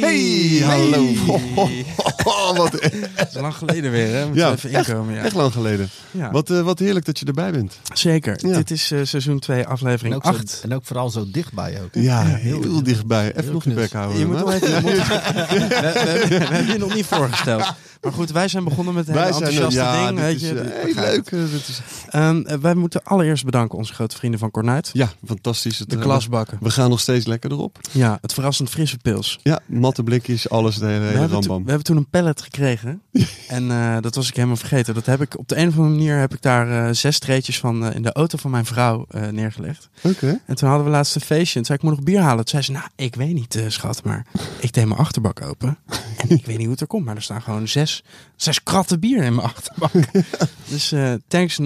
[0.00, 1.06] Hey, hallo.
[2.24, 2.72] Oh, wat,
[3.16, 4.24] Dat is lang geleden weer, hè?
[4.26, 5.22] Moeten Ja, even inkomen, ja.
[5.22, 5.88] echt lang geleden.
[6.10, 6.30] ja.
[6.30, 7.78] Wat, eh, wat heerlijk dat je erbij bent.
[7.94, 8.38] Zeker.
[8.48, 8.56] Ja.
[8.56, 10.60] Dit is eh, seizoen 2, En aflevering ook, zo, 8.
[10.64, 11.88] en ook vooral zo dichtbij ook.
[11.92, 13.36] Ja, heel, dichtbij.
[13.36, 14.18] Even nog je bek houden.
[14.18, 17.72] Je moet even, moet- we, we- we hebben je nog niet voorgesteld.
[18.00, 20.16] Maar goed, wij zijn begonnen met een hele Wij zijn enthousiaste ja, ding.
[20.18, 21.26] dit Weet is, je, eh, heel leuk.
[21.30, 24.90] eh, dit is, Ehm, eh, wij moeten allereerst bedanken onze grote vrienden van Cornuit.
[24.92, 25.78] ja, fantastisch.
[25.78, 26.58] Het, De glasbakken.
[26.60, 27.78] We gaan nog steeds lekker erop.
[27.90, 29.38] Ja, het verrassend frisse pils.
[29.42, 29.60] Ja,
[30.04, 33.02] blikjes, alles, de hele, We hebben, toen, we hebben toen een pallet gekregen.
[33.48, 34.94] en eh, dat was ik helemaal vergeten.
[34.94, 37.58] Dat heb ik, op de een of andere manier heb ik daar eh, zes treetjes
[37.58, 39.88] van eh, in de auto van mijn vrouw neergelegd.
[40.02, 40.40] Oké.
[40.46, 41.60] En toen hadden we laatst een feestje.
[41.60, 42.44] En toen zei ik, moet nog bier halen.
[42.44, 44.04] Toen zei ze, nou, ik weet niet, schat.
[44.04, 44.26] Maar
[44.60, 45.78] ik deed mijn achterbak open.
[46.20, 47.04] En ik weet niet hoe het er komt.
[47.04, 48.04] Maar er staan gewoon zes,
[48.36, 49.92] zes kratten bier in mijn achterbak.
[50.68, 50.94] dus
[51.28, 51.58] thanks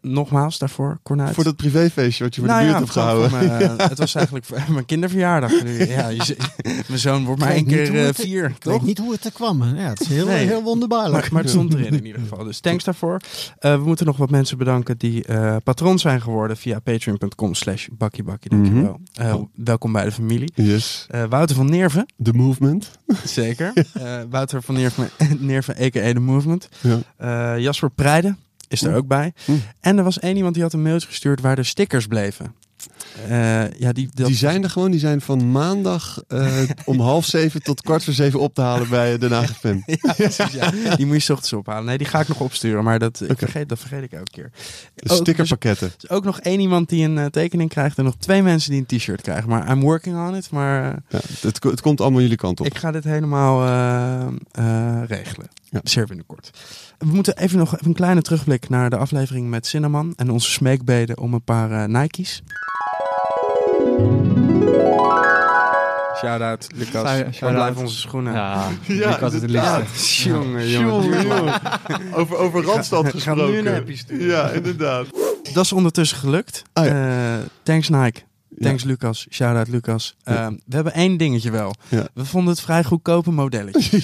[0.00, 1.34] nogmaals daarvoor, Cornuit.
[1.34, 3.30] Voor dat privéfeestje wat je voor nou de ja, buurt hebt gehouden.
[3.30, 5.62] mijn, eh, het was eigenlijk voor mijn kinderverjaardag.
[5.62, 6.36] Nu, Ja, je
[6.86, 9.32] mijn zoon wordt maar één keer eh, het- vier, Ik weet niet hoe het er
[9.32, 9.62] kwam.
[9.64, 10.46] Ja, het is heel, Nee.
[10.46, 11.12] heel wonderbaarlijk.
[11.22, 12.44] Maar, maar het stond erin in ieder geval.
[12.44, 13.20] Dus thanks daarvoor.
[13.58, 17.86] Eh, we moeten nog wat mensen bedanken die eh, patroon zijn geworden via patreon.com slash
[17.92, 18.50] bakkiebakkie.
[18.50, 19.00] Dankjewel.
[19.12, 19.42] Eh, Oh.
[19.54, 20.52] Welkom bij de familie.
[20.54, 21.06] Yes.
[21.28, 22.90] Wouter van Neerven, The movement.
[23.24, 23.72] zeker.
[24.30, 26.12] Wouter van Neerven, Neerven a.k.a.
[26.12, 26.68] The Movement.
[27.18, 27.58] Ja.
[27.58, 29.32] Jasper Preiden is er ook bij.
[29.80, 32.54] En er was één iemand die had een mailtje gestuurd waar de stickers bleven.
[33.28, 34.90] Eh, ja, die, dat- Die zijn er gewoon.
[34.90, 38.88] Die zijn van maandag eh, om half zeven tot kwart voor zeven op te halen
[38.88, 39.76] bij Den Haag FM.
[39.86, 40.70] Ja, precies, ja.
[40.96, 41.84] Die moet je ochtends ophalen.
[41.84, 44.50] Nee, die ga ik nog opsturen, maar dat, ik vergeet, dat vergeet ik elke keer.
[44.94, 45.86] De stickerpakketten.
[45.86, 48.70] Er is ook nog één iemand die een eh, tekening krijgt en nog twee mensen
[48.70, 49.48] die een t-shirt krijgen.
[49.48, 52.66] Maar I'm working on it, maar Ja, het, het komt allemaal jullie kant op.
[52.66, 53.60] ik ga dit helemaal
[55.06, 55.48] regelen.
[55.72, 55.80] Ja.
[55.82, 56.50] Zeer binnenkort.
[56.98, 60.50] We moeten even nog even een kleine terugblik naar de aflevering met Cinnamon en onze
[60.50, 62.42] smeekbeden om een paar eh, Nike's.
[66.18, 67.10] Shout-out, Lucas.
[67.34, 68.32] Shout- blijven onze schoenen?
[68.32, 70.28] Ja, Ja, ik was het liefste.
[70.28, 71.26] Jongen, Jongen, jongen.
[71.26, 71.60] jongen.
[72.14, 73.88] Over, over Randstad ga nu gesproken.
[73.88, 74.26] een sturen.
[74.26, 75.06] Ja, inderdaad.
[75.52, 76.62] Dat is ondertussen gelukt.
[76.72, 78.20] Ah, Eh, thanks Nike.
[78.62, 78.68] Ja.
[78.68, 79.26] Thanks Lucas.
[79.30, 80.16] Shout-out Lucas.
[80.24, 80.46] Ja.
[80.46, 81.74] Eh, we hebben één dingetje wel.
[81.88, 82.08] Ja.
[82.14, 84.00] We vonden het vrij goedkope modelletje.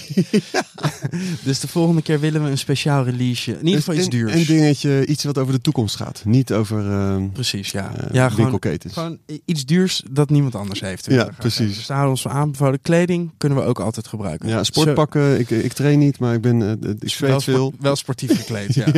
[1.45, 3.51] dus de volgende keer willen we een speciaal release.
[3.53, 4.33] In ieder geval iets een, duurs.
[4.33, 6.23] Een dingetje, iets wat over de toekomst gaat.
[6.25, 7.95] Niet over eh, Precies, ja.
[7.97, 8.93] eh, ja, gewoon, winkelketens.
[8.93, 11.07] gewoon i- iets duurs dat niemand anders heeft.
[11.11, 11.77] Ja, precies.
[11.77, 12.81] Dus daar ons aanbevolen.
[12.81, 14.49] Kleding kunnen we ook altijd gebruiken.
[14.49, 15.39] Ja, sportpakken.
[15.39, 17.73] Ik, ik train niet, maar ik ben ik Wel, zweet veel.
[17.81, 18.87] wel sportief gekleed, ja.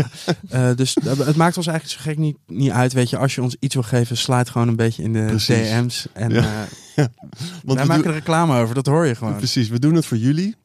[0.48, 2.92] Eh, dus het maakt ons eigenlijk zo gek niet, niet uit.
[2.92, 5.26] Weet je, als je ons iets wil geven, sluit gewoon een beetje in de.
[5.54, 6.06] DM's.
[6.12, 6.66] En Ja.
[6.94, 7.04] eh,
[7.64, 9.36] Want wij we maken er reclame over, dat hoor je gewoon.
[9.36, 10.56] Precies, we doen het voor jullie.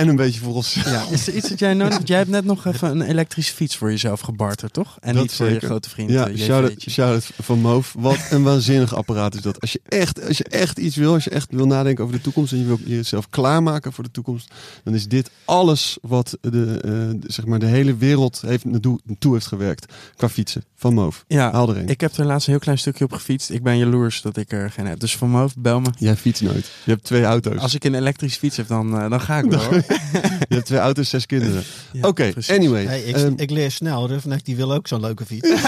[0.00, 0.74] En een beetje voor ons.
[0.74, 2.08] Ja, is er iets dat jij nodig hebt?
[2.08, 4.96] Jij hebt net nog even een elektrische fiets voor jezelf gebarterd, toch?
[5.00, 7.94] En Dat niet voor je grote vriend Ja, eh, shout-out shout van Moof.
[7.98, 9.60] Wat een waanzinnig apparaat is dat.
[9.60, 12.22] Als je, echt, als je echt iets wil, als je echt wil nadenken over de
[12.22, 14.50] toekomst en je wil jezelf klaarmaken voor de toekomst,
[14.84, 19.00] dan is dit alles wat de, eh, zeg maar de hele wereld heeft, naartoe,
[19.32, 20.64] heeft gewerkt qua fietsen.
[20.76, 21.24] Van Moof.
[21.26, 21.88] Ja, Haal er een.
[21.88, 23.50] ik heb er laatst een heel klein stukje op gefietst.
[23.50, 25.00] Ik ben jaloers dat ik er geen heb.
[25.00, 25.88] Dus van Moof, bel me.
[25.98, 26.70] Jij fietst nooit.
[26.84, 27.58] Je hebt twee auto's.
[27.60, 29.82] Als ik een elektrische fiets heb, dan, eh, dan ga ik wel.
[30.48, 31.62] Je hebt twee auto's, zes kinderen.
[31.92, 32.84] Ja, Oké, anyway.
[32.84, 34.08] Hey, ik, Ehm, ik leer snel.
[34.08, 35.48] Rufnek die wil ook zo'n leuke fiets.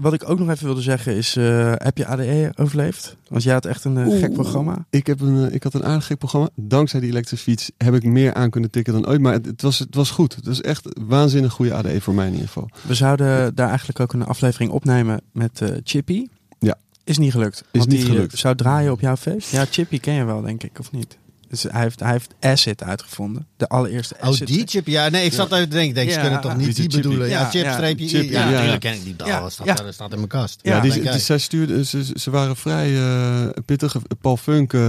[0.00, 3.16] Wat ik ook nog even wilde zeggen is, eh, heb je ADE overleefd?
[3.28, 4.86] Want jij had echt een eh, gek programma.
[4.90, 6.48] Ik, heb een, eh, ik had een aardig gek programma.
[6.54, 9.20] Dankzij die elektrische fiets heb ik meer aan kunnen tikken dan ooit.
[9.20, 10.34] Maar het, het was, het was goed.
[10.34, 12.70] Het was echt waanzinnig goede ADE voor mij in ieder geval.
[12.82, 16.26] We zouden daar eigenlijk ook een aflevering opnemen met Chippy.
[16.58, 16.76] Ja.
[17.04, 17.64] Is niet gelukt.
[17.72, 18.38] Want niet die, gelukt.
[18.38, 19.50] zou draaien op jouw feest.
[19.50, 21.18] Ja, Chippy ken je wel, denk ik, of niet?
[21.52, 23.46] Dus hij heeft, hij heeft Acid uitgevonden.
[23.56, 24.46] De allereerste Oh, Acid.
[24.46, 24.86] die chip.
[24.86, 25.94] Ja, nee, ik zat even te denken.
[25.94, 27.28] Denk, ze Ja, kunnen toch niet die bedoelen?
[27.28, 28.30] Ja, Ja, chip, ja, streepje.
[28.30, 28.50] ja, ja.
[28.50, 29.14] natuurlijk ken ik die.
[29.24, 29.74] Ja, Oh, dat, staat, ja.
[29.74, 30.58] dat staat in mijn kast.
[30.62, 33.96] Ja, Ja, die, die, zij stuurden, ze, ze waren vrij eh, pittig.
[34.20, 34.80] Paul Funk, eh,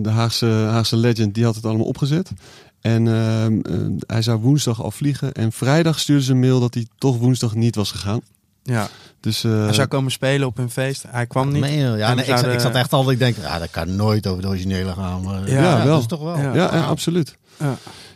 [0.00, 2.30] de Haagse, Haagse legend, die had het allemaal opgezet.
[2.80, 5.32] En ehm, eh, hij zou woensdag al vliegen.
[5.32, 8.20] En vrijdag stuurde ze een mail dat hij toch woensdag niet was gegaan.
[8.62, 8.88] Ja,
[9.22, 11.04] Dus eh, hij zou komen spelen op hun feest.
[11.08, 11.60] Hij kwam niet.
[11.98, 14.42] Ja, nee, ik, zouden- ik zat echt altijd te denken, ja, dat kan nooit over
[14.42, 15.22] de originele gaan.
[15.22, 15.86] Maar, Ja, ja, wel.
[15.92, 16.36] Dat is toch wel.
[16.36, 16.54] Ja.
[16.54, 17.36] ja, ja, absoluut.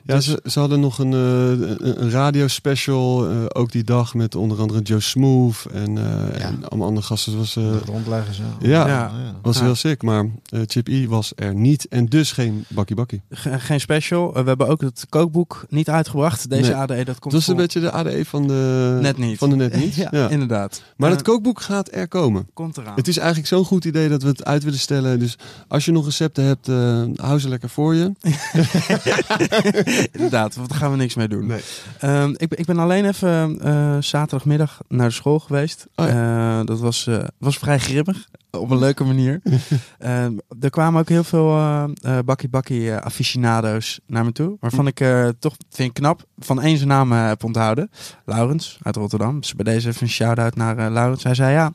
[0.07, 0.15] Ja.
[0.15, 4.35] Dus- ze, ze hadden nog een, eh, een, een radiospecial, eh, ook die dag, met
[4.35, 6.45] onder andere Joe Smooth en, eh, Ja.
[6.47, 7.33] en allemaal andere gasten.
[7.33, 7.63] Het was, eh,
[8.33, 8.43] zo.
[8.61, 8.87] Ja.
[8.87, 9.11] Ja.
[9.43, 9.65] was Ja.
[9.65, 13.23] heel sick, maar eh, Chip E was er niet en dus geen bakkie bakkie.
[13.31, 14.33] Ge- geen special.
[14.33, 16.51] We hebben ook het kookboek niet uitgebracht.
[16.51, 16.75] Deze Nee.
[16.81, 19.39] ADE, dat Het komt was een vol- beetje de ADE van de Net niet.
[19.39, 19.95] Van de net niet.
[20.05, 20.29] ja, ja.
[20.29, 20.83] inderdaad.
[20.97, 22.47] Maar het kookboek gaat er komen.
[22.55, 22.95] komt eraan.
[22.97, 25.19] Het is eigenlijk zo'n goed idee dat we het uit willen stellen.
[25.19, 25.39] Dus
[25.69, 28.13] als je nog recepten hebt, eh, hou ze lekker voor je.
[30.13, 31.47] Inderdaad, want daar gaan we niks mee doen.
[31.47, 31.61] Nee.
[31.99, 35.87] Ehm, ik, ben- ik ben alleen even eh, zaterdagmiddag naar de school geweest.
[35.95, 39.41] Oh Eh, dat was, eh, was vrij grimmig, op een leuke manier.
[39.99, 41.49] Ehm, er kwamen ook heel veel
[42.25, 44.57] bakkie bakkie eh, aficionado's naar me toe.
[44.61, 47.91] Waarvan ik eh, toch, vind ik knap, van één zijn naam heb onthouden.
[48.25, 49.41] Laurens uit Rotterdam.
[49.41, 51.23] Dus bij deze even een shout-out naar Laurens.
[51.23, 51.73] Hij zei ja,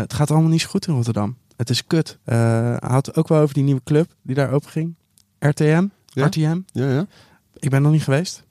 [0.00, 1.36] het gaat allemaal niet zo goed in Rotterdam.
[1.56, 2.18] Het is kut.
[2.24, 4.94] Hij had het ook wel over die nieuwe club die daar open ging.
[5.38, 6.26] RTM, Ja?
[6.26, 6.58] RTM.
[6.72, 7.06] Ja, ja.
[7.58, 8.42] Ik ben nog niet geweest.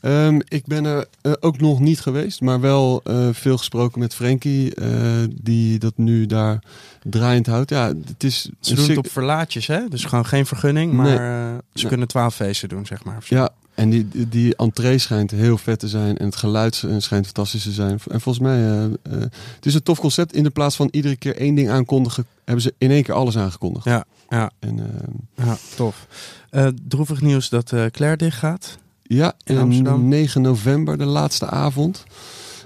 [0.00, 4.14] Ehm, ik ben er eh, ook nog niet geweest, maar wel eh, veel gesproken met
[4.14, 4.90] Frankie, eh,
[5.42, 6.62] die dat nu daar
[7.02, 7.70] draaiend houdt.
[7.70, 9.88] Ja, het is Ze doen het op verlaatjes, hè?
[9.88, 11.16] Dus gewoon geen vergunning, maar Nee.
[11.16, 11.86] ze Nee.
[11.88, 13.24] kunnen twaalf feesten doen, zeg maar.
[13.28, 17.62] Ja, en die, die- entree schijnt heel vet te zijn en het geluid schijnt fantastisch
[17.62, 17.90] te zijn.
[18.10, 18.56] En volgens mij,
[19.54, 20.34] het is een tof concept.
[20.34, 23.38] In de plaats van iedere keer één ding aankondigen, hebben ze in één keer alles
[23.38, 23.84] aangekondigd.
[23.84, 26.06] Ja, ja, En, eh, ja tof.
[26.50, 28.78] Eh, droevig nieuws dat eh Claire dicht gaat.
[29.02, 30.08] ja, In en Amsterdam.
[30.08, 32.04] 9 november, de laatste avond.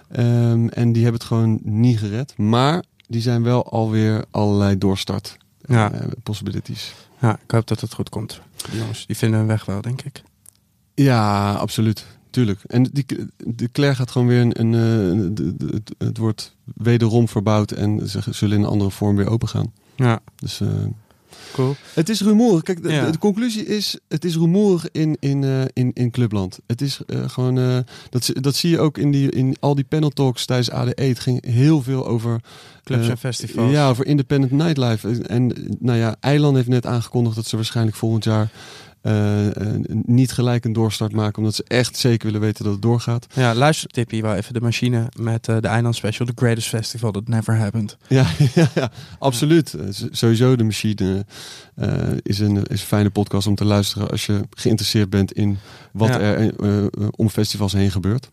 [0.09, 2.37] Ehm, en die hebben het gewoon niet gered.
[2.37, 5.93] Maar die zijn wel alweer allerlei doorstart Ja.
[5.93, 6.95] eh, possibilities.
[7.21, 8.41] Ja, ik hoop dat het goed komt.
[8.71, 10.23] Die jongens, die vinden hun weg wel, denk ik.
[10.95, 12.07] Ja, absoluut.
[12.31, 12.61] Tuurlijk.
[12.67, 13.07] En die,
[13.37, 14.61] de Claire gaat gewoon weer een.
[14.61, 18.91] een, eh, de- de- het, het wordt wederom verbouwd en ze zullen in een andere
[18.91, 19.73] vorm weer open gaan.
[19.97, 20.69] Ja, Dus eh,
[21.53, 21.75] cool.
[21.95, 22.63] het is rumoerig.
[22.63, 23.05] Kijk, de, Ja.
[23.05, 26.59] de, de conclusie is: het is rumoerig in, in, eh, in, in Clubland.
[26.67, 27.59] Het is eh, gewoon.
[27.59, 27.79] eh,
[28.11, 31.03] dat, zie- dat zie je ook in, die, in al die panel talks tijdens ADE.
[31.05, 32.41] Het ging heel veel over.
[32.85, 33.71] Clubs en festivals.
[33.73, 35.09] Ja, over independent nightlife.
[35.09, 38.51] En, en nou ja, Eiland heeft net aangekondigd dat ze waarschijnlijk volgend jaar.
[39.03, 42.83] Eh, eh, niet gelijk een doorstart maken, omdat ze echt zeker willen weten dat het
[42.83, 43.27] doorgaat.
[43.35, 46.27] Ja, luister Tippie wel even de machine met eh, de Eiland Special.
[46.27, 47.97] The Greatest Festival That Never Happened.
[48.09, 49.77] Ja, ja, ja absoluut.
[50.11, 51.27] Sowieso, de machine
[52.23, 55.59] is, een, is een fijne podcast om te luisteren als je geïnteresseerd bent in
[55.93, 56.21] wat Ja.
[56.21, 56.53] er
[57.11, 58.29] om festivals heen gebeurt.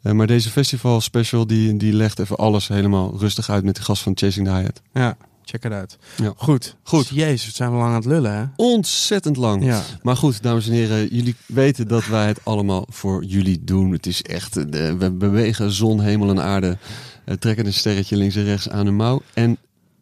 [0.00, 0.12] Ja.
[0.12, 4.02] Maar deze festival special die, die legt even alles helemaal rustig uit met de gast
[4.02, 4.82] van Chasing the Hyatt.
[4.92, 5.98] Ja, check het uit.
[6.16, 6.32] Ja.
[6.36, 6.76] Goed.
[6.82, 7.08] Goed.
[7.08, 8.44] Jezus, zijn we lang aan het lullen, hè?
[8.56, 9.64] Ontzettend lang.
[9.64, 9.82] Ja.
[10.02, 13.92] Maar goed, dames en heren, jullie weten dat wij het allemaal voor jullie doen.
[13.92, 16.78] Het is echt, eh, we bewegen zon, hemel en aarde.
[17.24, 19.22] eh, trekken een sterretje links en rechts aan de mouw.
[19.34, 19.56] En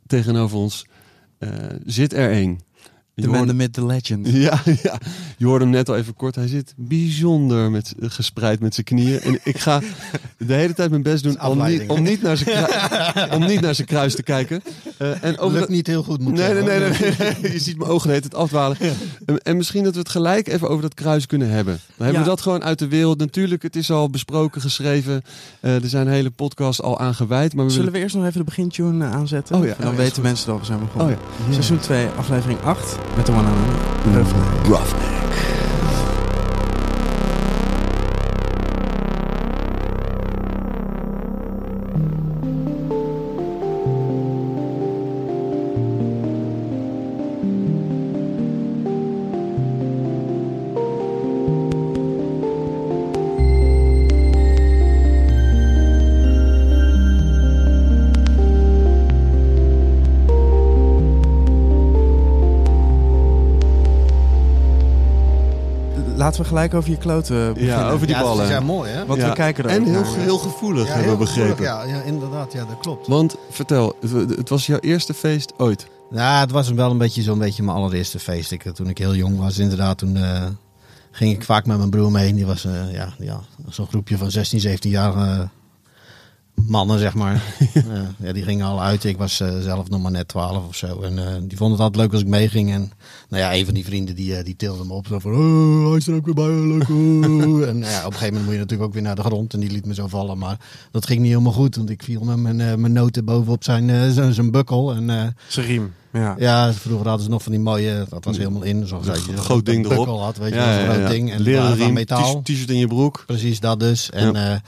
[0.06, 0.86] tegenover ons
[1.38, 1.48] eh,
[1.86, 2.60] zit er één.
[3.20, 4.28] Je The the myth, the legend.
[4.48, 4.98] Ja, ja,
[5.36, 6.34] je hoorde hem net al even kort.
[6.34, 9.20] Hij zit bijzonder met, gespreid met zijn knieën.
[9.20, 9.80] En ik ga
[10.38, 13.60] de hele tijd mijn best doen om niet, om niet, naar, zijn krui- om niet
[13.60, 14.62] naar zijn kruis te kijken.
[14.96, 16.90] Eh, en over Lukt niet heel goed, moet Nee, nee, nee, nee,
[17.42, 17.52] nee.
[17.52, 18.76] Je ziet mijn ogen de hele tijd afdwalen.
[19.26, 21.74] En, en misschien dat we het gelijk even over dat kruis kunnen hebben.
[21.74, 22.22] Dan hebben Ja.
[22.22, 23.18] we dat gewoon uit de wereld.
[23.18, 25.22] Natuurlijk, het is al besproken, geschreven.
[25.60, 27.54] Eh, er zijn hele podcasts al aan gewijd.
[27.54, 27.98] Maar we Zullen willen...
[28.00, 29.56] we eerst nog even de begintune eh, aanzetten?
[29.56, 30.22] Oh ja, En dan oh weten goed.
[30.22, 31.16] mensen dat we zijn begonnen.
[31.16, 31.52] Oh ja.
[31.52, 32.96] Seizoen 2, aflevering 8.
[33.16, 35.19] Met de one on Roughneck.
[66.40, 67.78] We gelijk over je kloten beginnen.
[67.78, 68.44] Ja, over die Ja, dat ballen.
[68.44, 69.06] is ja mooi, hè?
[69.06, 69.28] Want Ja.
[69.28, 70.14] we kijken er En heel, naar.
[70.16, 71.48] heel gevoelig, Ja, hebben we begrepen.
[71.56, 73.06] gevoelig, Ja, ja, inderdaad, ja, dat klopt.
[73.06, 73.96] Want vertel,
[74.36, 75.86] het, was jouw eerste feest ooit.
[76.10, 78.50] Ja, het was wel een beetje zo'n beetje mijn allereerste feest.
[78.52, 80.42] Ik, toen ik heel jong was, inderdaad, toen eh,
[81.10, 82.34] ging ik vaak met mijn broer mee.
[82.34, 85.48] Die was eh, ja, ja, zo'n groepje van 16, 17-jarige
[86.66, 87.42] mannen, zeg maar.
[87.74, 89.04] Eh, ja, die gingen al uit.
[89.04, 91.00] Ik was eh, zelf nog maar net 12 of zo.
[91.00, 92.70] En eh, die vonden het altijd leuk als ik meeging.
[92.70, 92.92] En
[93.28, 95.06] nou ja, een van die vrienden die, die tilde me op.
[95.06, 96.88] Zo van, oh, hij is er ook weer bij, leuk.
[96.88, 99.22] oh." en nou ja, op een gegeven moment moet je natuurlijk ook weer naar de
[99.22, 99.54] grond.
[99.54, 100.38] En die liet me zo vallen.
[100.38, 100.58] Maar
[100.90, 101.76] dat ging niet helemaal goed.
[101.76, 104.94] Want ik viel met mijn, mijn noten bovenop zijn, zijn, zijn bukkel.
[104.94, 105.92] En Zijn riem.
[106.12, 106.34] Ja.
[106.38, 108.86] ja, vroeger hadden ze nog van die mooie, dat was helemaal in.
[108.86, 110.06] Zoals Een groot ding erop.
[110.06, 111.32] had, weet je groot ding.
[111.32, 112.42] En Leren riem, metaal.
[112.42, 113.22] t-shirt in je broek.
[113.26, 114.10] Precies, dat dus.
[114.10, 114.62] En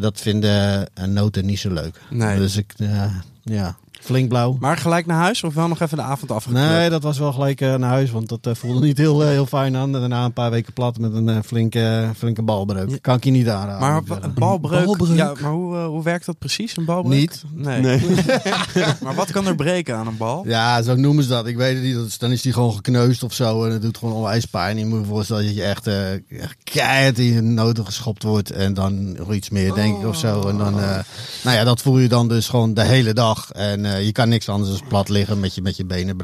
[0.00, 2.00] dat vinden eh, noten niet zo leuk.
[2.10, 2.38] Nee.
[2.38, 4.56] Dus ik, eh, ja, flink blauw.
[4.60, 6.66] Maar gelijk naar huis of wel nog even de avond afgeklopt?
[6.66, 9.28] Nee, dat was wel gelijk eh, naar huis, want dat eh, voelde niet heel, eh,
[9.28, 9.94] heel fijn aan.
[9.94, 12.90] En daarna een paar weken plat met een flinke, flinke balbreuk.
[12.90, 12.96] Ja.
[13.00, 13.80] Kan ik je niet aanraden.
[13.80, 15.16] Maar een balbreuk, balbreuk?
[15.16, 17.18] Ja, maar hoe, hoe werkt dat precies, een balbreuk?
[17.18, 17.42] Niet.
[17.54, 17.80] Nee.
[17.80, 18.00] Nee.
[19.02, 20.44] maar wat kan er breken aan een bal?
[20.46, 21.46] Ja, zo noemen ze dat.
[21.46, 21.94] Ik weet het niet.
[21.94, 23.64] Dat is- Dan is die gewoon gekneusd of zo.
[23.64, 24.78] En het doet gewoon onwijs pijn.
[24.78, 28.50] Je moet je voorstellen dat je echt eh, echt keihard in je noten geschopt wordt.
[28.50, 30.48] En dan nog iets meer, denk ik, of zo.
[30.48, 30.98] En dan, eh,
[31.44, 33.20] nou ja, dat voel je dan dus gewoon de hele dag.
[33.22, 33.50] dag.
[33.52, 36.16] En eh, je kan niks anders dan plat liggen met je, met je benen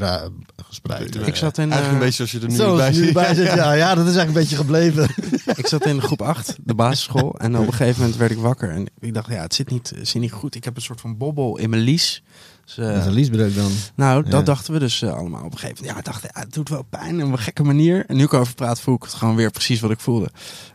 [0.67, 1.15] gespreid.
[1.27, 3.13] Ik zat in, Eigenlijk een eh, beetje als je er nu Zo, bij nu zit.
[3.13, 5.09] bij zit, ja, ja, dat is eigenlijk een beetje gebleven.
[5.55, 7.35] ik zat in groep 8, de basisschool.
[7.39, 8.69] En op een gegeven moment werd ik wakker.
[8.69, 10.55] En ik dacht, ja, het zit niet, het zit niet goed.
[10.55, 12.23] Ik heb een soort van bobbel in mijn lies.
[12.65, 13.71] Dus, eh, Dat is een liesbreuk dan.
[13.95, 14.41] nou, dat Ja.
[14.41, 15.91] dachten we dus allemaal op een gegeven moment.
[15.93, 18.05] Ja, ik dacht, ja, het doet wel pijn op een gekke manier.
[18.07, 20.29] En nu ik erover praat, voel ik het gewoon weer precies wat ik voelde.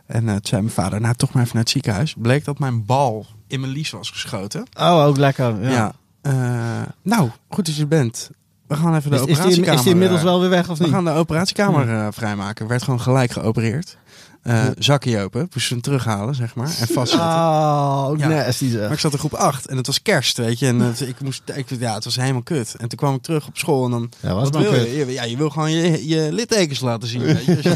[0.05, 2.15] En eh, toen zei mijn vader, nou toch maar even naar het ziekenhuis.
[2.17, 4.65] Bleek dat mijn bal in mijn lies was geschoten.
[4.79, 5.61] Oh, ook lekker.
[5.63, 5.69] Ja.
[5.71, 5.93] Ja.
[6.25, 8.29] Eh, nou, goed dat je bent.
[8.67, 9.77] We gaan even de Is, is, die, operatiekamer...
[9.77, 10.93] is die inmiddels eh, wel weer weg of We niet?
[10.93, 12.67] gaan de operatiekamer eh, vrijmaken.
[12.67, 13.97] Werd gewoon gelijk geopereerd.
[14.45, 15.39] Eh zakje open.
[15.41, 16.67] Moesten ze hem terughalen, zeg maar.
[16.79, 17.19] En vastzetten.
[17.29, 18.27] Oh, Ja.
[18.27, 18.81] nasty zeg.
[18.81, 20.67] Maar ik zat in groep 8 en het was kerst, weet je.
[20.67, 22.75] En het, ik moest, ik, ja, het was helemaal kut.
[22.77, 24.11] En toen kwam ik terug op school en dan...
[24.19, 24.81] Ja, was wat wil kut.
[24.91, 25.05] je?
[25.11, 27.59] Ja, je wil gewoon je, je littekens laten zien, weet je.
[27.61, 27.75] Ja,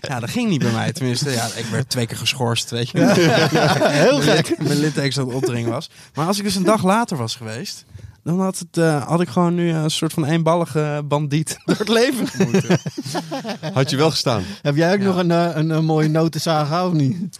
[0.14, 0.92] ja, dat ging niet bij mij.
[0.92, 2.98] Tenminste, ja, ik werd twee keer geschorst, weet je.
[3.88, 4.58] Heel gek.
[4.58, 5.90] Mijn littekens aan het opdringen was.
[6.14, 7.84] Maar als ik dus een dag later was geweest...
[8.28, 11.88] Dan had, het, eh, had ik gewoon nu een soort van eenballige bandiet door het
[11.88, 12.78] leven gemoeten.
[13.74, 14.42] Had je wel gestaan?
[14.62, 15.04] Heb jij ook Ja.
[15.04, 17.16] nog een, eh, een, een mooie notenzaag of niet?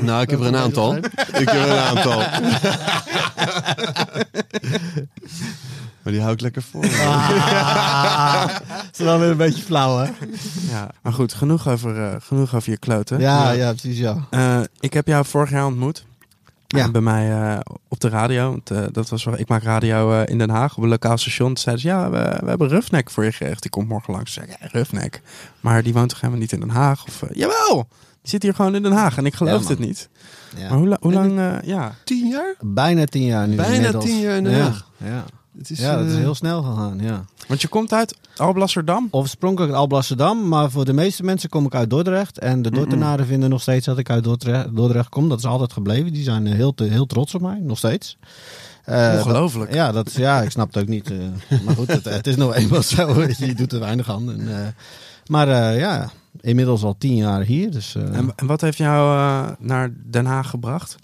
[0.00, 0.96] Nou, ik heb er een aantal.
[0.96, 2.22] Ik heb er een aantal.
[6.02, 6.84] Maar die hou ik lekker voor.
[6.84, 8.48] Ah,
[8.92, 10.10] is wel weer een beetje flauw, hè?
[10.70, 13.20] Ja, maar goed, genoeg over, eh, genoeg over je kloten.
[13.20, 14.16] Ja, ja, precies, ja.
[14.30, 16.04] Eh, ik heb jou vorig jaar ontmoet.
[16.76, 16.90] Ja.
[16.90, 18.50] Bij mij eh, op de radio.
[18.50, 21.48] Want, eh, dat was ik maak radio eh, in Den Haag op een lokaal station.
[21.48, 23.62] Toen zeiden ze, ja, we, we hebben Rufnek voor je geregeld.
[23.62, 24.32] Die komt morgen langs.
[24.32, 25.22] Zei ja, Rufnek.
[25.60, 27.04] Maar die woont toch helemaal niet in Den Haag?
[27.06, 27.86] Of, jawel,
[28.22, 29.16] die zit hier gewoon in Den Haag.
[29.16, 30.08] En ik geloof Ja, het niet.
[30.56, 30.68] ja.
[30.68, 31.94] Maar hoe, la- hoe lang, eh, ja.
[32.04, 32.54] Tien jaar?
[32.60, 33.56] Bijna tien jaar nu.
[33.56, 34.04] Bijna inmiddels.
[34.04, 34.62] tien jaar in Den ja.
[34.62, 34.90] Haag.
[34.96, 35.24] Ja.
[35.58, 37.24] Het is, ja, dat is eh, heel snel gegaan, ja.
[37.48, 39.08] Want je komt uit Alblasserdam.
[39.10, 42.38] Oorspronkelijk uit Alblasserdam, maar voor de meeste mensen kom ik uit Dordrecht.
[42.38, 45.28] En de Dordtenaren vinden nog steeds dat ik uit Dordrecht, Dordrecht kom.
[45.28, 46.12] Dat is altijd gebleven.
[46.12, 48.16] Die zijn eh, heel, heel trots op mij, nog steeds.
[48.84, 49.66] Eh, Ongelooflijk.
[49.70, 51.10] dat- ja, dat, is- ja, ik snap het ook niet.
[51.10, 53.22] eh, maar goed, het, het is nog eenmaal zo.
[53.38, 54.30] Je doet er weinig aan.
[54.32, 54.66] En, eh,
[55.26, 57.70] maar eh, ja, inmiddels al tien jaar hier.
[57.70, 60.96] Dus, eh, En, en wat heeft jou naar Den Haag gebracht?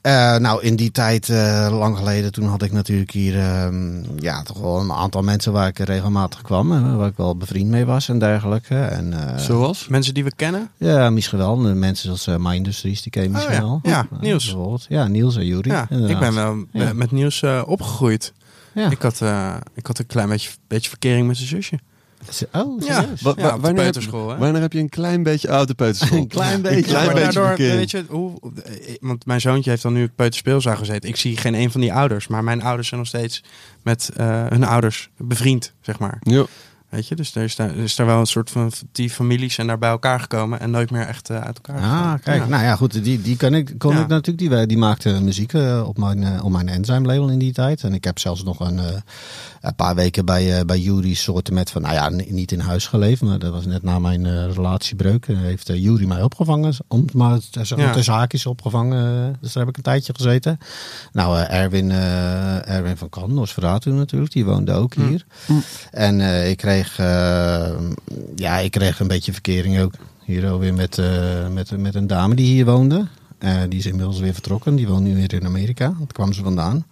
[0.00, 4.42] Eh, nou, in die tijd, eh, lang geleden, toen had ik natuurlijk hier ehm, ja,
[4.42, 6.72] toch wel een aantal mensen waar ik regelmatig kwam.
[6.72, 8.74] En waar ik wel bevriend mee was en dergelijke.
[8.80, 9.88] En, eh, Zoals?
[9.88, 10.70] Mensen die we kennen?
[10.76, 11.56] Ja, misschien wel.
[11.56, 13.60] Mensen zoals uh, My Industries, die ken je Oh, misschien ja.
[13.62, 13.80] wel.
[13.82, 14.44] Ja, Eh, Niels.
[14.44, 14.86] bijvoorbeeld.
[14.88, 15.70] Ja, Niels en Juri.
[15.70, 16.92] Ja, ik ben wel eh, Ja.
[16.92, 18.32] met nieuws eh, opgegroeid.
[18.74, 18.90] Ja.
[18.90, 21.78] Ik, had, eh, ik had een klein beetje, beetje verkering met zijn zusje.
[22.52, 23.22] Oh, Ja, serieus?
[23.22, 24.28] Wa- ja, wa- op de wanneer, heb, peuterschool.
[24.30, 24.36] Hè?
[24.38, 26.18] wanneer heb je een klein beetje uit de peuterschool?
[26.18, 26.82] Een klein Een beetje.
[26.82, 30.76] klein beetje daardoor, weet je, hoe, eh, want mijn zoontje heeft dan nu het peuterspeelzaal
[30.76, 31.08] gezeten.
[31.08, 33.42] Ik zie geen een van die ouders, maar mijn ouders zijn nog steeds
[33.82, 36.18] met eh, hun ouders bevriend, zeg maar.
[36.22, 36.44] Ja.
[36.88, 39.66] Weet je, dus er is daar, is daar wel een soort van, die families zijn
[39.66, 41.82] daar bij elkaar gekomen en nooit meer echt eh, uit elkaar.
[41.82, 42.42] Ah, kijk.
[42.42, 42.48] Ja.
[42.48, 43.04] Nou ja, goed.
[43.04, 44.50] Die, die kon ik, kon ik natuurlijk.
[44.56, 47.82] Die, die maakte muziek eh, op mijn, eh, op mijn Enzyme label in die tijd.
[47.82, 48.86] En ik heb zelfs nog een, eh,
[49.60, 51.82] een paar weken bij, eh bij Jury soorten met van...
[51.82, 53.22] Nou ja, niet in huis geleefd.
[53.22, 55.26] Maar dat was net na mijn eh, relatiebreuk.
[55.28, 56.74] En heeft eh, Jury mij opgevangen.
[56.88, 57.92] Om, maar Ja.
[57.92, 59.24] tussen haakjes opgevangen.
[59.24, 60.58] eh, dus daar heb ik een tijdje gezeten.
[61.12, 64.32] Nou, eh, Erwin, eh, Erwin van Kan, Nosferatu natuurlijk.
[64.32, 65.06] Die woonde ook Hm.
[65.08, 65.24] hier.
[65.90, 66.98] En eh, ik kreeg...
[66.98, 67.70] eh,
[68.36, 69.92] ja, ik kreeg een beetje verkering ook.
[70.24, 73.06] Hier ook weer met, eh, met, met een dame die hier woonde.
[73.38, 74.74] Eh, die is inmiddels weer vertrokken.
[74.76, 75.86] Die woont nu weer in Amerika.
[75.98, 76.84] Daar kwam ze vandaan.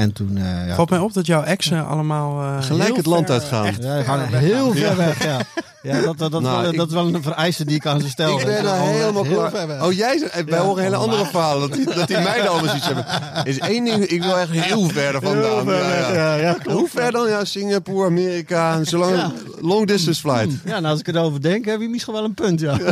[0.00, 0.36] En toen...
[0.36, 3.64] eh, ja, Valt mij op dat jouw exen allemaal eh, Gelijk het land uitgaan.
[3.66, 4.76] ja, ver gaan weg heel gaan.
[4.76, 5.38] ver weg, ja.
[5.82, 8.00] Ja, dat, dat, dat, Nou, wel, ik- dat is wel een vereiste die ik aan
[8.00, 8.38] ze stel.
[8.40, 9.84] Ik ben er gewoon helemaal klaar.
[9.84, 10.64] Oh, jij zegt, wij Ja.
[10.64, 11.68] horen hele andere verhalen.
[11.68, 13.04] Dat die, dat die meiden allemaal zoiets hebben.
[13.44, 15.34] Is één ding, ik wil echt heel ver vandaan.
[15.42, 16.12] Heel ver Ja, ja.
[16.14, 16.78] ja, ja, klopt.
[16.78, 17.28] Hoe ver dan?
[17.28, 18.84] Ja, Singapore, Amerika.
[18.84, 19.32] Zolang Ja.
[19.60, 20.52] long distance flight.
[20.64, 22.76] Ja, nou als ik erover denk, heb je misschien wel een punt, ja.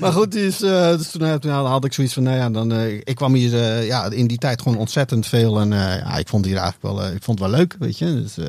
[0.00, 0.42] maar goed, eh,
[0.96, 3.60] dus toen, eh, toen had ik zoiets van, nou ja, dan, eh, ik kwam hier
[3.62, 5.60] eh, ja, in die tijd gewoon ontzettend veel.
[5.60, 7.98] En eh, ja, ik vond hier eigenlijk wel, eh, ik vond het wel leuk, weet
[7.98, 8.04] je.
[8.22, 8.46] Dus, eh,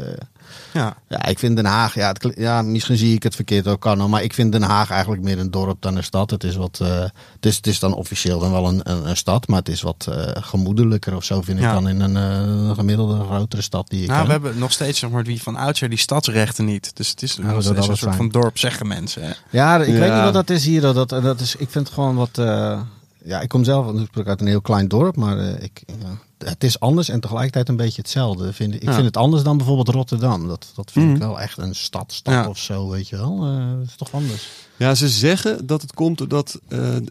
[0.74, 0.98] Ja.
[1.10, 4.10] ja, ik vind Den Haag, ja, het, ja, misschien zie ik het verkeerd ook kan,
[4.10, 6.30] maar ik vind Den Haag eigenlijk meer een dorp dan een stad.
[6.32, 7.00] Het is wat, eh,
[7.36, 9.82] het, is, het is dan officieel dan wel een, een, een stad, maar het is
[9.82, 14.02] wat eh, gemoedelijker of zo vind ik dan in een eh, gemiddelde grotere stad die
[14.02, 14.28] ik Nou, ken.
[14.28, 16.96] we hebben nog steeds zeg maar, die van oudsher die stadsrechten niet.
[16.96, 18.14] Dus het is dat een soort zijn.
[18.16, 19.22] van dorp, zeggen mensen.
[19.24, 19.32] hè.
[19.50, 20.82] Ja, ik weet niet wat dat is hier.
[20.82, 22.38] Dat, dat is, ik vind het gewoon wat.
[22.38, 22.80] eh,
[23.24, 25.96] ja, ik kom zelf natuurlijk uit een heel klein dorp, maar eh, ik, ja,
[26.46, 28.54] het is anders en tegelijkertijd een beetje hetzelfde.
[28.54, 28.94] Vind, ik Ja.
[28.94, 30.48] vind het anders dan bijvoorbeeld Rotterdam.
[30.48, 31.16] Dat, dat vind Mhm.
[31.16, 32.48] ik wel echt een stad, Ja.
[32.48, 33.46] of zo, weet je wel.
[33.46, 34.48] Eh, dat is toch anders.
[34.78, 37.04] Ja, ze zeggen dat het komt doordat eh, eh,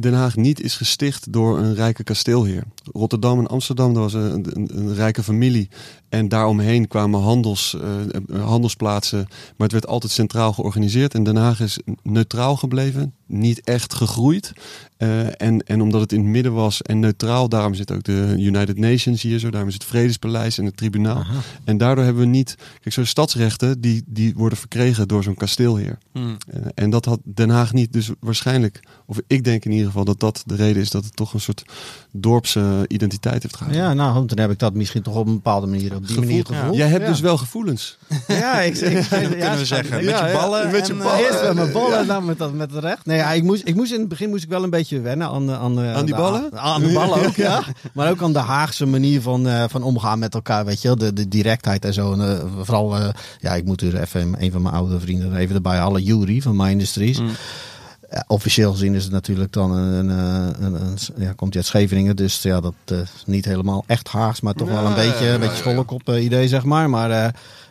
[0.00, 2.64] Den Haag niet is gesticht door een rijke kasteelheer.
[2.92, 5.68] Rotterdam en Amsterdam, dat was een, een, een rijke familie.
[6.08, 7.76] En daaromheen kwamen handels,
[8.28, 9.26] uh, handelsplaatsen.
[9.28, 11.14] Maar het werd altijd centraal georganiseerd.
[11.14, 13.12] En Den Haag is neutraal gebleven.
[13.26, 14.52] Niet echt gegroeid.
[14.98, 18.34] Uh, en, en omdat het in het midden was en neutraal, daarom zit ook de
[18.38, 19.50] United Nations hier zo.
[19.50, 21.16] Daarom is het Vredespaleis en het tribunaal.
[21.16, 21.40] Aha.
[21.64, 22.54] En daardoor hebben we niet.
[22.80, 25.98] Kijk, zo'n stadsrechten die, die worden verkregen door zo'n kasteelheer.
[26.12, 26.36] Hmm.
[26.54, 27.92] Uh, en dat had Den Haag niet.
[27.92, 31.16] Dus waarschijnlijk, of ik denk in ieder geval dat dat de reden is dat het
[31.16, 31.64] toch een soort
[32.20, 33.74] dorpse identiteit heeft gehad.
[33.74, 36.24] Ja, nou, dan heb ik dat misschien toch op een bepaalde manier op die Gevoel.
[36.24, 36.76] manier gevoeld.
[36.76, 37.98] Jij hebt dus wel gevoelens.
[38.26, 40.04] Ja, ik, ik, ik kunnen we zeggen.
[40.04, 40.70] Met je ballen.
[40.70, 41.18] met je ballen.
[41.18, 43.06] Eerst met mijn ballen en dan met, dat, met het recht.
[43.06, 45.28] Nee, ja, ik, moest, ik moest in het begin moest ik wel een beetje wennen
[45.28, 46.58] aan, de, aan, de, aan die de, ballen.
[46.58, 47.62] Aan de ballen ook, ja.
[47.92, 50.96] Maar ook aan de Haagse manier van, uh, van omgaan met elkaar, weet je wel.
[50.96, 52.12] De, de directheid en zo.
[52.12, 53.08] En, uh, vooral, uh,
[53.38, 56.02] ja, ik moet er even een van mijn oude vrienden even erbij halen.
[56.02, 57.20] Jury van My Industries.
[57.20, 57.30] Mm.
[58.10, 61.66] Ja, officieel gezien is het natuurlijk dan een, een, een, een ja, komt hij uit
[61.66, 65.24] Scheveningen, dus ja, dat uh, niet helemaal echt Haags, maar toch ja, wel een beetje,
[65.24, 66.90] ja, een beetje schollekop uh, idee, zeg maar.
[66.90, 67.26] Maar uh,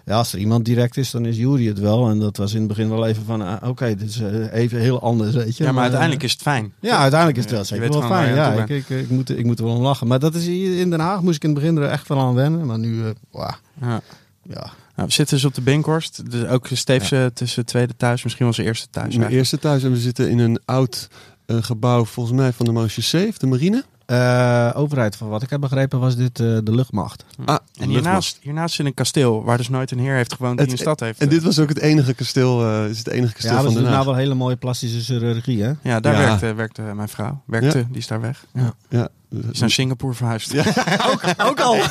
[0.05, 2.09] ja, als er iemand direct is, dan is Jury het wel.
[2.09, 4.19] En dat was in het begin wel even van, oké, okay, dit is
[4.51, 5.63] even heel anders, weet je.
[5.63, 6.73] Ja, maar, maar uiteindelijk is het fijn.
[6.79, 8.35] Ja, uiteindelijk is het wel zeker wel fijn.
[8.35, 10.07] Ja, ik, ik, ik, moet, ik moet er wel om lachen.
[10.07, 12.19] Maar dat is hier in Den Haag moest ik in het begin er echt wel
[12.19, 12.65] aan wennen.
[12.65, 13.01] Maar nu,
[13.31, 13.49] wow.
[13.81, 14.01] ja.
[14.41, 14.71] ja.
[14.97, 16.31] Nou, we zitten dus op de Binkhorst.
[16.31, 17.29] Dus ook Steefse ja.
[17.29, 19.17] tussen tweede thuis, misschien wel zijn eerste thuis.
[19.17, 19.83] Mijn eerste thuis.
[19.83, 21.07] En we zitten in een oud
[21.47, 23.83] uh, gebouw, volgens mij van de Marechaussee, de marine.
[24.07, 27.25] Uh, overheid, van wat ik heb begrepen, was dit uh, de luchtmacht.
[27.45, 30.65] Ah, en hiernaast, hiernaast zit een kasteel waar dus nooit een heer heeft gewoond die
[30.65, 31.19] het, een stad heeft.
[31.19, 33.83] En dit was ook het enige kasteel, uh, is het enige kasteel ja, van Haag.
[33.83, 35.71] Ja, nou wel hele mooie plastische chirurgie, hè?
[35.81, 36.19] Ja, daar ja.
[36.19, 37.41] Werkte, werkte mijn vrouw.
[37.45, 38.45] Werkte, die is daar weg.
[38.53, 38.73] Ja.
[38.89, 39.09] ja.
[39.29, 40.51] Die is naar Singapore verhuisd.
[40.51, 40.63] Ja.
[41.11, 41.75] ook, ook al.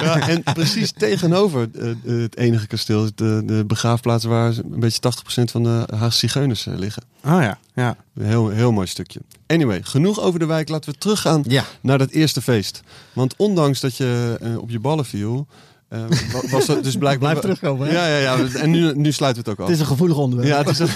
[0.00, 5.12] ja, en precies tegenover uh, het enige kasteel is de, de begraafplaats waar een beetje
[5.40, 7.02] 80% van de Haagse zigeuners uh, liggen.
[7.24, 7.96] Oh ja, ja.
[8.14, 9.20] Een heel, heel mooi stukje.
[9.46, 10.68] Anyway, genoeg over de wijk.
[10.68, 11.64] Laten we teruggaan ja.
[11.80, 12.82] naar dat eerste feest.
[13.12, 15.46] Want ondanks dat je uh, op je ballen viel...
[15.90, 16.04] Uh,
[16.50, 17.30] was het dus blijkbaar...
[17.30, 17.86] Blijf terugkomen.
[17.86, 17.92] Hè?
[17.92, 18.48] Ja, ja, ja.
[18.54, 19.70] En nu, nu sluiten we het ook af.
[19.70, 20.50] Het is een gevoelig onderwerp.
[20.50, 20.88] Ja, het is een...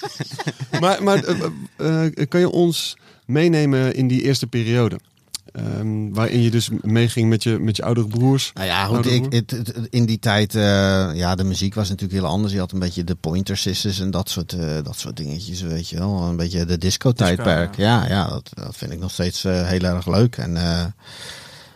[0.80, 4.98] maar maar uh, uh, kan je ons meenemen in die eerste periode?
[5.56, 8.50] Um, waarin je dus meeging met je, met je oudere broers.
[8.54, 10.62] Nou ja, goed, ik, het, het, in die tijd, uh,
[11.14, 12.52] ja, de muziek was natuurlijk heel anders.
[12.52, 15.88] Je had een beetje de Pointer Sisters en dat soort, uh, dat soort dingetjes, weet
[15.88, 16.22] je wel.
[16.22, 17.68] Een beetje de disco-tijdperk.
[17.68, 20.36] Disco, ja, ja, ja dat, dat, vind ik nog steeds uh, heel erg leuk.
[20.36, 20.56] En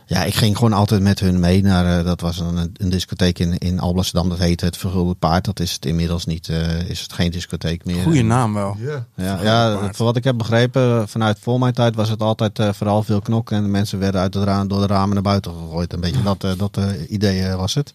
[0.08, 3.38] ja, ik ging gewoon altijd met hun mee naar, uh, dat was een, een discotheek
[3.38, 5.44] in, in Alblasserdam, dat heette het Vergulde Paard.
[5.44, 8.02] Dat is het inmiddels niet, uh, is het geen discotheek meer.
[8.02, 8.76] Goeie naam wel.
[8.78, 9.00] Yeah.
[9.14, 12.72] Ja, ja voor wat ik heb begrepen, vanuit voor mijn tijd was het altijd uh,
[12.72, 15.52] vooral veel knokken en de mensen werden uit het raam, door de ramen naar buiten
[15.52, 15.92] gegooid.
[15.92, 17.92] Een beetje dat, dat idee was het.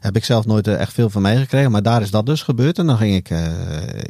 [0.00, 2.86] Heb ik zelf nooit echt veel van meegekregen, maar daar is dat dus gebeurd en
[2.86, 3.28] dan ging ik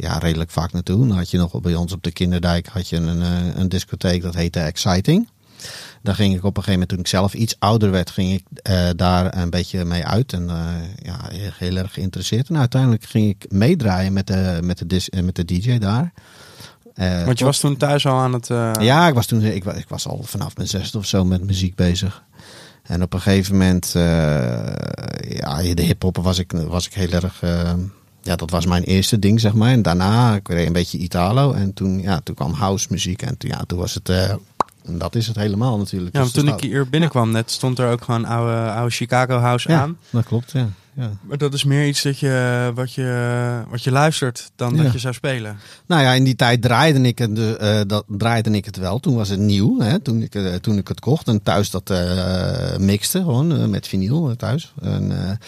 [0.01, 1.07] ja, redelijk vaak naartoe.
[1.07, 3.23] Dan had je nog bij ons op de Kinderdijk had je een,
[3.61, 5.29] een discotheek, dat heette Exciting.
[6.03, 8.45] Daar ging ik op een gegeven moment, toen ik zelf iets ouder werd, ging ik
[8.71, 10.33] uh, daar een beetje mee uit.
[10.33, 11.19] En uh, ja,
[11.59, 12.49] heel erg geïnteresseerd.
[12.49, 16.13] En uiteindelijk ging ik meedraaien met de, met de, dis, met de DJ daar.
[16.95, 18.47] Uh, Want je was toen thuis al aan het...
[18.81, 21.75] Ja, ik was toen ik, ik was al vanaf mijn zesde of zo met muziek
[21.75, 22.23] bezig.
[22.83, 23.91] En op een gegeven moment,
[25.29, 27.43] ja, de hip-hop was ik, was ik heel erg
[28.23, 29.71] ja, dat was mijn eerste ding, zeg maar.
[29.71, 31.53] En daarna ik een beetje Italo.
[31.53, 33.23] En toen, ja, toen kwam house muziek.
[33.23, 34.09] En toen, ja, toen was het...
[34.09, 34.35] Uh,
[34.87, 36.17] en dat is het helemaal natuurlijk.
[36.17, 39.71] Ja, dus toen ik hier binnenkwam net, stond er ook gewoon oude, oude Chicago house
[39.71, 39.99] ja, aan.
[40.11, 40.69] dat klopt, ja.
[40.95, 41.11] ja.
[41.23, 44.83] Maar dat is meer iets dat je, wat, je, wat je luistert dan Ja.
[44.83, 45.59] dat je zou spelen.
[45.87, 48.99] Nou ja, in die tijd draaide ik het, eh, dat, draaide ik het wel.
[48.99, 51.29] Toen was het nieuw, hè, toen, ik, eh, toen ik het kocht.
[51.29, 54.73] En thuis dat eh, mixte, gewoon met vinyl thuis.
[54.83, 55.39] En,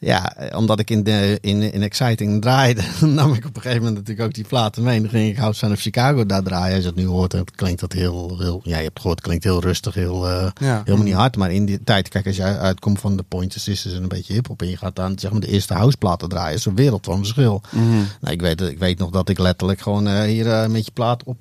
[0.00, 3.96] ja, omdat ik in, de, in, in Exciting draaide, nam ik op een gegeven moment
[3.96, 4.96] natuurlijk ook die platen mee.
[4.96, 6.74] En dan ging ik House of Chicago daar draaien.
[6.74, 9.26] Als je het nu hoort, dan klinkt dat heel, heel ja, je hebt gehoord, het
[9.26, 10.52] klinkt heel rustig, heel, Ja.
[10.84, 11.36] helemaal niet hard.
[11.36, 14.32] Maar in die tijd, kijk, als je uitkomt van de Pointer Sisters en een beetje
[14.32, 17.18] hip-hop en je gaat dan zeg maar de eerste houseplaten draaien, is een wereld van
[17.18, 17.62] verschil.
[18.20, 20.90] Nou, ik, weet, ik weet nog dat ik letterlijk gewoon eh, hier eh, met je
[20.92, 21.36] plaat op,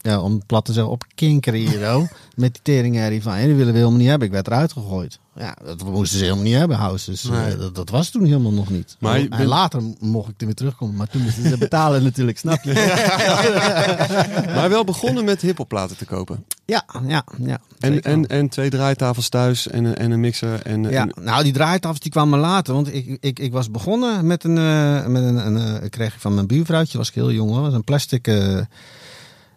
[0.00, 3.54] ja, om plat te zeggen, op kinkeren hier, oh, met die teringherrie van, en die
[3.54, 4.26] willen we helemaal niet hebben.
[4.26, 5.18] Ik werd eruit gegooid.
[5.38, 7.10] Ja, dat moesten ze helemaal niet hebben, house.
[7.10, 8.96] Dus eh, dat, dat was toen helemaal nog niet.
[8.98, 12.02] Maar je en bent- later mocht ik er weer terugkomen, maar toen moesten ze betalen
[12.02, 12.72] natuurlijk, snap je?
[14.54, 16.44] Maar wel begonnen met hiphopplaten te kopen.
[16.64, 17.58] Ja, ja, ja.
[17.78, 20.62] En, en, en twee draaitafels thuis en, een- en een mixer.
[20.62, 22.74] En, Ja, en- nou die draaitafels die kwamen later.
[22.74, 26.20] Want ik, ik, ik was begonnen met een, eh, met een, een, eh, kreeg ik
[26.20, 28.26] van mijn buurvrouwtje, was ik heel jong hoor, was een plastic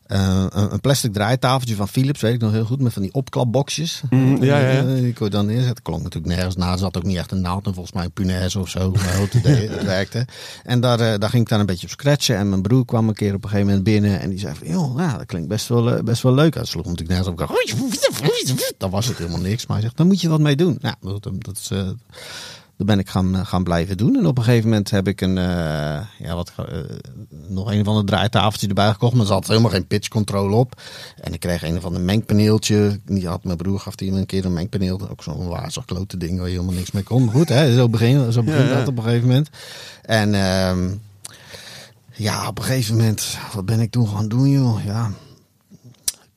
[0.10, 4.02] eh, een, plastic draaitafeltje van Philips, weet ik nog heel goed, met van die opklapboxjes.
[4.10, 4.80] Mm, ja, ja, ja.
[4.80, 5.84] Eh, Die kon je dan neerzetten.
[5.84, 6.72] Klonk natuurlijk nergens na.
[6.72, 8.94] Er zat ook niet echt een naald en volgens mij een punaise of zo.
[8.98, 10.26] Het werkte.
[10.64, 12.38] En daar, eh, daar ging ik dan een beetje op scratchen.
[12.38, 14.20] En mijn broer kwam een keer op een gegeven moment binnen.
[14.20, 16.54] En die zei van, joh, ja, dat klinkt best wel, best wel leuk.
[16.54, 17.34] Dat sloeg natuurlijk nergens op.
[17.34, 19.66] Ik dacht, Dan was het helemaal niks.
[19.66, 20.78] Maar hij zegt, daar moet je wat mee doen.
[20.82, 21.72] Nou, dat, dat is...
[22.80, 24.16] dat ben ik gaan, eh, gaan blijven doen.
[24.16, 26.78] En op een gegeven moment heb ik een, eh, ja, wat, eh,
[27.48, 29.12] nog een van de draaitafeltje erbij gekocht.
[29.12, 30.82] Maar er zat helemaal geen pitch control op.
[31.22, 33.00] En ik kreeg een van de mengpaneeltje.
[33.06, 35.10] Die had mijn broer, gaf die me een keer een mengpaneel.
[35.10, 37.26] Ook zo'n wazig klote ding waar je helemaal niks mee kon.
[37.26, 38.78] Maar goed, hè, zo begint zo Ja, ja.
[38.78, 39.50] dat op een gegeven moment.
[40.02, 40.90] En ehm,
[42.14, 44.86] ja, op een gegeven moment, wat ben ik toen gaan doen, joh?
[44.86, 45.12] Ja,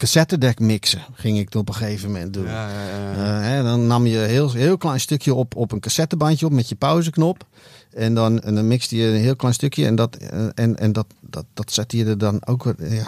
[0.03, 2.45] cassettedek mixen ging ik op een gegeven moment doen.
[2.45, 3.13] Ja, ja, ja.
[3.13, 6.53] Eh, hè, dan nam je een heel, heel klein stukje op, op een cassettebandje op
[6.53, 7.47] met je pauzeknop.
[7.93, 9.87] En dan, en dan mixte je een heel klein stukje.
[9.87, 12.95] En dat, eh, en, en dat, dat, dat zette je er dan ook weer.
[12.95, 13.07] Ja,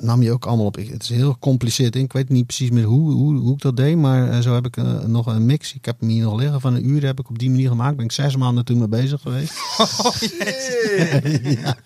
[0.00, 0.76] nam je ook allemaal op.
[0.78, 1.96] Ik- Het is heel gecompliceerd.
[1.96, 3.96] Ik weet niet precies meer hoe, hoe, hoe ik dat deed.
[3.96, 5.74] Maar eh, zo heb ik eh, nog een mix.
[5.74, 7.04] Ik heb hem hier nog liggen van een uur.
[7.04, 7.96] Heb ik op die manier gemaakt.
[7.96, 9.52] Ben ik zes maanden toen mee bezig geweest.
[11.62, 11.76] ja.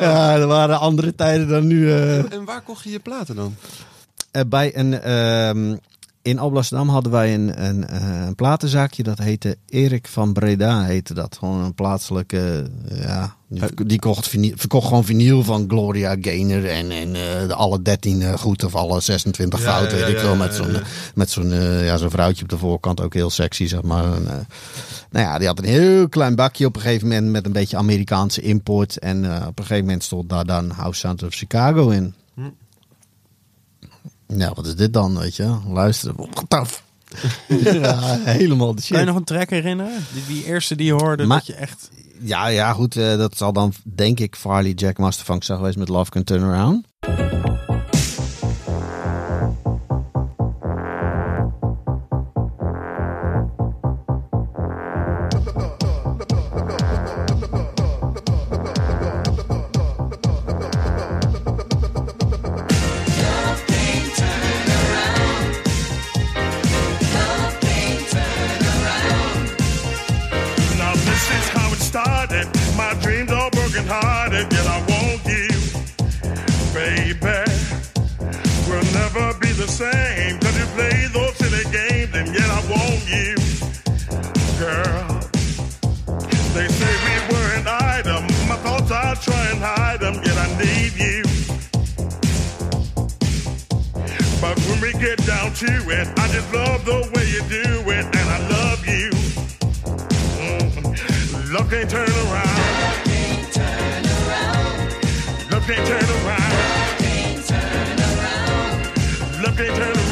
[0.00, 1.90] ja, er waren andere tijden dan nu.
[1.92, 2.32] eh.
[2.32, 3.54] En waar kocht je je platen dan?
[4.30, 5.76] Eh, bij een, ehm,
[6.26, 9.02] in Alblasserdam hadden wij een, een, eh, een platenzaakje.
[9.02, 10.84] Dat heette Erik van Breda.
[10.84, 11.36] Heette dat.
[11.38, 12.70] Gewoon een plaatselijke.
[12.88, 16.66] eh, ja, die, die kocht vinyl, verkocht gewoon vinyl van Gloria Gaynor.
[16.68, 19.90] En, en eh, de alle 13 eh, goed of alle 26 Ja, fout.
[19.90, 20.76] ja, weet ik ja, ja, Met zo'n
[21.14, 23.00] met zo'n eh, ja, zo'n vrouwtje op de voorkant.
[23.00, 24.04] Ook heel sexy, zeg maar.
[24.04, 24.34] En, eh,
[25.10, 27.30] nou ja, die had een heel klein bakje op een gegeven moment.
[27.30, 28.98] Met een beetje Amerikaanse import.
[28.98, 32.14] En eh, op een gegeven moment stond daar dan House Sound of Chicago in.
[34.26, 35.56] Ja, wat is dit dan, weet je?
[35.68, 36.16] Luisteren.
[37.48, 39.04] Ja, helemaal de Kan je shit.
[39.06, 40.04] nog een track herinneren?
[40.12, 41.90] Die, die eerste die je hoorde, Maar- dat je echt...
[42.20, 42.96] Ja, ja, goed.
[42.96, 46.42] eh, dat zal dan, denk ik, Farley Jack Masterfunk zijn geweest met Love Can Turn
[46.42, 46.84] Around.
[95.58, 99.10] Get to it, I just love the way you do it, and I love you.
[100.38, 101.52] Mm.
[101.52, 102.58] Love can't turn around.
[105.50, 106.52] Love can't turn around.
[109.42, 110.05] Love can't turn around.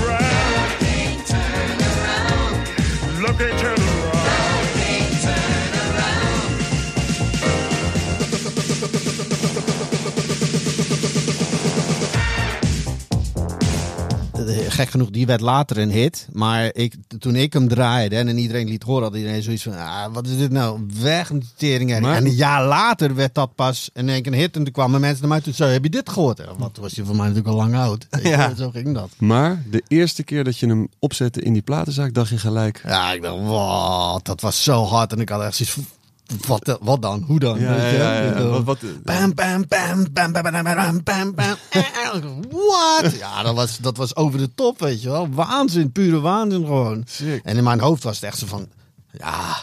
[14.74, 16.28] Gek genoeg, die werd later een hit.
[16.32, 20.12] Maar ik, toen ik hem draaide en iedereen liet horen, had iedereen zoiets van: ah,
[20.12, 20.80] wat is dit nou?
[21.00, 21.92] Weg met die tering.
[21.92, 24.56] En een jaar later werd dat pas in één keer een hit.
[24.56, 26.44] En toen kwamen mensen naar mij toe zeiden: Heb je dit gehoord?
[26.58, 28.06] Want toen was je voor mij natuurlijk al lang oud.
[28.22, 28.54] Ja.
[28.54, 29.10] Zo ging dat.
[29.18, 32.82] Maar de eerste keer dat je hem opzette in die platenzaak, dacht je gelijk...
[32.86, 35.12] Ja, ik dacht, wat, dat was zo hard.
[35.12, 35.76] En ik had echt zoiets
[36.46, 37.24] wat, wat dan?
[37.26, 37.58] Hoe dan?
[37.60, 41.56] Ja, ja, ja, Wat- wat- Bam, bam, bam, bam, bam, bam, bam, bam, bam.
[42.50, 43.12] What?
[43.18, 45.28] Ja, dat was, dat was over de top, weet je wel.
[45.30, 47.02] Waanzin, pure waanzin gewoon.
[47.06, 47.40] Sick.
[47.44, 48.68] En in mijn hoofd was het echt zo van,
[49.10, 49.56] ja,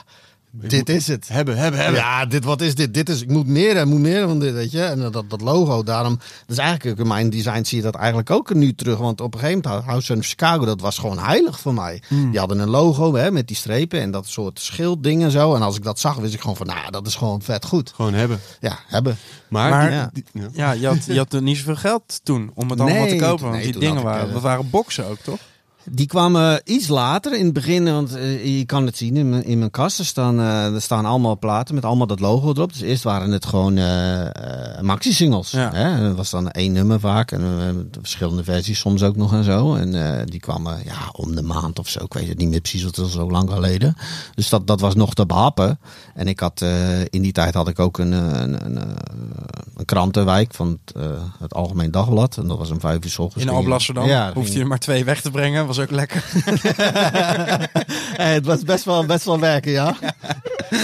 [0.51, 1.27] dit is het.
[1.27, 1.99] Hebben, hebben, hebben.
[1.99, 2.93] Ja, dit, wat is dit?
[2.93, 4.81] Dit is, ik moet meer en moet meer van dit, weet je.
[4.83, 7.95] En dat, dat logo, daarom, dat is eigenlijk ook in mijn design zie je dat
[7.95, 8.97] eigenlijk ook nu terug.
[8.97, 12.01] Want op een gegeven moment, House of Chicago, dat was gewoon heilig voor mij.
[12.09, 15.55] Die hadden een logo hè, met die strepen en dat soort schilddingen en zo.
[15.55, 17.91] En als ik dat zag, wist ik gewoon van, nou, dat is gewoon vet goed.
[17.95, 18.39] Gewoon hebben.
[18.59, 19.17] Ja, hebben.
[19.47, 20.09] Maar, Maar- die- Ja.
[20.13, 20.49] die- ja.
[20.53, 23.25] Ja, je had, je had er niet zoveel geld toen om het allemaal Nee, te
[23.25, 23.43] kopen.
[23.43, 25.39] Want nee, die dingen waren, eh, dat waren boxen ook, toch?
[25.83, 29.43] Die kwamen iets later in het begin, want eh, je kan het zien in mijn,
[29.43, 29.99] in mijn kast.
[29.99, 32.71] Er staan, eh, er staan allemaal platen met allemaal dat logo erop.
[32.71, 35.51] Dus eerst waren het gewoon eh, maxi-singles.
[35.51, 35.71] Ja.
[35.73, 36.07] Hè?
[36.07, 37.31] Dat was dan één nummer vaak.
[37.31, 39.75] En verschillende versies soms ook nog en zo.
[39.75, 42.03] En die kwamen ja, om de maand of zo.
[42.03, 43.95] Ik weet het niet meer precies, want dat is zo lang geleden.
[44.35, 45.79] Dus dat, dat was nog te behappen.
[46.13, 46.65] En ik had,
[47.09, 48.81] in die tijd had ik ook een, een, een,
[49.75, 50.95] een krantenwijk van het,
[51.39, 52.37] het Algemeen Dagblad.
[52.37, 53.45] En dat was om vijf uur s ochtends.
[53.45, 54.07] In Alblasserdam.
[54.07, 55.65] Ja, Hoefde je maar twee weg te brengen.
[55.71, 56.23] Was ook lekker.
[58.21, 59.95] Hey, het was best wel, best wel werken, ja.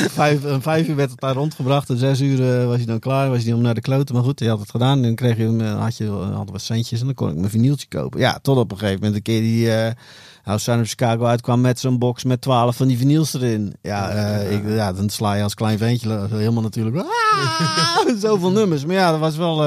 [0.10, 1.90] vijf, om vijf uur werd het daar rondgebracht.
[1.90, 3.30] Om zes uur eh, was hij dan klaar.
[3.30, 4.16] Was hij om naar de kloten.
[4.16, 4.98] Maar goed, hij had het gedaan.
[4.98, 7.00] En dan kreeg je, hem, eh, had je eh, had wat centjes.
[7.00, 8.20] En dan kon ik mijn vinyltje kopen.
[8.20, 9.72] Ja, tot op een gegeven moment een keer die...
[9.72, 9.92] eh
[10.44, 13.76] House of Chicago uitkwam met zo'n box met twaalf van die vinyls erin.
[13.82, 16.96] Ja, eh, ik, ja, dan sla je als klein ventje helemaal natuurlijk.
[16.98, 18.86] Ah, zoveel nummers.
[18.86, 19.58] Maar ja, dat was wel...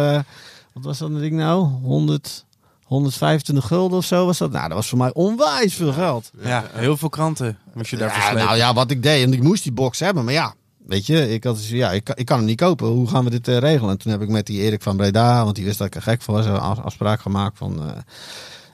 [0.72, 1.66] wat was dat ding nou?
[1.82, 2.44] 100,
[2.90, 4.50] 125 gulden of zo was dat?
[4.52, 6.30] Nou, dat was voor mij onwijs veel geld.
[6.42, 8.44] Ja, heel veel kranten moest je daarvoor Ja, slepen.
[8.44, 9.24] nou ja, wat ik deed.
[9.26, 10.24] En ik moest die box hebben.
[10.24, 10.54] Maar ja,
[10.86, 12.86] weet je, ik, had, dus- ja, ik, kan- ik kan hem niet kopen.
[12.86, 13.90] Hoe gaan we dit eh, regelen?
[13.90, 16.02] En toen heb ik met die Erik van Breda, want die wist dat ik er
[16.02, 17.72] gek voor was, een af- afspraak gemaakt van...
[17.80, 17.86] eh,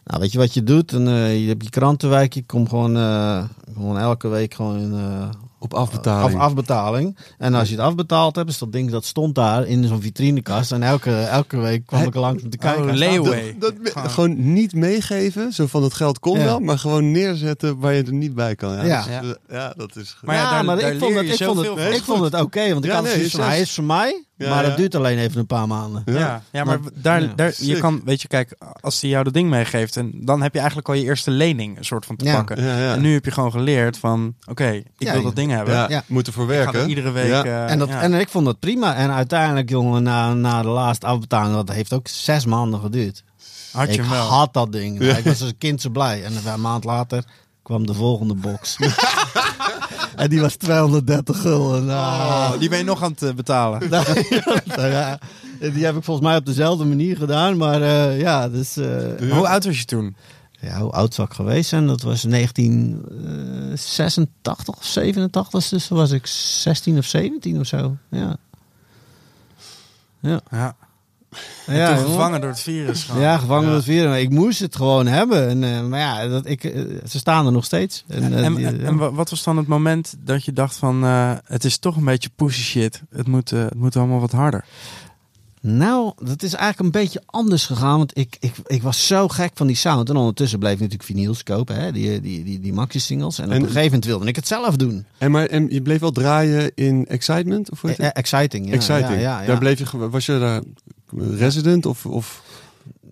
[0.04, 0.92] nou, weet je wat je doet?
[0.92, 2.34] En, eh, je hebt je krantenwijk.
[2.34, 5.28] Je komt gewoon, eh, gewoon elke week gewoon eh,
[5.72, 6.38] Op afbetaling.
[6.38, 7.16] af, afbetaling.
[7.38, 10.72] En als je het afbetaald hebt, is dat ding dat stond daar in zo'n vitrinekast.
[10.72, 12.82] En elke, elke week kwam ik er langs om te kijken.
[12.82, 13.28] Oh.
[13.58, 16.44] Dat, me- gewoon niet meegeven, zo van het geld komt Ja.
[16.44, 18.72] wel, maar gewoon neerzetten waar je er niet bij kan.
[18.74, 19.20] Ja, Ja.
[19.20, 21.58] Dat, is- ja, dat is Maar ja, daar- maar daar ik vond het, ik vond
[21.58, 23.72] het, ik vond het oké, want ik Ja, had nee, zoiets van, zelfs- hij is
[23.74, 24.68] voor mij, Ja, maar ja.
[24.68, 26.02] het duurt alleen even een paar maanden.
[26.04, 27.32] Ja, ja, maar daar, ja.
[27.36, 30.52] daar, je kan, weet je, kijk, als hij jou dat ding meegeeft, en dan heb
[30.52, 32.34] je eigenlijk al je eerste lening een soort van te Ja.
[32.36, 32.64] pakken.
[32.64, 32.92] Ja, ja.
[32.94, 35.74] En nu heb je gewoon geleerd van, oké, ik Ja, wil dat ding hebben.
[35.74, 36.02] ja, Ja.
[36.06, 36.80] moet ervoor Ik ga werken.
[36.80, 37.26] er iedere week.
[37.26, 37.44] Ja.
[37.44, 38.00] eh, En, dat, ja.
[38.02, 38.94] en ik vond dat prima.
[38.94, 43.24] En uiteindelijk, jongen, na, na de laatste afbetaling, dat heeft ook zes maanden geduurd.
[43.72, 44.26] had je ik wel.
[44.26, 45.00] had dat ding.
[45.00, 46.24] Ik was als kind zo blij.
[46.24, 47.24] En een maand later
[47.62, 48.76] kwam de volgende box.
[50.16, 51.84] en die was 230 gulden.
[51.84, 53.90] Nou, Oh, die ben je nog aan het eh, betalen.
[53.90, 54.04] nou
[54.90, 55.18] ja,
[55.60, 57.56] die heb ik volgens mij op dezelfde manier gedaan.
[57.56, 58.76] Maar eh, ja, dus...
[58.76, 60.16] eh, Hoe oud was je toen?
[60.60, 61.86] Ja, hoe oud zou ik geweest zijn?
[61.86, 65.68] Dat was 1986 of 87.
[65.70, 67.96] Dus toen was ik 16 of 17 of zo.
[68.10, 68.36] Ja.
[70.20, 70.76] Ja, Ja.
[71.66, 73.04] Ja, toen gevangen door het virus.
[73.04, 73.22] gewoon.
[73.22, 74.04] Ja, gevangen door het virus.
[74.08, 75.48] Maar ik moest het gewoon hebben.
[75.48, 78.04] En, eh, maar ja, dat, ik, eh, ze staan er nog steeds.
[78.06, 81.32] En, eh, En, die- en, wat was dan het moment dat je dacht van, eh,
[81.44, 83.02] het is toch een beetje pussy shit.
[83.10, 84.64] Het moet, het moet allemaal wat harder.
[85.60, 87.98] Nou, dat is eigenlijk een beetje anders gegaan.
[87.98, 90.08] Want ik, ik, ik was zo gek van die sound.
[90.08, 91.76] En ondertussen bleef ik natuurlijk vinyls kopen.
[91.76, 91.92] Hè?
[91.92, 93.38] Die, die, die, die maxi-singles.
[93.38, 95.04] En, op En- een gegeven moment wilde ik het zelf doen.
[95.18, 97.70] En, maar, en je bleef wel draaien in Excitement?
[97.70, 98.12] Of hoe heet het?
[98.12, 98.66] exciting.
[98.66, 99.08] Ja, Exciting.
[99.14, 99.46] Ja, ja, ja.
[99.46, 100.62] Daar bleef je, was je daar
[101.38, 102.42] resident of, of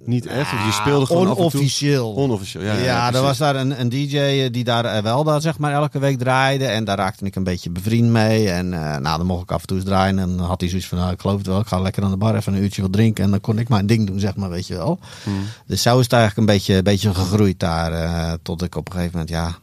[0.06, 0.52] niet echt?
[0.52, 1.44] Of je speelde gewoon af en toe?
[1.44, 2.14] Onofficieel.
[2.14, 2.72] Onofficieel, ja.
[2.72, 5.58] Ja, ja, er was daar een, een DJ eh, die daar eh, wel daar, zeg
[5.58, 6.66] maar elke week draaide.
[6.66, 8.50] En daar raakte ik een beetje bevriend mee.
[8.50, 10.18] En eh, nou, dan mocht ik af en toe eens draaien.
[10.18, 11.60] En dan had hij zoiets van, nou, ik geloof het wel.
[11.60, 13.24] Ik ga lekker aan de bar even een uurtje wat drinken.
[13.24, 14.98] En dan kon ik mijn ding doen, zeg maar, weet je wel.
[15.24, 15.44] Hmm.
[15.66, 18.38] Dus zo is het eigenlijk een beetje, een beetje gegroeid daar.
[18.42, 19.54] tot ik op een gegeven moment, ja,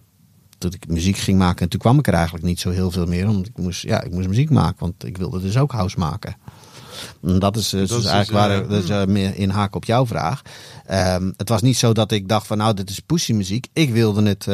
[0.57, 1.61] toen ik muziek ging maken.
[1.61, 3.27] En toen kwam ik er eigenlijk niet zo heel veel meer.
[3.27, 4.79] Omdat ik moest, ja, ik moest muziek maken.
[4.79, 6.35] Want ik wilde dus ook house maken.
[7.21, 10.05] Dat is, eh, dus is eigenlijk dus, waar eh, dus, eh, meer inhaak op jouw
[10.05, 10.41] vraag.
[10.85, 13.67] Ehm, het was niet zo dat ik dacht van nou, dit is pussy muziek.
[13.73, 14.47] Ik wilde, het,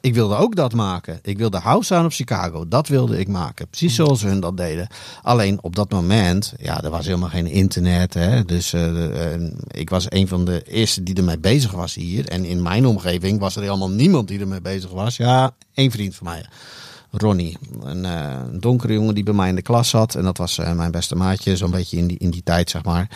[0.00, 1.18] ik wilde ook dat maken.
[1.22, 2.68] Ik wilde House Sound of Chicago.
[2.68, 3.68] Dat wilde ik maken.
[3.68, 4.86] Precies zoals hun dat deden.
[5.22, 8.14] Alleen op dat moment, ja, er was helemaal geen internet.
[8.14, 8.44] Hè?
[8.44, 8.74] Dus
[9.66, 12.28] ik was een van de eerste die ermee bezig was hier.
[12.28, 15.16] En in mijn omgeving was er helemaal niemand die ermee bezig was.
[15.16, 16.44] Ja, één vriend van mij.
[17.12, 20.14] Ronnie, een, eh, een donkere jongen die bij mij in de klas zat.
[20.14, 22.84] En dat was eh, mijn beste maatje, zo'n beetje in die, in die tijd, zeg
[22.84, 23.08] maar.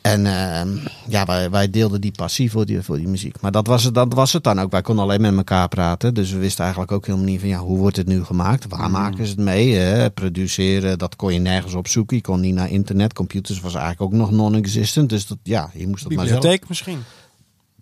[0.00, 3.40] En eh, ja, wij, wij deelden die passie voor die, voor die muziek.
[3.40, 4.70] Maar dat was, het, dat was het dan ook.
[4.70, 6.14] Wij konden alleen met elkaar praten.
[6.14, 8.66] Dus we wisten eigenlijk ook helemaal niet van ja, hoe wordt het nu gemaakt?
[8.68, 9.74] Waar maken ze het mee?
[9.74, 10.10] hè?
[10.10, 12.16] produceren, dat kon je nergens opzoeken.
[12.16, 13.12] Je kon niet naar internet.
[13.12, 15.08] Computers was eigenlijk ook nog non-existent.
[15.08, 16.40] Dus dat, ja, je moest dat maar zelf.
[16.40, 16.98] Bibliotheek misschien.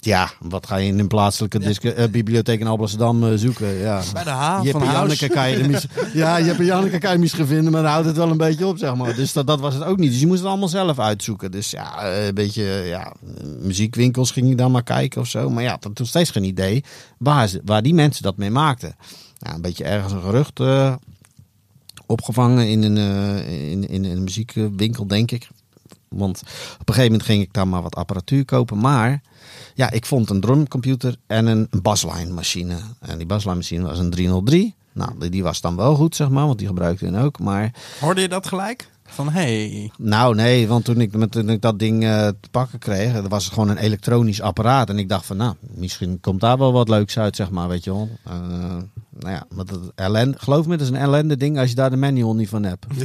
[0.00, 3.74] Ja, wat ga je in een plaatselijke disco- eh, bibliotheek in Alblasserdam eh, zoeken?
[3.74, 4.02] Ja.
[4.12, 5.16] Bij de H Je van hebt House.
[5.16, 8.30] Janneke kan je mis, ja, je hebt Janneke kan je maar dan houdt het wel
[8.30, 9.14] een beetje op, zeg maar.
[9.14, 10.11] Dus dat, dat was het ook niet.
[10.11, 11.50] Dus je moest het allemaal zelf uitzoeken.
[11.50, 13.12] Dus ja, eh, een beetje, ja,
[13.61, 15.50] muziekwinkels ging je dan maar kijken of zo.
[15.50, 16.84] Maar ja, dat had nog steeds geen idee
[17.18, 18.96] waar, ze, waar die mensen dat mee maakten.
[19.38, 20.61] Ja, een beetje ergens een gerucht
[22.06, 22.96] opgevangen in een,
[23.46, 25.48] in, in een muziekwinkel, denk ik.
[26.08, 26.40] Want
[26.80, 28.78] op een gegeven moment ging ik daar maar wat apparatuur kopen.
[28.78, 29.20] Maar
[29.78, 32.76] ja, ik vond een drumcomputer en een bassline machine.
[33.00, 34.74] En die bassline machine was een 303.
[34.92, 37.38] Nou, die- die was dan wel goed, zeg maar, want die gebruikte ik ook.
[37.38, 38.88] Maar Hoorde je dat gelijk?
[39.11, 42.79] Van, hey, nou, nee, want toen ik, met, toen ik dat ding eh, te pakken
[42.79, 44.88] kreeg, dat was gewoon een elektronisch apparaat.
[44.88, 47.85] En ik dacht van, nou, misschien komt daar wel wat leuks uit, zeg maar, weet
[47.85, 48.09] je wel.
[48.25, 48.33] Eh,
[49.18, 51.90] nou ja, maar dat ellende, geloof me, dat is een ellende ding als je daar
[51.90, 52.87] de manual niet van hebt.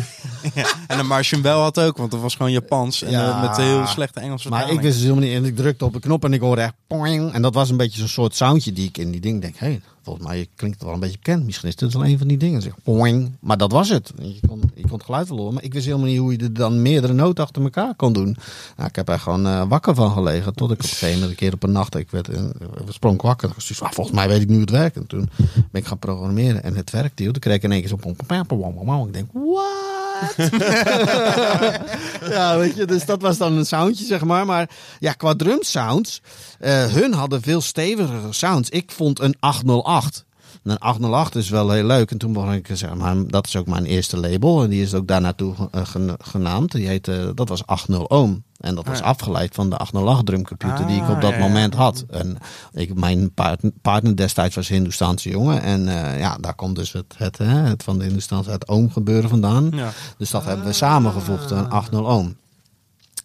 [0.88, 3.02] En de Martian Bell had ook, want dat was gewoon Japans.
[3.02, 3.30] En Ja.
[3.30, 5.34] eh, met heel slechte Engelse Maar ik wist het helemaal niet.
[5.38, 7.32] En ik drukte op een knop en ik hoorde echt poing.
[7.34, 9.56] En dat was een beetje zo'n soort soundje die ik in die ding denk.
[9.58, 11.46] Hé, hey, volgens mij klinkt het wel een beetje bekend.
[11.46, 12.62] Misschien is dit wel een van die dingen.
[12.62, 13.32] Zeg, poing.
[13.40, 14.14] Maar dat was het.
[14.22, 15.54] Je kon, je kon het geluid wel horen.
[15.54, 18.38] Maar ik wist helemaal niet hoe je er dan meerdere noten achter elkaar kon doen.
[18.78, 20.56] Nou, ik heb er gewoon eh, wakker van gelegen.
[20.56, 21.96] Tot ik op een gegeven moment een keer op een nacht.
[21.96, 22.44] Ik werd, eh,
[22.88, 23.50] sprong wakker.
[23.58, 24.96] Volgens mij weet ik nu het werkt.
[24.96, 25.30] En toen
[25.72, 26.64] ben ik gaan programmeren.
[26.64, 27.24] En het werkte.
[27.24, 27.32] joh.
[27.32, 29.06] Toen kreeg ik in één keer zo.
[29.08, 29.93] Ik denk, what?
[32.36, 34.46] ja, weet je, dus dat was dan een soundje, zeg maar.
[34.46, 36.22] Maar ja, qua drum sounds,
[36.60, 38.70] eh, hun hadden veel stevigere sounds.
[38.70, 40.26] Ik vond een 808.
[40.64, 42.12] Een 808 is wel heel leuk.
[42.12, 44.64] En toen begon ik, zeg maar, dat is ook mijn eerste label.
[44.64, 46.72] En die is ook daar naartoe eh, gena- genaamd.
[46.72, 48.34] Die heette, dat was 80 Ohm.
[48.58, 49.06] En dat was Ah.
[49.08, 51.42] afgeleid van de 808 drumcomputer die ik op Ah, dat ja, ja.
[51.48, 52.06] moment had.
[52.10, 52.38] En
[52.72, 55.62] ik, mijn part- partner destijds was een Hindoestaanse jongen.
[55.62, 58.88] En eh, ja, daar komt dus het, het, hè, het van de Hindoestaanse, het Ohm
[58.90, 59.72] gebeuren vandaan.
[60.18, 62.32] Dus dat hebben we samengevoegd, een 808 ohm.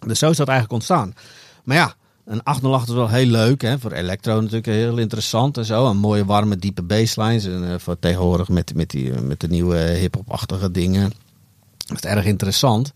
[0.07, 1.13] Dus zo is dat eigenlijk ontstaan.
[1.65, 1.95] Maar ja,
[2.29, 3.63] een 808 is wel heel leuk.
[3.63, 3.79] Hè?
[3.79, 5.87] Voor elektro natuurlijk heel interessant en zo.
[5.87, 7.45] Een mooie, warme, diepe basslines.
[7.45, 11.13] En eh, voor tegenwoordig met, met, die, eh, met de nieuwe hip-hop-achtige dingen.
[11.87, 12.93] Dat is erg interessant.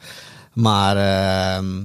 [0.52, 1.80] Maar ehm,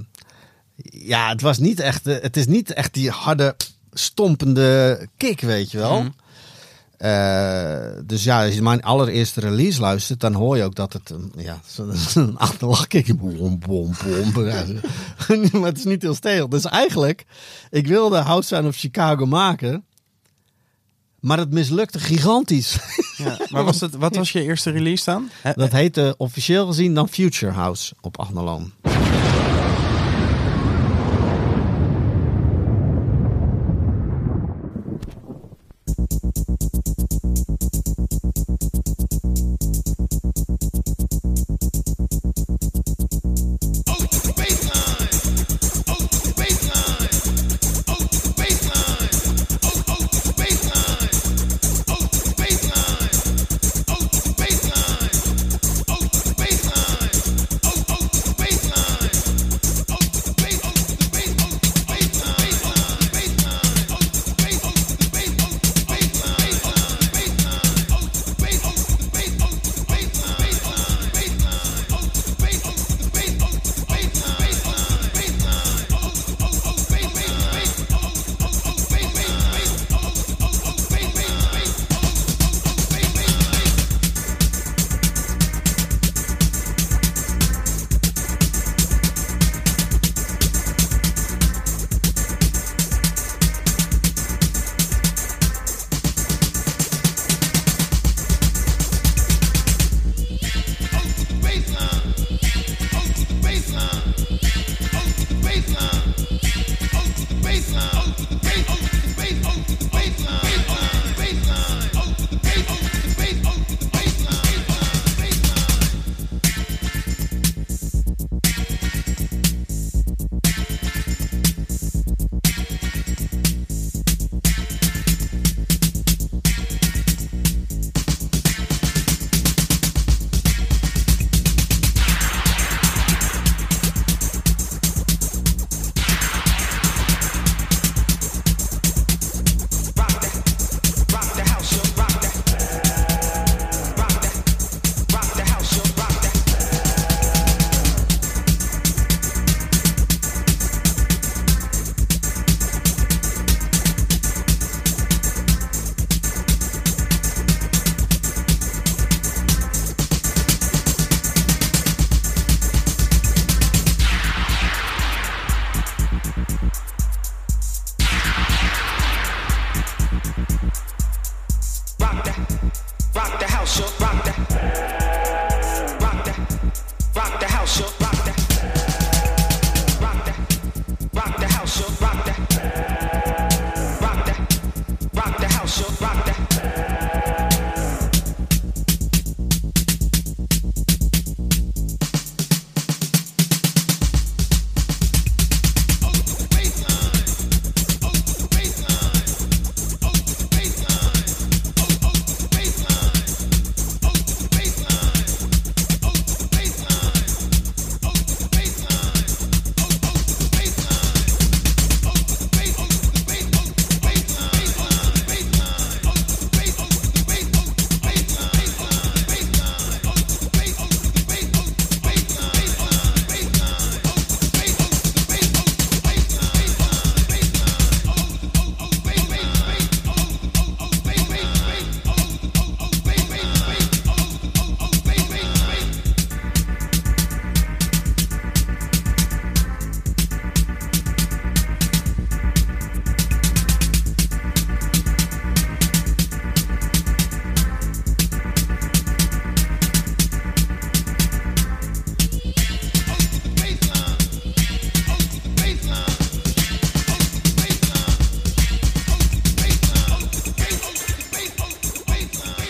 [0.91, 2.07] ja, het was niet echt...
[2.07, 3.55] eh, Het is niet echt die harde,
[3.93, 5.99] stompende kick, weet je wel.
[6.01, 6.09] Mhm.
[6.97, 11.09] Eh, dus ja, als je mijn allereerste release luistert, dan hoor je ook dat het
[11.09, 11.59] een- ja,
[12.07, 13.17] zo'n achterlachkick.
[13.19, 13.91] Bom, bom, bom.
[15.51, 16.49] Maar het is niet heel stijl.
[16.49, 17.25] Dus eigenlijk,
[17.69, 19.85] ik wilde House Sound of Chicago maken,
[21.19, 22.77] maar het mislukte gigantisch.
[23.17, 23.37] Ja.
[23.49, 25.29] Maar was het, wat was je eerste release dan?
[25.55, 28.71] Dat heette officieel gezien dan Future House op Agnaloom.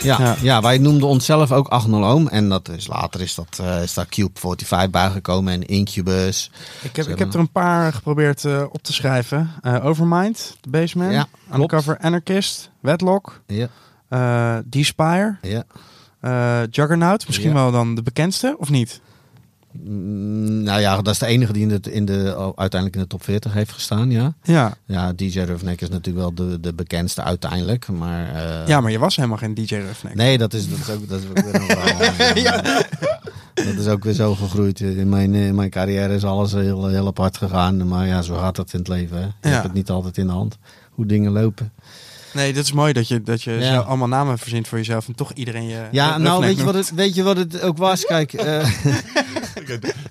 [0.08, 0.36] Ja, ja.
[0.42, 0.62] Ja.
[0.62, 2.28] wij noemden onszelf ook 800 Ohm.
[2.28, 6.52] En dat is, later is, dat, eh, is daar Cube 45 bijgekomen en Incubus.
[6.84, 9.52] Ik heb, ik heb er een paar geprobeerd eh, op te schrijven.
[9.62, 13.68] Eh, Overmind, The Baseman, Ja, Undercover Anarchist, Wedlock, Ja,
[14.10, 15.64] eh D-Spire, ja.
[16.20, 17.28] eh, Juggernaut.
[17.28, 17.54] Misschien Ja.
[17.56, 19.02] wel dan de bekendste, of niet?
[19.84, 23.08] Mm, nou ja, dat is de enige die in de, in de, uiteindelijk in de
[23.08, 24.34] top 40 heeft gestaan, ja.
[24.44, 24.78] Ja.
[24.86, 27.88] Ja, DJ Roughneck is natuurlijk wel de, de bekendste uiteindelijk.
[27.88, 30.16] Maar, eh, ja, maar je was helemaal geen DJ Roughneck.
[30.16, 32.82] Nee, dat is, dat is ook, dat is ook weer een verhaal.
[33.54, 34.80] Dat is ook weer zo gegroeid.
[34.80, 37.88] In mijn, in mijn carrière is alles heel, heel apart gegaan.
[37.88, 39.18] Maar ja, zo gaat dat in het leven.
[39.18, 39.24] Hè.
[39.24, 39.50] Je Ja.
[39.50, 40.58] hebt het niet altijd in de hand.
[40.92, 41.72] Hoe dingen lopen.
[42.38, 43.74] Nee, dat is mooi dat je, dat je Ja.
[43.74, 46.76] zo allemaal namen verzint voor jezelf en toch iedereen je Ja, nou, weet je, noemt.
[46.76, 48.06] wat het, weet je wat het ook was?
[48.06, 48.68] Kijk, eh,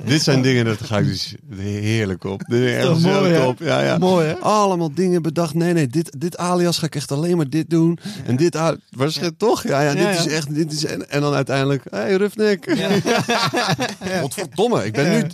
[0.05, 2.43] Dit zijn dingen, dat ga ik dus heerlijk op.
[2.49, 3.41] Dit is echt zo mooi, hè?
[3.45, 3.59] top.
[3.59, 3.99] Ja, ja.
[3.99, 4.35] mooi hè?
[4.35, 5.55] Allemaal dingen bedacht.
[5.55, 7.99] Nee, nee, dit, dit alias ga ik echt alleen maar dit doen.
[8.27, 8.59] En dit
[8.91, 9.63] waarschijnlijk toch?
[9.63, 10.19] Ja, ja, dit Ja, ja.
[10.19, 10.55] is echt.
[10.55, 12.71] Dit is, en, en dan uiteindelijk, hé, hey, Rufnik.
[14.21, 15.25] Godverdomme, ik ben nu.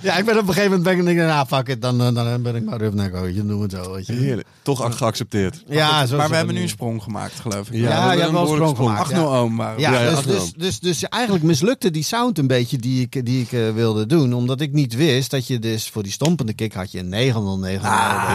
[0.00, 2.14] Ja, ik ben op een gegeven moment ben ik denk, nou fuck it, dan, eh,
[2.14, 3.14] dan ben ik maar Roughneck.
[3.14, 4.12] Oh, je doet het zo, weet je.
[4.12, 4.46] Heerlijk.
[4.64, 5.62] Toch geaccepteerd.
[5.68, 7.74] Ja, zo maar we hebben nu een sprong gemaakt, geloof ik.
[7.74, 9.00] Ja, Ja, we wel een sprong gemaakt.
[9.00, 9.80] 8 oom waren we.
[9.80, 13.26] Ja, Ja, ja, dus, dus, dus, dus eigenlijk mislukte die sound een beetje die ik,
[13.26, 14.32] die ik eh, wilde doen.
[14.32, 17.88] Omdat ik niet wist dat je dus voor die stompende kick had je een 909.
[17.90, 18.34] Ja.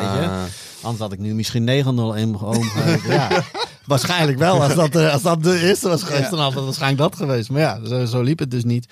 [0.00, 0.46] weet je?
[0.80, 2.70] Anders had ik nu misschien 901 oom
[3.08, 3.44] ja.
[3.88, 4.62] Waarschijnlijk wel.
[4.62, 7.50] Als dat, eh, als dat de eerste was geweest, dan had het waarschijnlijk dat geweest.
[7.50, 8.86] Maar ja, zo, zo liep het dus niet.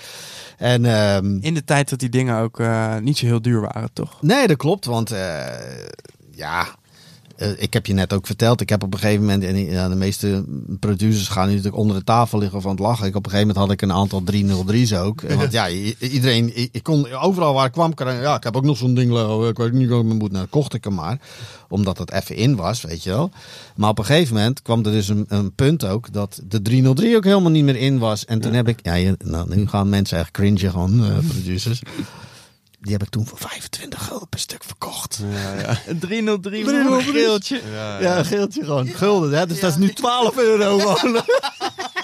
[0.57, 3.93] En ehm, In de tijd dat die dingen ook eh, niet zo heel duur waren,
[3.93, 4.23] toch?
[4.23, 4.85] Nee, dat klopt.
[4.85, 5.45] Want eh,
[6.31, 6.67] ja,
[7.37, 8.61] eh, ik heb je net ook verteld.
[8.61, 10.45] Ik heb op een gegeven moment, en ja, de meeste
[10.81, 13.07] producers gaan nu natuurlijk onder de tafel liggen van het lachen.
[13.07, 15.21] Ik, op een gegeven moment had ik een aantal 303's ook.
[15.21, 15.69] Want ja,
[15.99, 19.49] iedereen, ik kon overal waar ik kwam, ja, ik heb ook nog zo'n ding liggen.
[19.49, 20.33] Ik weet niet wat ik me moet.
[20.33, 21.19] Nou, kocht ik hem maar.
[21.69, 23.31] Omdat het even in was, weet je wel.
[23.77, 27.17] Maar op een gegeven moment kwam er dus een, een punt ook dat de 303
[27.17, 28.25] ook helemaal niet meer in was.
[28.25, 31.83] En toen heb ik, ja, nou, nu gaan mensen echt cringen gewoon, eh, producers.
[32.87, 35.21] Die heb ik toen voor 25 gulden per stuk verkocht.
[35.33, 35.79] Ja, ja.
[35.91, 37.61] Een 303 voor een geeltje.
[37.73, 38.87] Ja, Ja, een geeltje gewoon.
[38.87, 39.47] Gulden, hè?
[39.47, 41.23] Dus dat is nu 12 euro gewoon.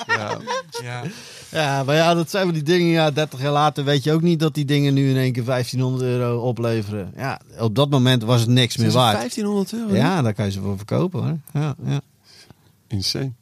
[0.06, 0.38] ja.
[0.82, 1.02] Ja.
[1.50, 2.90] Ja, maar ja, dat zijn we die dingen.
[2.90, 5.44] Ja, 30 jaar later weet je ook niet dat die dingen nu in één keer
[5.44, 7.12] 1500 euro opleveren.
[7.16, 9.16] Ja, op dat moment was het niks meer waard.
[9.16, 9.94] 1500 euro?
[9.94, 11.38] Ja, daar kan je ze voor verkopen hoor.
[11.62, 12.00] Ja, ja.
[12.88, 13.32] Insane.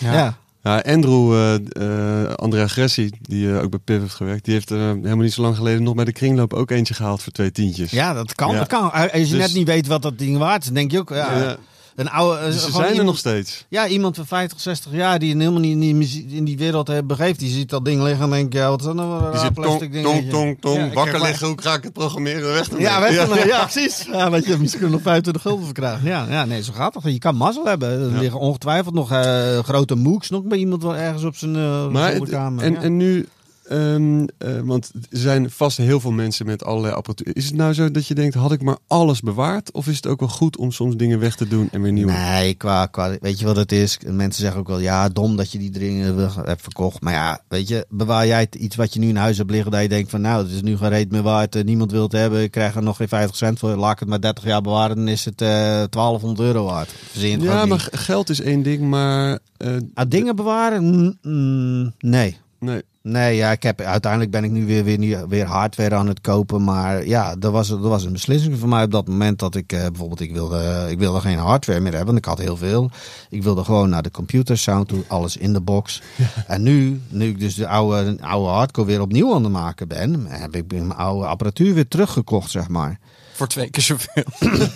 [0.00, 0.38] Ja.
[0.66, 5.16] Ja, Andrew, eh Andrea Gressi, die eh, ook bij PIV heeft gewerkt, die heeft helemaal
[5.16, 7.90] niet zo lang geleden nog bij de kringloop ook eentje gehaald voor twee tientjes.
[7.90, 8.52] Ja, dat kan.
[8.52, 8.58] Ja.
[8.58, 8.92] Dat kan.
[8.92, 11.56] Als je Dus- net niet weet wat dat ding waard is, denk je ook, Ja.
[11.96, 12.44] Een oude.
[12.44, 13.64] Dus ze zijn er nog steeds.
[13.68, 17.06] Ja, iemand van 50, 60 jaar die helemaal niet in die, in die wereld heeft
[17.06, 19.30] begeeft, die ziet dat ding liggen en denkt, ja, wat is dat nou een Die
[19.30, 20.30] raar zit plastic tong, dingetje?
[20.30, 22.82] tong, tong, tong, Ja, wakker maar- liggen, hoe ga ik het programmeren, weg ermee.
[22.82, 24.06] Ja, weet je, ja, precies.
[24.12, 26.08] Ja, weet je, misschien nog 25 gulden voor krijgen.
[26.08, 27.02] Ja, ja, nee, zo gaat het.
[27.04, 27.88] Je kan mazzel hebben.
[27.88, 28.18] Er Ja.
[28.18, 32.10] liggen ongetwijfeld nog eh, grote mooks nog bij iemand wel ergens op zijn eh Maar,
[32.12, 32.64] zolderkamer.
[32.64, 32.80] en, ja.
[32.80, 33.28] en nu,
[33.68, 37.36] ehm, eh, want er zijn vast heel veel mensen met allerlei apparatuur.
[37.36, 39.72] Is het nou zo dat je denkt, had ik maar alles bewaard?
[39.72, 42.12] Of is het ook wel goed om soms dingen weg te doen en weer nieuwe?
[42.12, 43.98] Nee, qua, qua, weet je wat het is?
[44.06, 47.00] Mensen zeggen ook wel, ja, dom dat je die dingen hebt verkocht.
[47.00, 49.82] Maar ja, weet je, bewaar jij iets wat je nu in huis hebt liggen, dat
[49.82, 52.12] je denkt van, nou, het is nu geen reet meer waard, eh, niemand wil het
[52.12, 54.60] hebben, ik krijg er nog geen 50 cent voor, laat ik het maar 30 jaar
[54.60, 55.48] bewaren, dan is het eh
[55.90, 56.90] 1200 euro waard.
[57.10, 58.00] Verzin ja, maar niet.
[58.00, 60.84] geld is één ding, maar eh, Ah, dingen bewaren?
[60.84, 62.36] Mm, mm, nee.
[62.58, 62.82] nee.
[63.08, 66.64] Nee, ja, ik heb, uiteindelijk ben ik nu weer, weer, weer hardware aan het kopen.
[66.64, 69.72] Maar ja, er was, er was een beslissing voor mij op dat moment dat ik
[69.72, 72.14] eh, bijvoorbeeld, ik wilde, ik wilde geen hardware meer hebben.
[72.14, 72.90] Want ik had heel veel.
[73.30, 76.02] Ik wilde gewoon naar de computer sound toe, alles in de box.
[76.46, 80.26] En nu, nu ik dus de oude, oude hardcore weer opnieuw aan het maken ben,
[80.28, 82.98] heb ik mijn oude apparatuur weer teruggekocht, zeg maar.
[83.32, 84.24] Voor twee keer zoveel.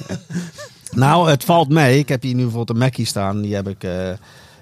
[0.91, 1.99] Nou, het valt mee.
[1.99, 3.41] Ik heb hier nu bijvoorbeeld een Mackie staan.
[3.41, 4.11] Die heb ik, eh,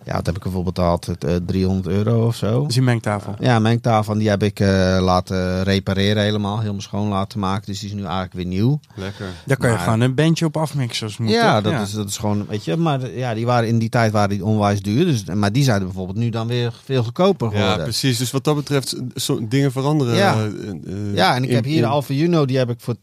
[0.09, 1.07] ja, wat heb ik ervoor betaald?
[1.07, 2.61] Het, eh, 300 euro of zo.
[2.61, 3.35] Dat is een mengtafel.
[3.39, 6.59] Ja, mengtafel die heb ik eh, laten repareren helemaal.
[6.61, 7.67] Helemaal schoon laten maken.
[7.67, 8.81] Dus die is nu eigenlijk weer nieuw.
[8.95, 9.27] Lekker.
[9.47, 11.35] Daar kan je gewoon een bandje op afmixen als het moet.
[11.35, 12.77] ja, dat, Is, dat is gewoon, weet je.
[12.77, 15.05] Maar de- ja, die waren in die tijd waren die onwijs duur.
[15.05, 17.85] Dus, maar die zijn er bijvoorbeeld nu dan weer veel goedkoper Ja, geworden.
[17.85, 18.19] precies.
[18.19, 20.15] Dus wat dat betreft, zo, dingen veranderen.
[20.15, 20.35] Ja.
[20.35, 22.45] eh, eh, Ja, en ik in- heb hier in de Alfa Juno.
[22.45, 22.95] Die heb ik voor,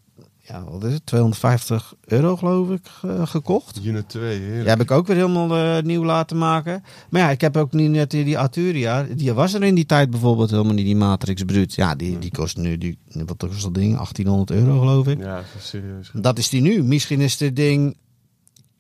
[0.48, 1.06] ja, wat is het?
[1.06, 3.80] 250 euro geloof ik ge- gekocht.
[3.86, 4.60] Unit 2, heerlijk.
[4.60, 6.84] Die heb ik ook weer helemaal eh, nieuw laten maken.
[7.10, 9.04] Maar ja, ik heb ook nu net die, Arturia.
[9.16, 11.74] Die was er in die tijd bijvoorbeeld helemaal niet, die Matrix Brut.
[11.76, 13.94] Ja, die, die kost nu, die, wat kost dat ding?
[13.96, 15.20] 1800 euro geloof ik.
[15.20, 16.12] Ja, serieus.
[16.14, 16.84] Dat is die nu.
[16.84, 17.98] Misschien is dit ding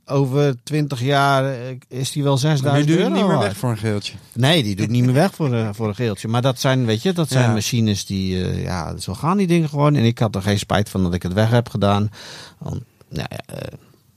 [0.06, 3.32] over 20 jaar eh, is die wel Maar 6000 nu doe je euro het niet
[3.32, 4.14] meer weg voor een geeltje.
[4.34, 6.28] Nee, die doet niet meer weg voor, eh, voor een geeltje.
[6.28, 7.54] Maar dat zijn, weet je, dat zijn Ja.
[7.54, 9.96] machines die, eh, ja, zo gaan die dingen gewoon.
[9.96, 12.10] En ik had er geen spijt van dat ik het weg heb gedaan.
[12.58, 13.56] Want, nou ja,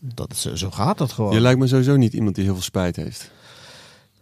[0.01, 1.33] dat, zo, zo gaat dat gewoon.
[1.35, 3.31] Je lijkt me sowieso niet iemand die heel veel spijt heeft.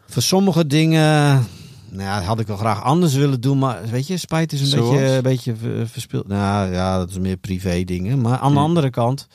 [0.07, 1.47] Voor sommige dingen
[1.91, 3.59] nou ja, had ik wel graag anders willen doen.
[3.59, 4.91] Maar weet je, spijt is een Zoals?
[4.91, 6.29] beetje, een beetje ver- verspild.
[6.29, 8.21] Nou ja, dat is meer privé dingen.
[8.21, 8.67] Maar aan de Hmm.
[8.67, 9.27] andere kant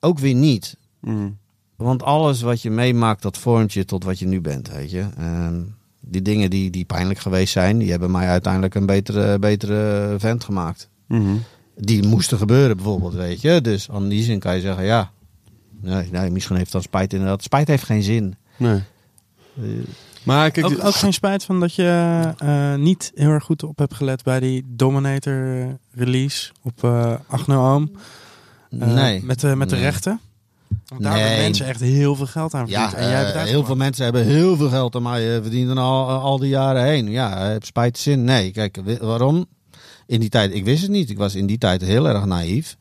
[0.00, 0.76] ook weer niet.
[1.02, 1.38] Mm.
[1.76, 5.06] Want alles wat je meemaakt, dat vormt je tot wat je nu bent, weet je.
[5.18, 5.60] Ehm,
[6.00, 10.44] die dingen die, die pijnlijk geweest zijn, die hebben mij uiteindelijk een betere, betere vent
[10.44, 10.88] gemaakt.
[11.08, 11.34] Mhm.
[11.76, 13.60] Die moesten gebeuren bijvoorbeeld, weet je.
[13.60, 15.10] Dus aan die zin kan je zeggen, ja,
[15.80, 17.42] nee, nee, misschien heeft dat spijt inderdaad.
[17.42, 18.34] Spijt heeft geen zin.
[18.56, 18.80] Nee.
[19.56, 19.62] Eh,
[20.22, 23.78] Maar kijk, Ook, ook geen spijt van dat je eh, niet heel erg goed op
[23.78, 27.90] hebt gelet bij die Dominator release op eh 8 oom.
[28.70, 29.22] Eh, nee.
[29.24, 29.84] Met, de met de Nee.
[29.84, 30.20] rechten.
[30.86, 31.22] Want daar Nee.
[31.22, 33.08] hebben mensen echt heel veel geld aan Ja, verdiend.
[33.10, 35.78] en jij eh, heel veel mensen hebben heel veel geld aan mij eh, verdiend en
[35.78, 37.10] al, al die jaren heen.
[37.10, 38.24] Ja, heb spijt zin?
[38.24, 38.50] Nee.
[38.50, 39.46] Kijk, waarom?
[40.06, 41.10] In die tijd, ik wist het niet.
[41.10, 42.76] Ik was in die tijd heel erg naïef.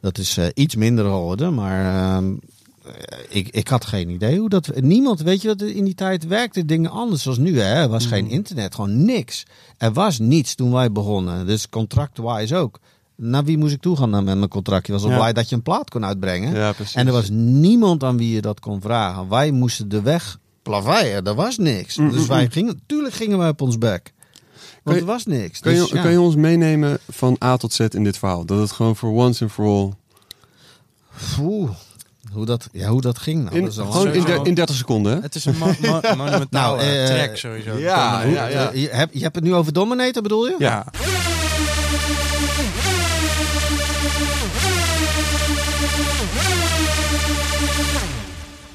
[0.00, 2.34] Dat is eh, iets minder geworden, maar ehm,
[2.84, 2.92] eh,
[3.28, 4.80] ik, ik had geen idee hoe dat...
[4.80, 7.60] Niemand, weet je wat, in die tijd werkte dingen anders zoals nu.
[7.60, 7.74] Hè?
[7.82, 9.42] Er was geen internet, gewoon niks.
[9.78, 11.46] Er was niets toen wij begonnen.
[11.46, 12.78] Dus contract-wise ook.
[13.16, 14.86] Naar wie moest ik toe gaan dan met mijn contract?
[14.86, 15.16] Je was al Ja.
[15.16, 16.54] blij dat je een plaat kon uitbrengen.
[16.54, 16.94] Ja, precies.
[16.94, 19.28] En er was niemand aan wie je dat kon vragen.
[19.28, 21.24] Wij moesten de weg plaveien.
[21.26, 21.96] Er was niks.
[21.96, 24.12] Mm, Dus wij gingen, tuurlijk gingen wij op ons bek.
[24.82, 25.60] Want je- er was niks.
[25.60, 26.02] Kan je, Dus, ja.
[26.02, 28.44] kan je ons meenemen van A tot Z in dit verhaal?
[28.44, 29.92] Dat het gewoon voor once and for all...
[31.40, 31.70] Oeh,
[32.32, 33.44] hoe, dat, ja, hoe dat ging.
[33.44, 35.20] Nou, In, dat is al- gewoon in, der- in 30 seconden, hè?
[35.20, 37.76] Het is een mo mo monumentale Nou, eh, track sowieso.
[37.78, 38.70] ja, ja, ja.
[38.70, 40.54] Eh, je, hebt- je hebt het nu over Dominator, bedoel je?
[40.58, 40.84] Ja.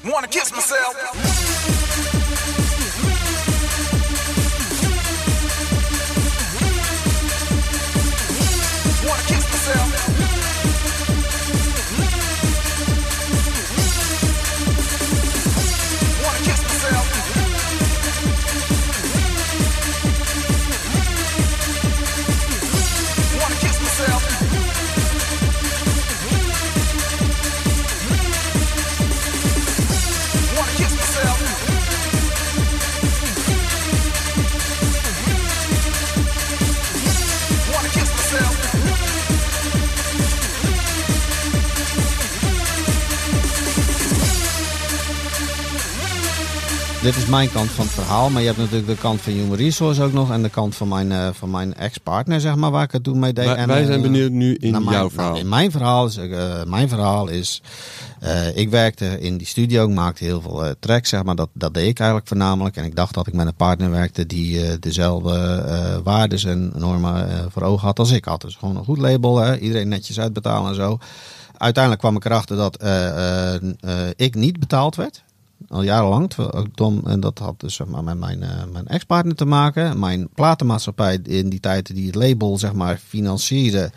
[0.08, 1.37] Wanna kiss myself?
[47.02, 48.30] Dit is mijn kant van het verhaal.
[48.30, 50.30] Maar je hebt natuurlijk de kant van Human Resource ook nog.
[50.30, 53.18] En de kant van mijn, eh, van mijn ex-partner, zeg maar, waar ik het toen
[53.18, 53.44] mee deed.
[53.44, 55.36] Wij, En, wij zijn eh, benieuwd nu in mijn- jouw nou, verhaal.
[55.36, 57.62] in mijn verhaal is, eh, mijn verhaal is
[58.54, 61.34] ik werkte in die studio, ik maakte heel veel tracks, zeg maar.
[61.34, 62.76] Dat, dat deed ik eigenlijk voornamelijk.
[62.76, 67.62] En ik dacht dat ik met een partner werkte die dezelfde waardes en normen voor
[67.62, 68.40] ogen had als ik had.
[68.40, 69.58] Dus gewoon een goed label, hè?
[69.58, 70.98] iedereen netjes uitbetalen en zo.
[71.56, 72.82] Uiteindelijk kwam ik erachter dat
[74.16, 75.22] ik niet betaald werd.
[75.68, 76.30] Al jarenlang.
[77.04, 79.98] en dat had dus zeg maar, met mijn, eh, mijn ex-partner te maken.
[79.98, 83.90] Mijn platenmaatschappij in die tijd die het label zeg maar, financierde.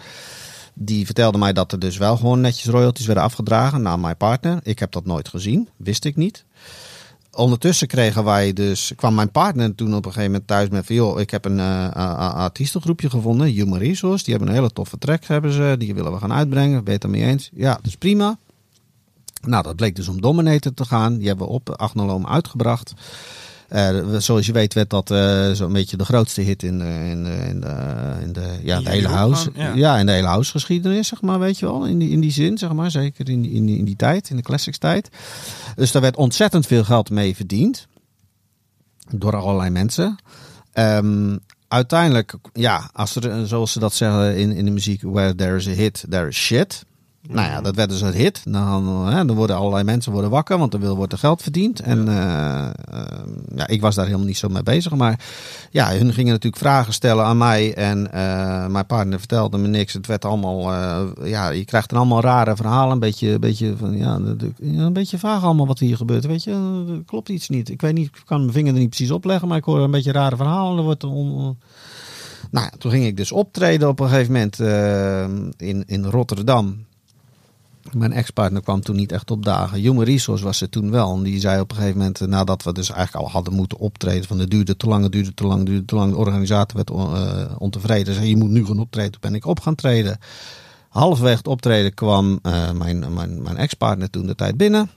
[0.74, 4.60] Die vertelde mij dat er dus wel gewoon netjes royalties werden afgedragen naar mijn partner.
[4.64, 6.46] Ik heb dat nooit gezien, wist ik niet.
[7.32, 10.96] Ondertussen kregen wij dus, kwam mijn partner toen op een gegeven moment thuis met van
[10.96, 14.24] joh, ik heb een eh, artiestengroepje gevonden, Human Resource.
[14.24, 16.84] Die hebben een hele toffe track, hebben ze, die willen we gaan uitbrengen.
[16.84, 17.50] Ben je het ermee eens?
[17.54, 18.38] Ja, is prima.
[19.42, 21.18] Nou, dat bleek dus om Dominator te gaan.
[21.18, 22.94] Die hebben we op Agnoloom uitgebracht.
[23.72, 27.24] Eh, zoals je weet werd dat eh, zo'n beetje de grootste hit in de, in
[27.24, 29.52] de, in de, in de, ja, In de hele house.
[29.54, 29.74] Ja.
[29.74, 29.98] ja.
[29.98, 31.86] in de hele house geschiedenis, zeg maar, weet je wel.
[31.86, 32.92] In die, in die zin, zeg maar.
[32.92, 35.10] Zeker in die, in, die, in die tijd, in de classics tijd.
[35.76, 37.88] Dus daar werd ontzettend veel geld mee verdiend.
[39.10, 40.16] Door allerlei mensen.
[40.74, 41.38] Ehm,
[41.68, 45.68] uiteindelijk, ja, als er, zoals ze dat zeggen in, in de muziek, where there is
[45.68, 46.86] a hit, there is shit.
[47.30, 48.42] Nou ja, dat werd dus een hit.
[48.46, 51.80] Dan, hè, dan worden allerlei mensen worden wakker, want er wil- wordt er geld verdiend.
[51.80, 52.72] En eh, eh,
[53.56, 54.96] ja, ik was daar helemaal niet zo mee bezig.
[54.96, 55.20] Maar
[55.72, 57.74] ja, hun gingen natuurlijk vragen stellen aan mij.
[57.74, 59.94] En eh, mijn partner vertelde me niks.
[59.94, 62.92] Het werd allemaal, eh, ja, je krijgt dan allemaal rare verhalen.
[62.94, 64.20] Een beetje, een beetje, van, ja,
[64.62, 66.26] ja, een beetje vaag allemaal wat hier gebeurt.
[66.26, 67.70] Weet je, er klopt iets niet.
[67.70, 69.48] Ik weet niet, ik kan mijn vinger er niet precies op leggen.
[69.48, 70.78] Maar ik hoor een beetje rare verhalen.
[70.78, 71.58] Er wordt on,
[72.52, 75.24] nou, ja, toen ging ik dus optreden op een gegeven moment eh,
[75.68, 76.90] in, in Rotterdam.
[77.94, 79.80] Mijn ex-partner kwam toen niet echt opdagen.
[79.80, 81.16] Human Resource was er toen wel.
[81.16, 83.78] En die zei op een gegeven moment, eh, nadat we dus eigenlijk al hadden moeten
[83.78, 86.12] optreden, van het duurde te lang, het duurde te lang, duurde te lang.
[86.12, 88.14] De organisator werd on- eh, ontevreden.
[88.14, 89.12] Zei, je moet nu gaan optreden.
[89.12, 90.18] Toen ben ik op gaan treden.
[90.90, 94.90] Halverwege het optreden kwam eh, mijn, mijn, mijn ex-partner toen de tijd binnen.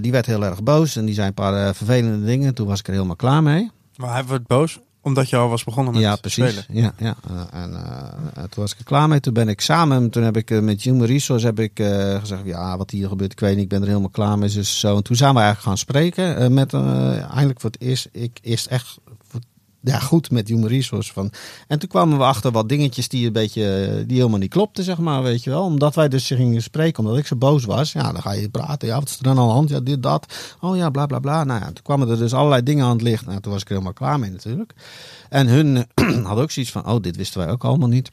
[0.00, 2.54] Die werd heel erg boos en die zei een paar vervelende dingen.
[2.54, 3.70] Toen was ik er helemaal klaar mee.
[3.96, 6.50] Maar hij wordt boos Omdat je al was begonnen met ja, precies.
[6.50, 6.82] spelen.
[6.82, 7.16] Ja, ja.
[7.28, 9.20] Eh, en eh, toen was ik er klaar mee.
[9.20, 11.72] Toen ben ik samen, toen heb ik eh, met Human Resource heb ik,
[12.20, 14.50] gezegd, ja, wat hier gebeurt, ik weet niet, ik ben er helemaal klaar mee.
[14.50, 14.96] Dus zo.
[14.96, 16.54] En toen zijn we eigenlijk gaan spreken.
[16.54, 18.98] met, eindelijk voor het eerst, ik eerst echt
[19.80, 21.12] ja, goed met Human Resource.
[21.12, 21.32] Van.
[21.66, 24.98] En toen kwamen we achter wat dingetjes die een beetje, die helemaal niet klopten, zeg
[24.98, 25.64] maar, weet je wel.
[25.64, 27.92] Omdat wij dus gingen spreken, omdat ik zo boos was.
[27.92, 28.88] Ja, dan ga je praten.
[28.88, 29.68] Ja, wat is er dan aan de hand?
[29.68, 30.34] Ja, dit, dat.
[30.60, 31.44] Oh ja, bla, bla, bla.
[31.44, 33.26] Nou ja, toen kwamen er dus allerlei dingen aan het licht.
[33.26, 34.72] Nou, toen was ik er helemaal klaar mee natuurlijk.
[35.28, 35.86] En hun
[36.26, 38.10] hadden ook zoiets van, oh, dit wisten wij ook allemaal niet.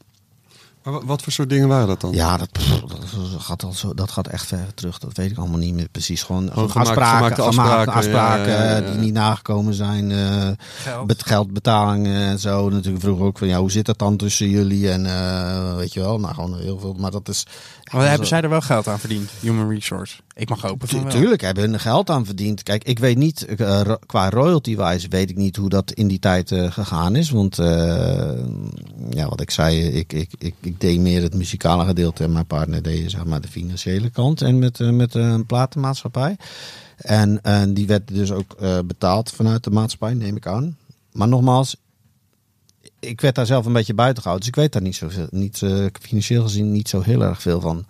[0.87, 2.11] Maar wa- wat voor soort dingen waren dat dan?
[2.11, 3.05] Ja, dat, pff, dat,
[3.39, 4.97] gaat al zo, dat gaat echt ver terug.
[4.99, 6.23] Dat weet ik allemaal niet meer precies.
[6.23, 8.91] Gewoon, Gewoon afspraken, gemaakte gemaakte afspraken, afspraken, ja, ja, ja, ja.
[8.91, 10.11] die niet nagekomen zijn.
[10.11, 10.47] eh,
[10.83, 11.07] Geld.
[11.07, 12.69] bet- geldbetalingen en zo.
[12.69, 14.91] Natuurlijk vroeger ook van, ja, hoe zit dat dan tussen jullie?
[14.91, 16.93] En eh, weet je wel, nou gewoon heel veel.
[16.99, 17.45] Maar dat is...
[17.91, 19.29] Maar hebben zij er wel geld aan verdiend?
[19.39, 20.17] Human Resource.
[20.33, 21.07] Ik mag hopen Tu-.
[21.07, 22.63] Tuurlijk hebben hun er geld aan verdiend.
[22.63, 26.19] Kijk, ik weet niet, eh, ro- qua royalty-wise weet ik niet hoe dat in die
[26.19, 27.29] tijd eh, gegaan is.
[27.29, 28.29] Want, eh,
[29.09, 32.45] ja, wat ik zei, ik, ik, ik, ik deed meer het muzikale gedeelte en mijn
[32.45, 34.41] partner deed zeg maar de financiële kant.
[34.41, 36.37] En met, met een platenmaatschappij.
[36.97, 37.39] En,
[37.73, 40.77] die werd dus ook betaald vanuit de maatschappij, neem ik aan.
[41.11, 41.75] Maar nogmaals,
[42.99, 44.47] ik werd daar zelf een beetje buiten gehouden.
[44.47, 47.61] Dus ik weet daar niet zoveel, niet, eh, financieel gezien niet zo heel erg veel
[47.61, 47.85] van.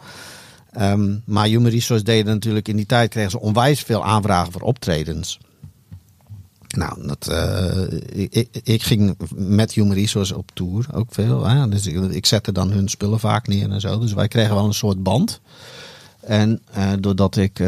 [0.72, 4.62] Ehm, maar Human Resource deden natuurlijk in die tijd kregen ze onwijs veel aanvragen voor
[4.62, 5.40] optredens.
[6.68, 11.46] Nou, dat, eh, ik, ik, ging met Human Resource op tour ook veel.
[11.46, 11.70] Hè?
[11.70, 14.00] Dus ik, zette dan hun spullen vaak neer en zo.
[14.00, 15.42] Dus wij kregen wel een soort band.
[16.20, 17.60] En eh, doordat ik.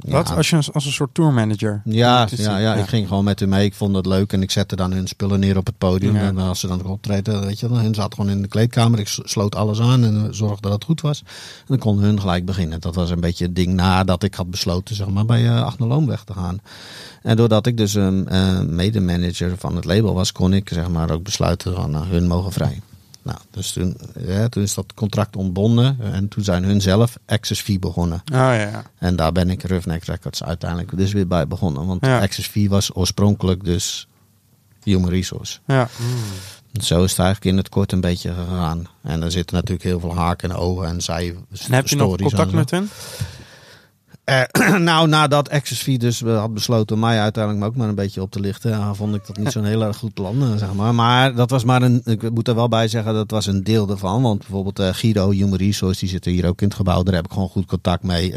[0.00, 0.28] Wat?
[0.28, 1.82] ja, Als je als, een soort tourmanager.
[1.84, 3.64] ja, Dus, ja, ja, ik ging gewoon met hun mee.
[3.64, 6.14] Ik vond het leuk en ik zette dan hun spullen neer op het podium.
[6.14, 6.20] Ja.
[6.20, 8.98] En als ze dan optreden, weet je, dan hun zaten gewoon in de kleedkamer.
[8.98, 11.20] Ik sloot alles aan en zorgde dat het goed was.
[11.20, 12.80] En dan konden hun gelijk beginnen.
[12.80, 16.06] Dat was een beetje het ding nadat ik had besloten, zeg maar, bij uh, Loon
[16.06, 16.60] weg te gaan.
[17.22, 21.10] En doordat ik dus een uh, medemanager van het label was, kon ik zeg maar
[21.10, 22.80] ook besluiten van nou, hun mogen vrij.
[23.28, 27.60] Nou, dus toen, ja, toen is dat contract ontbonden en toen zijn hun zelf Access
[27.60, 28.22] Fee begonnen.
[28.32, 28.82] Oh ja.
[28.98, 31.86] En daar ben ik Roughneck Records uiteindelijk dus weer bij begonnen.
[31.86, 32.20] Want Ja.
[32.20, 34.08] Access Fee was oorspronkelijk dus
[34.82, 35.58] Human Resource.
[35.66, 35.88] ja.
[36.82, 38.86] Zo is het eigenlijk in het kort een beetje gegaan.
[39.02, 41.34] En er zitten natuurlijk heel veel haken en ogen en zij
[41.66, 42.90] En heb je nog contact met hun?
[44.28, 48.22] Eh, nou, nadat Access Fee dus eh, had besloten mij uiteindelijk ook maar een beetje
[48.22, 50.94] op te lichten, vond ik dat niet zo'n heel erg goed plan, eh, zeg maar.
[50.94, 53.90] Maar dat was maar een, ik moet er wel bij zeggen, dat was een deel
[53.90, 54.22] ervan.
[54.22, 57.32] Want bijvoorbeeld Guido, Human Resource, die zitten hier ook in het gebouw, daar heb ik
[57.32, 58.34] gewoon goed contact mee.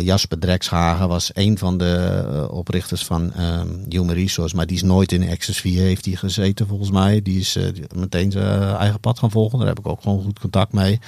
[0.00, 5.12] Jasper Drekshagen was een van de oprichters van ehm, Human Resource, maar die is nooit
[5.12, 7.22] in Access Fee, heeft die gezeten volgens mij.
[7.22, 7.58] Die is
[7.94, 11.00] meteen zijn eigen pad gaan volgen, daar heb ik ook gewoon goed contact mee.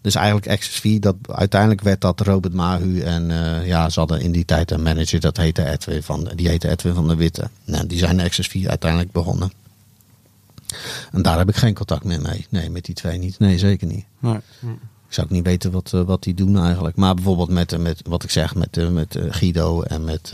[0.00, 4.20] Dus eigenlijk Access Fee, dat, uiteindelijk werd dat Robert Mahu en eh, ja, ze hadden
[4.20, 7.48] in die tijd een manager, dat heette Edwin van, die heette Edwin van der Witte.
[7.64, 9.52] Nou, die zijn Access Fee uiteindelijk begonnen.
[11.12, 12.46] En daar heb ik geen contact meer mee.
[12.48, 13.38] Nee, met die twee niet.
[13.38, 14.04] Nee, zeker niet.
[14.18, 14.36] Nee.
[15.06, 16.96] Ik zou ook niet weten wat, eh, wat die doen eigenlijk.
[16.96, 20.32] Maar bijvoorbeeld met, eh, met wat ik zeg, met, met Guido en met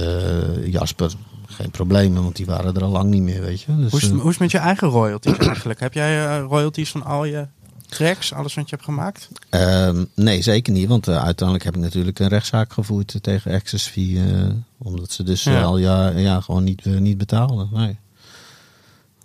[0.65, 1.13] Jasper.
[1.47, 3.77] Geen problemen, want die waren er al lang niet meer, weet je.
[3.77, 5.81] Dus, Hoe, is het, hoe is het met je eigen royalties eigenlijk?
[5.81, 7.47] Heb jij royalties van al je
[7.91, 9.29] tracks, alles wat je hebt gemaakt?
[9.51, 10.89] Ehm, nee, zeker niet.
[10.89, 14.19] Want eh, uiteindelijk heb ik natuurlijk een rechtszaak gevoerd eh, tegen Access Fee.
[14.33, 15.63] eh, omdat ze dus Ja.
[15.63, 17.69] al ja, ja, gewoon niet, niet betaalden.
[17.73, 17.99] Nee.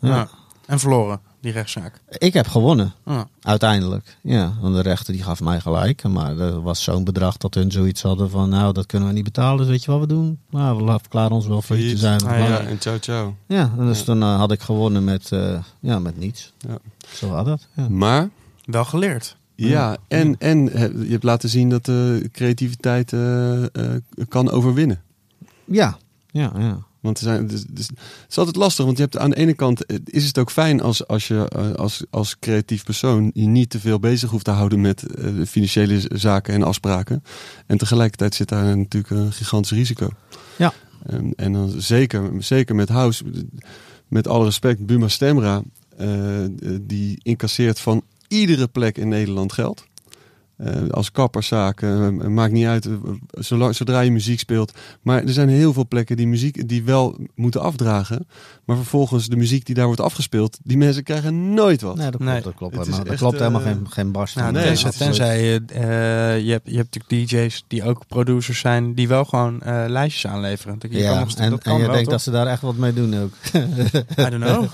[0.01, 0.09] Ja.
[0.15, 0.27] Ja.
[0.65, 2.01] En verloren, die rechtszaak.
[2.17, 3.27] Ik heb gewonnen, Ja.
[3.41, 4.17] uiteindelijk.
[4.21, 6.03] Ja, want de rechter die gaf mij gelijk.
[6.03, 8.49] Maar er was zo'n bedrag dat hun zoiets hadden van...
[8.49, 10.39] nou, dat kunnen we niet betalen, dus weet je wat we doen?
[10.49, 12.23] Nou, we verklaren ons wel failliet te zijn.
[12.25, 13.35] Ah, Ja, en ciao ciao.
[13.47, 16.53] Ja, dus toen eh, had ik gewonnen met, eh, ja, met niets.
[16.57, 16.77] Ja.
[17.13, 17.67] Zo had dat.
[17.73, 17.89] Ja.
[17.89, 18.29] Maar
[18.65, 19.37] Wel geleerd.
[19.55, 23.69] ja, en, en eh, je hebt laten zien dat de creativiteit eh, eh,
[24.29, 25.01] kan overwinnen.
[25.65, 25.97] ja,
[26.31, 26.83] ja, ja.
[26.99, 29.53] Want er zijn, dus, dus, het is altijd lastig, want je hebt aan de ene
[29.53, 31.47] kant is het ook fijn als, als je
[31.77, 35.03] als, als creatief persoon je niet te veel bezig hoeft te houden met
[35.47, 37.23] financiële zaken en afspraken.
[37.65, 40.09] En tegelijkertijd zit daar natuurlijk een gigantisch risico.
[40.57, 40.73] Ja.
[41.05, 43.23] En, en dan zeker, zeker met House,
[44.07, 45.61] met alle respect, Buma Stemra,
[45.97, 46.09] eh,
[46.81, 48.03] die incasseert van
[48.39, 49.85] iedere plek in Nederland geld.
[50.57, 52.93] Eh, als kapperszaak, eh, maakt niet uit, eh,
[53.31, 54.73] zolang, zodra je muziek speelt.
[55.01, 58.27] Maar er zijn heel veel plekken die muziek die wel moeten afdragen.
[58.65, 61.95] Maar vervolgens de muziek die daar wordt afgespeeld, die mensen krijgen nooit wat.
[61.95, 62.41] Nee, dat klopt, Nee.
[62.41, 64.35] dat klopt, helemaal, dat echt, klopt helemaal geen, geen barst.
[64.35, 68.07] Nou, Nee, tenzij, is tenzij je, eh, je, hebt, je hebt natuurlijk DJ's die ook
[68.07, 70.79] producers zijn, die wel gewoon eh, lijstjes aanleveren.
[70.79, 72.13] Dat, je kan ja, nog, en, dat en kan je wel, denkt toch?
[72.13, 73.31] dat ze daar echt wat mee doen ook.
[74.25, 74.65] I don't know.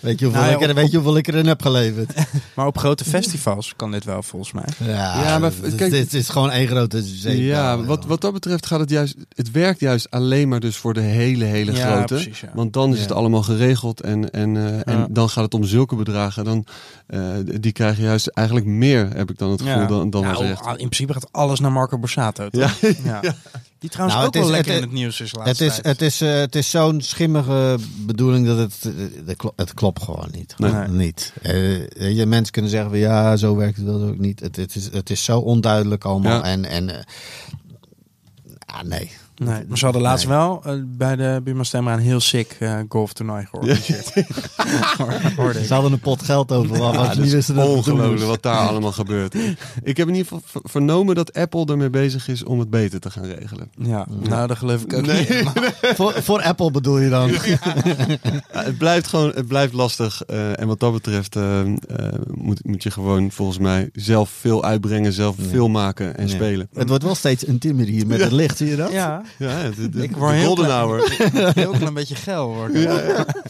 [0.00, 2.12] Weet je hoeveel, Nou ja, ik, er- op- weet je hoeveel ik erin heb geleverd?
[2.54, 4.64] Maar op grote festivals kan dit wel volgens mij.
[4.78, 7.38] Ja, Ja, maar het is gewoon één grote zeep.
[7.40, 9.14] Ja, wat, wat dat betreft gaat het juist.
[9.34, 12.14] Het werkt juist alleen maar dus voor de hele, hele Ja, grote.
[12.14, 12.50] precies, ja.
[12.54, 13.02] Want dan is Ja.
[13.02, 16.44] het allemaal geregeld en, en, eh, en dan gaat het om zulke bedragen.
[16.44, 16.64] Dan,
[17.06, 17.20] eh,
[17.60, 21.12] die krijgen juist eigenlijk meer, heb ik dan het gevoel, dan, dan nou, in principe
[21.12, 22.48] gaat alles naar Marco Borsato.
[22.48, 22.78] Toch?
[23.04, 23.20] Ja.
[23.80, 25.60] Die trouwens Nou, ook het wel is- lekker het- in het nieuws is de Het
[25.60, 25.86] is, tijd.
[25.86, 28.92] het is, eh, het is zo'n schimmige bedoeling dat het, eh,
[29.26, 30.54] het, klo- het klopt gewoon niet.
[30.58, 30.70] Nee.
[30.70, 31.32] Gewoon niet.
[31.42, 34.40] Eh, je, mensen kunnen zeggen, van, ja, zo werkt het wel ook niet.
[34.40, 36.36] Het, het, is, het is zo onduidelijk allemaal.
[36.36, 36.42] Ja.
[36.42, 37.02] En, en eh,
[38.66, 39.10] ah, nee.
[39.44, 40.36] Nee, maar ze hadden laatst Nee.
[40.36, 44.12] wel eh, bij de Buma Stemra een heel sick eh, golftoernooi georganiseerd.
[45.66, 46.76] Ze hadden een pot geld over.
[46.76, 49.34] Ja, dat niet wisten ongelooflijk wat daar allemaal gebeurt.
[49.82, 53.00] Ik heb in ieder geval ver- vernomen dat Apple ermee bezig is om het beter
[53.00, 53.70] te gaan regelen.
[53.78, 55.26] Ja, nou dat geloof ik ook Nee.
[55.28, 55.50] niet.
[55.96, 57.28] Voor, voor Apple bedoel je dan?
[57.30, 57.58] Ja,
[58.52, 60.22] het blijft gewoon, het blijft lastig.
[60.26, 61.36] eh, en wat dat betreft
[62.30, 66.34] moet, moet je gewoon volgens mij zelf veel uitbrengen, zelf veel maken en Ja.
[66.34, 66.68] spelen.
[66.74, 68.92] Het wordt wel steeds intiemer hier met het licht, zie je dat?
[68.92, 71.00] Ja, Ja, het, het, Ik de word heel klein.
[71.54, 72.70] heel klein beetje geil hoor.
[72.70, 72.82] ik.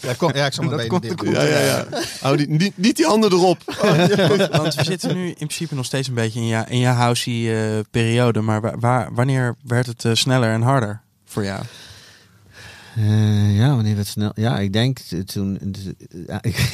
[0.00, 1.32] Ja, kom, ja ik zal mijn Dat benen dicht doen.
[1.32, 1.86] Ja, ja, ja.
[2.20, 3.58] Hou die, niet, niet die handen erop.
[4.58, 7.32] Want we zitten nu in principe nog steeds een beetje in je, in je housey
[7.76, 8.40] eh, periode.
[8.40, 11.62] Maar wa- waar, wanneer werd het eh, sneller en harder voor jou?
[12.96, 14.32] Eh, ja, wanneer werd het snel?
[14.34, 15.74] Ja, ik denk toen.
[16.26, 16.70] ja, ik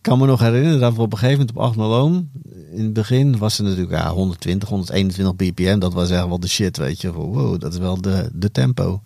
[0.00, 2.30] kan me nog herinneren dat we op een gegeven moment op 8 Loom.
[2.72, 5.78] In het begin was het natuurlijk ja, 120, 121 bpm.
[5.78, 7.12] Dat was echt wel de shit, weet je.
[7.12, 9.02] Wow, dat is wel de, de tempo.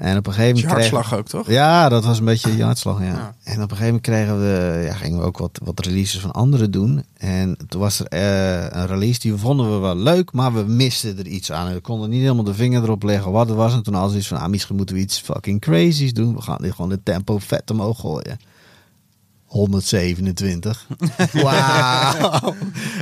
[0.00, 0.88] En op een gegeven Is je moment.
[0.90, 1.48] hartslag ook, toch?
[1.48, 3.06] Ja, dat was een beetje je hartslag, ja.
[3.06, 3.34] Ja.
[3.42, 6.30] En op een gegeven moment kregen we, ja, gingen we ook wat, wat releases van
[6.30, 7.04] anderen doen.
[7.16, 11.18] En toen was er eh, een release die vonden we wel leuk, maar we misten
[11.18, 11.66] er iets aan.
[11.66, 13.72] En we konden niet helemaal de vinger erop leggen wat het was.
[13.72, 16.34] En toen hadden we iets van, ah, misschien moeten we iets fucking crazies doen.
[16.34, 18.38] We gaan dit gewoon de tempo vet omhoog gooien.
[19.50, 20.86] 127.
[21.32, 22.54] Wauw.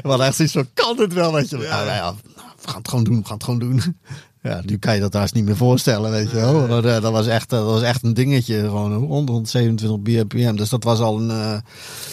[0.02, 1.32] Hadden echt zoiets van, kan dit wel?
[1.32, 1.58] Weet je?
[1.58, 1.84] Ja.
[1.84, 3.96] nou ja, we gaan het gewoon doen, we gaan het gewoon doen.
[4.42, 6.66] Ja, nu kan je dat haast niet meer voorstellen, weet je wel.
[6.66, 10.56] Maar, eh, dat, was echt, eh, dat was echt een dingetje, gewoon 127 bpm.
[10.56, 11.58] Dus dat was al een, eh,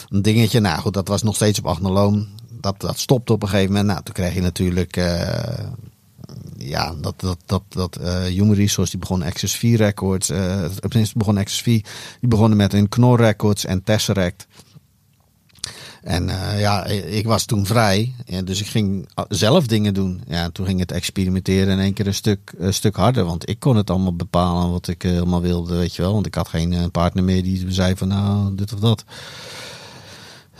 [0.09, 0.59] een dingetje.
[0.59, 2.27] Nou goed, dat was nog steeds op Agnoloom.
[2.59, 3.87] Dat, dat stopte op een gegeven moment.
[3.87, 4.97] Nou, toen kreeg je natuurlijk...
[6.67, 10.29] ja, dat, dat, dat, dat eh Human Resource, die begon Access 4 Records.
[10.29, 11.81] eh tenminste, begon Access 4.
[12.19, 14.47] Die begonnen met een Knorr Records en Tesseract.
[16.01, 18.13] En eh, ja, ik was toen vrij.
[18.25, 20.21] Ja, dus ik ging zelf dingen doen.
[20.27, 23.25] Ja, toen ging het experimenteren in één keer een stuk, stuk harder.
[23.25, 26.13] Want ik kon het allemaal bepalen wat ik helemaal wilde, weet je wel.
[26.13, 29.03] Want ik had geen partner meer die zei van nou, dit of dat.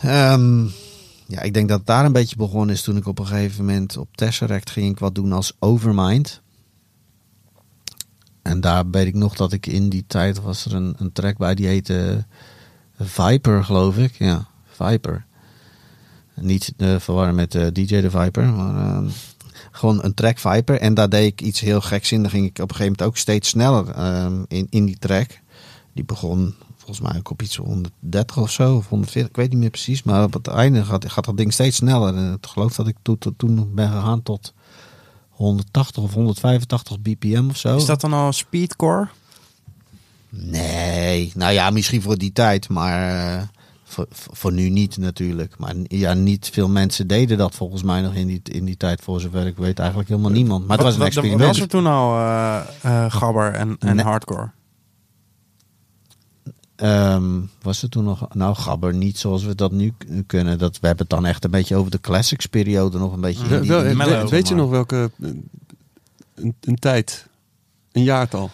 [0.00, 0.66] Ehm,
[1.26, 3.96] ja, ik denk dat daar een beetje begonnen is toen ik op een gegeven moment
[3.96, 6.40] op Tesseract ging ik wat doen als Overmind.
[8.42, 11.36] En daar weet ik nog dat ik in die tijd was er een, een track
[11.36, 12.24] bij die heette
[12.98, 14.14] Viper, geloof ik.
[14.18, 15.24] Ja, Viper.
[16.34, 19.08] Niet te verwarren met eh, DJ de Viper, maar ehm,
[19.70, 20.80] gewoon een track Viper.
[20.80, 22.22] En daar deed ik iets heel geks in.
[22.22, 25.40] Dan ging ik op een gegeven moment ook steeds sneller ehm, in, in die track.
[25.92, 26.54] Die begon
[26.86, 29.70] volgens mij ook op iets van 130 of zo, of 140, ik weet niet meer
[29.70, 30.02] precies.
[30.02, 32.14] Maar op het einde gaat, gaat dat ding steeds sneller.
[32.16, 34.52] En ik geloof dat ik to- to- toen ben gegaan tot
[35.30, 37.76] 180 of 185 bpm of zo.
[37.76, 39.08] Is dat dan al speedcore?
[40.30, 43.42] Nee, nou ja, misschien voor die tijd, maar eh,
[43.84, 45.58] voor, voor nu niet natuurlijk.
[45.58, 49.00] Maar ja, niet veel mensen deden dat volgens mij nog in die, in die tijd,
[49.00, 50.66] voor zover ik weet, eigenlijk helemaal niemand.
[50.66, 51.50] Maar het was een Wat- wat- experiment.
[51.56, 52.18] Was er toen al
[52.80, 54.04] eh, gabber en, en Nee.
[54.04, 54.50] hardcore?
[56.76, 57.24] Ehm,
[57.62, 59.92] was er toen nog, nou gabber niet zoals we dat nu
[60.26, 60.58] kunnen.
[60.58, 63.42] Dat, we hebben het dan echt een beetje over de classics periode nog een beetje.
[63.44, 65.48] in Wel- die- wel- die- mellow, weet, weet je nog welke een,
[66.60, 67.26] een tijd,
[67.92, 68.50] een jaartal?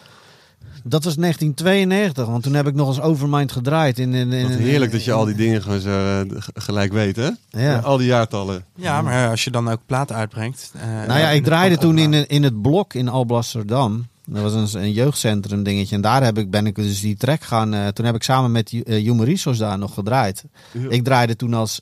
[0.85, 3.99] Dat was 1992, want toen heb ik nog eens Overmind gedraaid.
[3.99, 6.21] In, in, in, Wat heerlijk dat je al die dingen gewoon zo eh,
[6.55, 7.31] gelijk weet, hè?
[7.51, 7.79] Ja.
[7.79, 8.65] Al die jaartallen.
[8.77, 10.73] Ja, maar als je dan ook platen uitbrengt.
[10.77, 14.07] eh, Nou ja, ik draaide toen in, in het blok in Alblasserdam.
[14.33, 15.95] Dat was een, een jeugdcentrum dingetje.
[15.97, 17.75] En daar heb ik, ben ik dus die track gaan...
[17.75, 20.45] eh, toen heb ik samen met uh, Human Resource daar nog gedraaid.
[20.73, 20.89] Ja.
[20.89, 21.81] Ik draaide toen als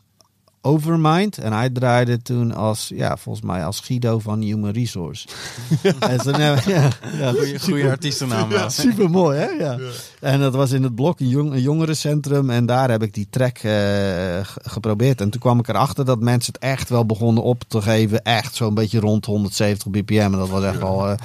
[0.63, 1.39] Overmind.
[1.39, 5.29] En hij draaide toen als, ja, volgens mij als Guido van Human Resource.
[6.01, 6.55] en toen, ja,
[7.19, 8.49] ja, Goeie, goeie artiestennaam.
[8.69, 9.47] Super mooi, hè?
[9.47, 9.79] Ja.
[10.21, 12.51] En dat was in het blok, een, jong, een jongerencentrum.
[12.51, 13.73] En daar heb ik die track eh,
[14.63, 15.21] geprobeerd.
[15.21, 18.23] En toen kwam ik erachter dat mensen het echt wel begonnen op te geven.
[18.23, 20.19] Echt zo'n beetje rond 170 bpm.
[20.21, 21.09] En dat was echt wel.
[21.09, 21.17] eh,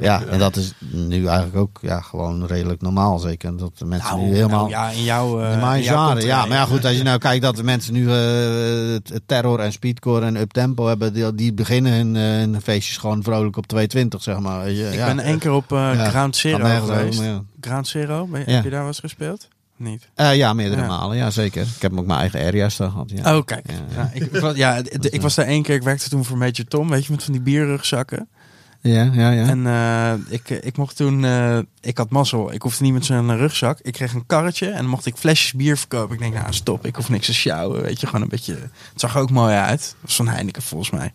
[0.00, 3.18] ja, en dat is nu eigenlijk ook ja, gewoon redelijk normaal.
[3.18, 4.58] Zeker dat de mensen Nou, nu helemaal.
[4.58, 6.46] nou ja, in jouw, eh, in mijn in jouw genre, contraire, ja.
[6.46, 8.82] Maar ja, goed, als je nou kijkt dat de mensen nu eh,
[9.26, 13.56] terror en speedcore en uptempo hebben, die, die beginnen hun, eh, hun feestjes gewoon vrolijk
[13.56, 14.70] op 220, zeg maar.
[14.70, 14.88] je.
[14.88, 15.06] Ik ja.
[15.06, 17.18] ben één keer op Ja, Ground Zero geweest.
[17.18, 17.42] over, ja.
[17.60, 18.52] Ground Zero, ben, Ja.
[18.52, 19.48] heb je daar wel eens gespeeld?
[19.76, 20.08] Niet?
[20.14, 20.86] Eh, ja, meerdere Ja.
[20.86, 21.16] malen.
[21.16, 21.62] Ja, zeker.
[21.62, 23.10] Ik heb ook mijn eigen area's daar gehad.
[23.10, 23.36] Ja.
[23.36, 23.64] Oh, kijk.
[23.70, 24.24] Ja, Ja, ja.
[24.24, 25.74] ik, was, ja, ik was daar één keer.
[25.74, 28.28] Ik werkte toen voor Major Tom, weet je, met van die bierrugzakken.
[28.86, 29.46] Ja, ja, ja.
[29.46, 32.52] En eh, ik, ik mocht toen, eh, ik had mazzel.
[32.52, 33.78] Ik hoefde niet met zo'n rugzak.
[33.82, 36.14] Ik kreeg een karretje en dan mocht ik flesjes bier verkopen.
[36.14, 37.82] Ik denk, nou stop, ik hoef niks te sjouwen.
[37.82, 38.52] Weet je, gewoon een beetje.
[38.52, 39.80] Het zag er ook mooi uit.
[39.80, 41.12] Dat was van Heineken volgens mij.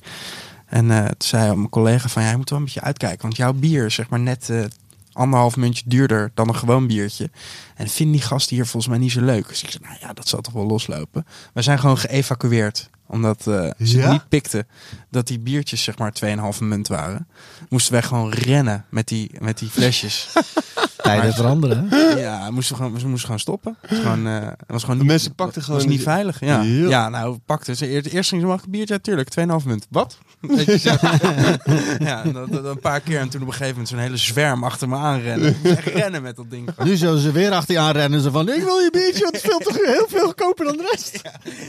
[0.65, 3.22] En eh toen zei mijn collega van, ja, je moet wel een beetje uitkijken.
[3.22, 4.63] Want jouw bier is zeg maar net eh,
[5.13, 7.30] anderhalf muntje duurder dan een gewoon biertje.
[7.76, 9.47] En vinden die gasten hier volgens mij niet zo leuk.
[9.47, 11.26] Dus ik zei, nou ja, dat zal toch wel loslopen.
[11.53, 12.89] We zijn gewoon geëvacueerd.
[13.07, 14.11] Omdat eh, ze Ja?
[14.11, 14.67] niet pikten
[15.10, 16.14] dat die biertjes zeg maar
[16.53, 17.28] 2,5 munt waren.
[17.70, 20.28] Moesten wij gewoon rennen met die, met die flesjes.
[20.97, 21.89] Tijden maar- veranderen.
[22.18, 23.78] ja, moesten we gewoon, we moesten gewoon stoppen.
[23.82, 26.39] Het was gewoon, eh, het was gewoon niet, Mensen pakten het gewoon was niet veilig.
[26.39, 26.88] Ja, Ja.
[26.89, 27.88] ja nou, we pakten ze.
[27.88, 29.88] Eerst eerst ging ze mag een biertje, ja, tuurlijk, 2,5 munt.
[29.89, 30.18] Wat?
[31.99, 34.64] Ja, dat, dat een paar keer en toen op een gegeven moment zo'n hele zwerm
[34.64, 35.55] achter me aanrennen.
[35.64, 36.70] Echt rennen met dat ding.
[36.84, 38.22] Nu zullen ze weer achter je aanrennen.
[38.22, 40.78] Ze van, ik wil je biertje, want het is veel te heel veel goedkoper dan
[40.78, 41.22] de rest.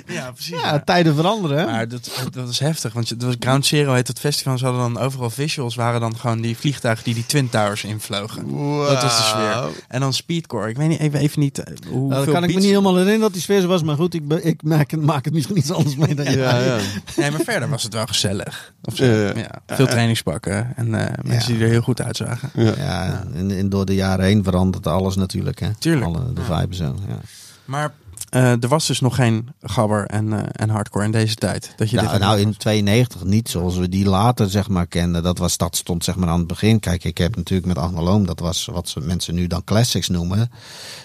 [0.06, 0.60] Ja, precies.
[0.60, 0.80] Ja, ja.
[0.80, 1.58] tijden veranderen.
[1.58, 1.64] hè?
[1.64, 4.58] Maar dat, dat is heftig, want je- was Ground Zero heet het festival.
[4.58, 8.42] Ze hadden dan overal visuals, waren dan gewoon die vliegtuigen die die Twin Towers invlogen.
[8.86, 9.84] Dat was de sfeer.
[9.88, 10.68] En dan Speedcore.
[10.68, 13.20] Ik weet niet, even, even niet eh, hoe Nou, kan ik me niet helemaal herinneren
[13.20, 13.82] dat die sfeer zo was.
[13.82, 16.34] Maar goed, ik, be- ik maak, het- maak het misschien iets anders mee dan jij.
[16.36, 16.76] Ja, ja.
[17.16, 18.72] Nee, maar verder was het wel gezellig.
[18.84, 19.04] Of zo.
[19.04, 19.32] Ja, ja.
[19.36, 22.50] Ja, veel trainingspakken en eh, mensen die er heel goed uitzagen.
[22.54, 22.72] Ja.
[22.76, 25.60] Ja, en, en door de jaren heen verandert alles natuurlijk.
[25.60, 25.74] Hè?
[25.78, 26.04] Tuurlijk.
[26.06, 26.84] Alle, de vibe zo.
[27.08, 27.18] Ja.
[27.64, 27.92] Maar
[28.30, 31.72] eh, er was dus nog geen gabber en, eh, en hardcore in deze tijd.
[31.76, 32.58] Dat je dit had nou, in gehad.
[32.58, 35.22] 92 niet zoals we die later zeg maar kenden.
[35.22, 36.80] Dat, was, dat stond zeg maar aan het begin.
[36.80, 40.50] Kijk, ik heb natuurlijk met Agnoloom, dat was wat ze mensen nu dan classics noemen.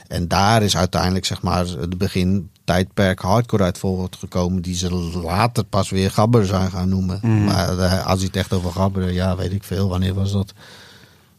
[0.08, 4.62] En daar is uiteindelijk zeg maar het begin tijdperk hardcore uit voortgekomen.
[4.62, 7.44] Die ze later pas weer gabber zijn gaan noemen.
[7.46, 9.90] Maar eh, als je het echt over gabber, ja, weet ik veel.
[9.90, 10.54] Wanneer was dat?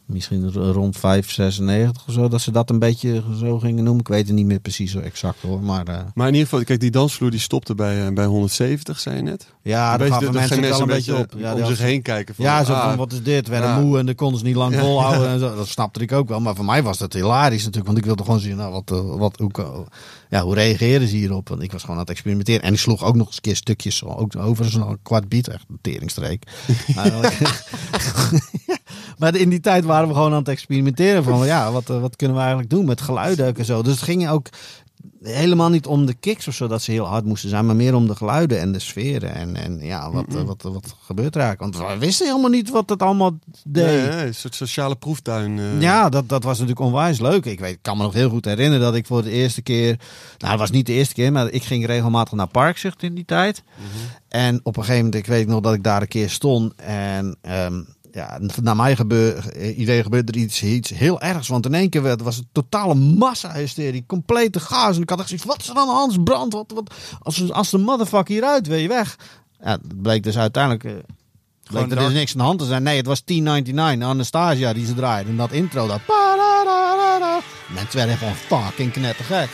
[0.07, 2.29] Misschien rond 5, 96 of zo.
[2.29, 4.01] Dat ze dat een beetje zo gingen noemen.
[4.01, 5.63] Ik weet het niet meer precies zo exact hoor.
[5.63, 9.01] Maar eh, Maar in ieder geval, kijk, die dansvloer die stopte bij, eh, bij 170,
[9.01, 9.55] zei je net.
[9.63, 11.41] ja, daar gaven mensen wel een mensen beetje op.
[11.41, 12.35] Ja, om zich heen kijken.
[12.35, 13.49] Van, Ja, zo ah, van wat is dit?
[13.49, 13.81] Werden Ja.
[13.81, 15.29] moe en dan konden ze niet lang volhouden.
[15.29, 15.55] En zo.
[15.57, 16.41] Dat snapte ik ook wel.
[16.41, 17.87] Maar voor mij was dat hilarisch natuurlijk.
[17.87, 19.87] Want ik wilde gewoon zien, nou, wat, eh, wat, hoe, kan-
[20.29, 21.49] ja, hoe reageren ze hierop?
[21.49, 22.63] Want ik was gewoon aan het experimenteren.
[22.63, 25.49] En ik sloeg ook nog eens een keer stukjes ook over zo'n kwart beat.
[25.49, 26.45] Echt een teringstreek.
[26.95, 27.13] maar,
[29.19, 31.25] maar in die tijd waren we gewoon aan het experimenteren.
[31.25, 33.83] Van ja, wat, eh, wat kunnen we eigenlijk doen met geluiden en zo.
[33.83, 34.49] Dus het ging ook
[35.23, 37.95] helemaal niet om de kicks of zo dat ze heel hard moesten zijn, maar meer
[37.95, 41.77] om de geluiden en de sferen en, en ja, wat, wat, wat gebeurt er eigenlijk?
[41.77, 43.85] Want we wisten helemaal niet wat het allemaal deed.
[43.87, 45.59] Nee, nee, een soort sociale proeftuin.
[45.59, 45.81] eh.
[45.81, 47.45] Ja, dat, dat was natuurlijk onwijs leuk.
[47.45, 49.99] Ik, weet, ik kan me nog heel goed herinneren dat ik voor de eerste keer...
[50.39, 53.25] Nou, het was niet de eerste keer, maar ik ging regelmatig naar Parkzicht in die
[53.25, 53.63] tijd.
[54.29, 56.75] En op een gegeven moment, ik weet nog dat ik daar een keer stond.
[56.77, 57.83] En ehm,
[58.17, 61.49] ja, naar mijn gebeur, idee gebeurde er iets, iets heel ergs.
[61.49, 64.05] Want in één keer werd, was het totale massa-hysterie.
[64.07, 64.97] Complete chaos.
[64.97, 66.25] En ik had echt zoiets, wat is er aan de hand?
[66.25, 69.17] Brand, wat, wat, als, als de motherfucker hieruit, wil je weg?
[69.61, 70.85] Ja, dat bleek dus uiteindelijk...
[70.85, 70.93] eh,
[71.71, 72.83] Bleek er is niks aan de hand te zijn.
[72.83, 75.31] Nee, het was 1099, Anastasia die ze draaide.
[75.31, 76.01] En dat intro, dat...
[77.75, 79.49] Mensen werden gewoon fucking knettergek.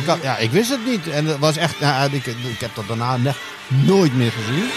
[0.00, 1.08] Ik had, ja, ik wist het niet.
[1.08, 1.78] En het was echt...
[1.78, 3.38] Ja, ik, ik heb dat daarna echt
[3.68, 4.68] nooit meer gezien.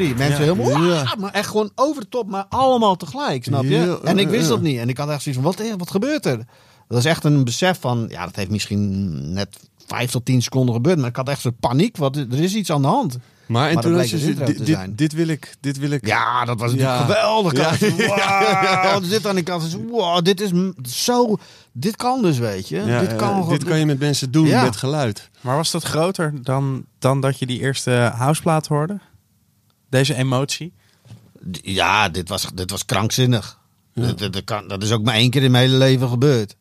[0.00, 0.54] Mensen Ja.
[0.54, 0.84] helemaal...
[0.92, 1.14] Ja.
[1.18, 3.68] Maar echt gewoon over de top, maar allemaal tegelijk, snap je?
[3.70, 4.48] Ja, en ik wist ja.
[4.48, 4.78] dat niet.
[4.78, 6.38] En ik had echt zoiets van, wat, wat gebeurt er?
[6.88, 8.06] Dat is echt een besef van...
[8.08, 10.98] Ja, dat heeft misschien net vijf tot tien seconden gebeurd.
[10.98, 11.96] Maar ik had echt zo'n paniek.
[11.96, 13.18] Wat, er is iets aan de hand.
[13.46, 14.92] Maar en toen intro dit, te dit, zijn.
[14.96, 16.06] dit wil ik, dit wil ik.
[16.06, 17.04] Ja, dat was natuurlijk Ja.
[17.04, 17.52] geweldig.
[17.56, 17.72] Ja.
[17.96, 18.82] Ja.
[18.84, 19.76] Wow, wat is dit aan die kant?
[19.90, 20.50] Wow, dit is
[21.04, 21.36] zo...
[21.72, 22.82] Dit kan dus, weet je.
[22.84, 24.62] Ja, dit, kan, gewoon- dit kan je met mensen doen Ja.
[24.62, 25.30] met geluid.
[25.40, 28.98] Maar was dat groter dan, dan dat je die eerste houseplaat hoorde?
[29.88, 30.72] Deze emotie?
[31.62, 33.58] Ja, dit was, dit was krankzinnig.
[33.94, 36.56] Dat, dat, dat kan, dat is ook maar één keer in mijn hele leven gebeurd.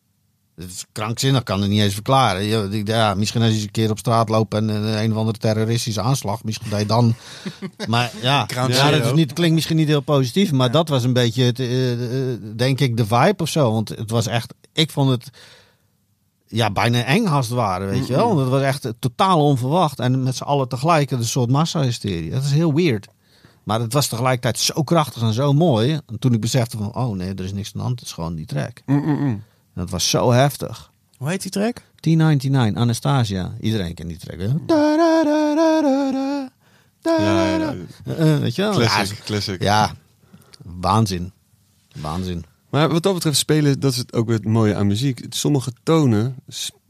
[0.55, 2.43] Dat is krankzinnig, kan het niet eens verklaren.
[2.85, 5.37] Ja, misschien als je eens een keer op straat loopt en eh, een of andere
[5.37, 7.15] terroristische aanslag, misschien dat je dan.
[7.87, 11.13] maar ja, ja dat is niet, klinkt misschien niet heel positief, maar dat was een
[11.13, 11.91] beetje, het, eh,
[12.31, 13.71] eh, denk ik, de vibe of zo.
[13.71, 15.29] Want het was echt, ik vond het
[16.47, 18.27] ja, bijna eng als het ware, weet je wel.
[18.27, 19.99] Want het was echt totaal onverwacht.
[19.99, 22.29] En met z'n allen tegelijk een soort massa-hysterie.
[22.29, 23.07] Dat is heel weird.
[23.65, 25.91] Maar het was tegelijkertijd zo krachtig en zo mooi.
[26.07, 27.99] En toen ik besefte van, oh nee, er is niks aan de hand.
[27.99, 28.81] Het is gewoon die track.
[28.85, 29.43] En
[29.75, 30.91] dat was zo heftig.
[31.17, 31.81] Hoe heet die track?
[31.81, 33.53] T99, Anastasia.
[33.61, 34.39] Iedereen kent die track.
[34.39, 34.47] hè?
[34.65, 36.49] Da-da-da-da-da-da.
[37.01, 37.75] Ja, ja, ja.
[38.05, 38.71] Eh, eh, Weet je wel?
[38.73, 39.61] Classic, Ja, classic.
[39.61, 39.93] ja,
[40.63, 41.31] waanzin.
[42.01, 42.45] Waanzin.
[42.69, 45.25] Maar wat dat betreft spelen, dat is het ook weer het mooie aan muziek.
[45.29, 46.35] Sommige tonen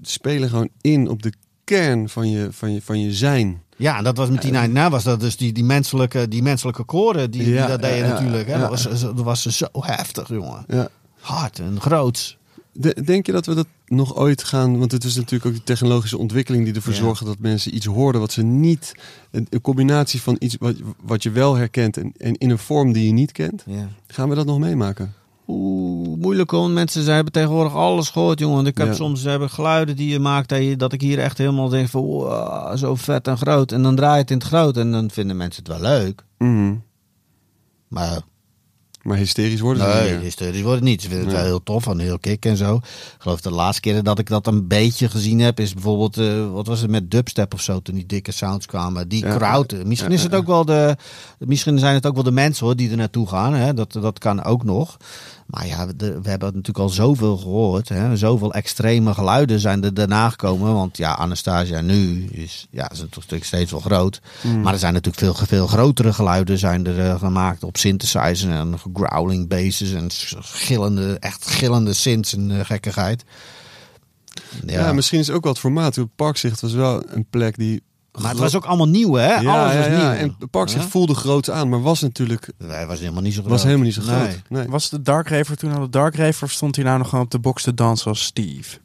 [0.01, 3.61] spelen gewoon in op de kern van je, van je, van je zijn.
[3.75, 6.41] Ja, en dat was met die Nine Na was dat dus die, die menselijke, die
[6.43, 8.47] menselijke koren die, dat ja, natuurlijk.
[8.47, 8.59] Hè?
[8.59, 10.63] Dat, was, dat was zo heftig, jongen.
[10.67, 10.87] Ja.
[11.19, 12.37] Hard en groots.
[12.71, 14.79] De- denk je dat we dat nog ooit gaan?
[14.79, 16.99] Want het is natuurlijk ook die technologische ontwikkeling die ervoor Ja.
[16.99, 18.93] zorgt dat mensen iets hoorden wat ze niet.
[19.31, 22.91] Een, een combinatie van iets wat, wat je wel herkent en, en in een vorm
[22.93, 23.63] die je niet kent.
[23.65, 23.89] Ja.
[24.07, 25.13] Gaan we dat nog meemaken?
[25.47, 26.69] Oeh, moeilijk hoor.
[26.69, 28.55] Mensen ze hebben tegenwoordig alles gehoord, jongen.
[28.55, 28.93] Want Ik heb Ja.
[28.93, 32.01] soms hebben geluiden die je maakt dat, je, dat ik hier echt helemaal denk van
[32.01, 33.71] wow, zo vet en groot.
[33.71, 36.25] En dan draai je het in het groot en dan vinden mensen het wel leuk.
[36.37, 36.75] Mhm.
[37.87, 38.21] Maar
[39.05, 41.01] Maar hysterisch worden ze nee, niet hysterisch wordt het niet.
[41.01, 41.43] Ze vinden het Nee.
[41.43, 42.75] wel heel tof en heel kick en zo.
[42.75, 42.81] Ik
[43.17, 46.67] geloof de laatste keer dat ik dat een beetje gezien heb is bijvoorbeeld, eh, wat
[46.67, 49.07] was het met dubstep of zo, toen die dikke sounds kwamen.
[49.09, 49.35] Die Ja.
[49.37, 49.73] crowd.
[49.73, 50.95] eh, Misschien is het ook wel de,
[51.39, 53.53] misschien zijn het ook wel de mensen hoor die er naartoe gaan.
[53.53, 53.73] Hè?
[53.73, 54.97] Dat, dat kan ook nog.
[55.45, 57.89] Maar ja, de- we hebben natuurlijk al zoveel gehoord.
[57.89, 58.17] Hè?
[58.17, 60.73] Zoveel extreme geluiden zijn er daarna gekomen.
[60.73, 64.21] Want ja, Anastasia nu is, ja, is natuurlijk steeds wel groot.
[64.61, 68.75] Maar er zijn natuurlijk veel, veel grotere geluiden zijn er eh, gemaakt op synthesizers en
[68.93, 70.07] growling basses en
[70.43, 73.23] gillende, echt gillende synths en eh, gekkigheid.
[74.65, 74.93] Ja.
[74.93, 75.95] misschien is ook wel het formaat.
[75.95, 77.81] Het Parkzicht was wel een plek die.
[78.21, 79.27] Maar het was ook allemaal nieuw, hè?
[79.27, 79.97] Ja, Alles ja, was ja.
[79.97, 80.11] nieuw.
[80.19, 80.89] En Parkzicht Ja?
[80.89, 83.51] voelde groot aan, maar was natuurlijk Nee, was helemaal niet zo groot.
[83.51, 84.27] was helemaal niet zo groot.
[84.27, 84.41] Nee.
[84.49, 84.67] Nee.
[84.69, 87.25] Was de Dark Raver toen al de Dark Raver of stond hij nou nog gewoon
[87.25, 88.77] op de box te dansen als Steve?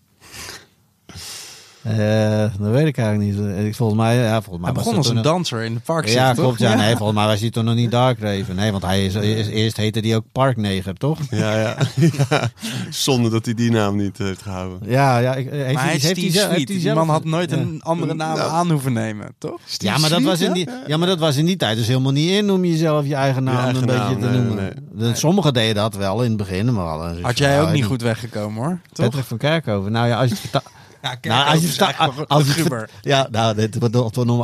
[1.83, 3.47] Eh, dat weet ik eigenlijk niet.
[3.67, 6.07] Eh, Volgens mij, ja, volgens mij Hij begon als een danser in de park.
[6.09, 6.59] Ja, klopt.
[6.59, 8.57] Ja, nee, volgens mij was hij toen nog niet Dark Raven.
[8.57, 11.19] Nee, want hij is, is- eerst heette hij ook Parkneger, toch?
[11.31, 11.77] Ja, ja.
[12.31, 12.51] ja.
[12.91, 14.79] Zonde dat hij die naam niet heeft gehouden.
[14.91, 15.35] Ja, ja.
[15.35, 16.57] Ik, heeft Maar hij heeft Steve zelf- Sweet.
[16.69, 17.57] heeft hij Die man had nooit Ja.
[17.57, 18.51] een andere naam Nou.
[18.51, 19.61] aan hoeven nemen, toch?
[19.77, 22.13] Ja maar, dat was in die, ja, maar dat was in die tijd dus helemaal
[22.13, 24.73] niet in om jezelf je eigen naam eigen een beetje te nee, noemen.
[24.93, 28.63] nee, Sommigen deden dat wel in het begin, maar Had jij ook niet goed weggekomen
[28.65, 28.79] hoor.
[28.93, 29.93] Patrick van Kerkhoven.
[29.93, 30.63] Nou ja, als je het
[31.03, 33.79] Ja, nou, als je als ver- ja, nou, dit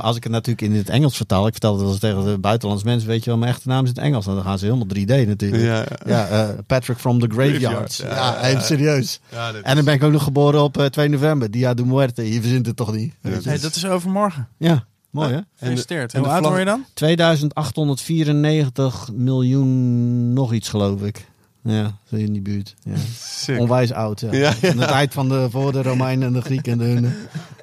[0.03, 2.39] als ik het natuurlijk in het Engels vertaal, ik vertel het wel eens tegen de
[2.39, 4.25] buitenlandse mensen, weet je wel, mijn echte naam is in het Engels.
[4.25, 5.63] Nou, dan gaan ze helemaal 3D natuurlijk.
[5.63, 5.85] Ja, ja.
[6.07, 7.27] Ja, eh, Patrick from the.
[7.29, 9.21] Graveyard, Ja, ja, ja, even serieus.
[9.63, 12.33] En dan ben ik ook nog geboren op eh, 2 november, Dia de Muerte.
[12.33, 13.15] Je verzint het toch niet?
[13.23, 14.49] Ja, Hey, dat is overmorgen.
[14.59, 15.39] Ja, mooi hè?
[15.57, 16.15] Gefeliciteerd.
[16.15, 16.85] en de Hoe oud vlag- word je dan?
[16.95, 21.27] 2894 miljoen nog iets geloof ik.
[21.67, 22.75] Ja, zo in die buurt.
[22.83, 22.93] Ja.
[23.19, 23.59] Sick.
[23.59, 24.21] Onwijs oud.
[24.21, 24.33] Ja.
[24.33, 24.69] Ja, ja.
[24.69, 27.17] In de tijd van de, voor de Romeinen en de Grieken en de hunnen.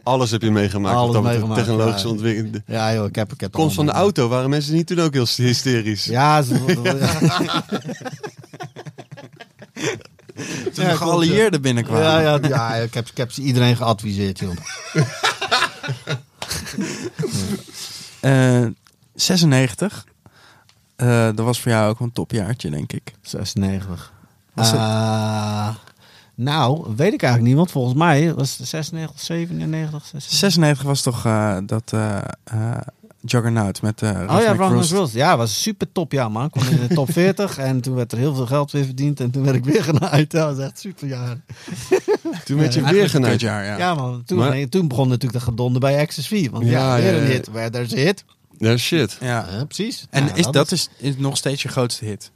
[0.03, 0.95] Alles heb je meegemaakt.
[0.95, 2.13] Alles wat meegemaakt, Technologische ja.
[2.13, 2.63] ontwikkeling.
[2.67, 5.13] Ja joh, ik heb, ik heb komst van de auto waren mensen niet toen ook
[5.13, 6.05] heel hysterisch.
[6.05, 6.53] Ja, ze,
[10.73, 12.03] Toen de geallieerden binnenkwamen.
[12.03, 14.55] ja, ja, ja, ik, heb, ik heb ze iedereen geadviseerd joh.
[18.19, 18.65] Eh,
[19.13, 20.05] 96.
[20.95, 23.13] Eh, dat was voor jou ook een topjaartje, denk ik.
[23.21, 24.13] 96.
[24.53, 25.69] Was het- Eh,
[26.35, 30.37] nou, weet ik eigenlijk niet, want volgens mij was het 96, 97, 96.
[30.39, 31.93] 96 was toch eh, dat
[33.25, 34.51] Juggernaut met eh Oh ja.
[34.89, 35.11] Rules.
[35.11, 36.45] Ja, was een super top jaar, man.
[36.45, 39.19] Ik kwam in de top 40 en toen werd er heel veel geld weer verdiend.
[39.19, 40.31] En toen werd ik weer genaaid.
[40.31, 41.37] Dat was echt super jaar.
[42.45, 43.39] Toen werd je weer genaaid.
[43.41, 43.77] ja.
[43.77, 44.23] Ja, man.
[44.25, 46.51] Toen, Maar- toen begon natuurlijk de gedonde bij 4.
[46.51, 47.49] Want ja, Ja, weer ja, een hit.
[47.91, 48.25] Hit.
[48.63, 49.17] Ja, shit.
[49.19, 49.47] Ja.
[49.51, 50.05] Ja, precies.
[50.09, 52.31] En Ja, is, dat is, is nog steeds je grootste hit?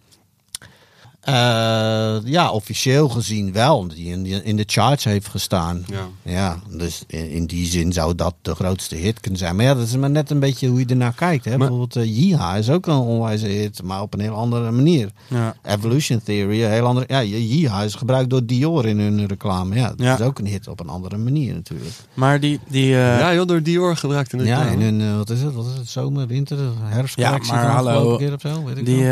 [1.28, 3.88] Eh, ja, officieel gezien wel.
[3.88, 5.84] Die in, in de charts heeft gestaan.
[5.88, 6.08] Ja.
[6.22, 9.56] Ja, dus in, in die zin zou dat de grootste hit kunnen zijn.
[9.56, 11.46] Maar ja, dat is maar net een beetje hoe je ernaar kijkt.
[11.46, 11.50] Hè?
[11.58, 15.10] Maar- Bijvoorbeeld uh, Yeeha is ook een onwijze hit, maar op een heel andere manier.
[15.28, 15.56] Ja.
[15.64, 17.06] Evolution Theory, een heel andere...
[17.10, 19.76] Ja, Yeeha is gebruikt door Dior in hun reclame.
[19.76, 20.14] Ja, dat Ja.
[20.14, 21.92] is ook een hit op een andere manier natuurlijk.
[22.14, 22.60] Maar die...
[22.68, 25.42] die eh, Ja, joh, door Dior gebruikt in de Ja, in hun, eh, wat is
[25.42, 25.54] het?
[25.54, 25.90] Wat is het?
[25.90, 28.64] Zomer, winter, herfstcollectie Ja, maar hallo, keer of zo?
[28.64, 29.06] Weet ik die.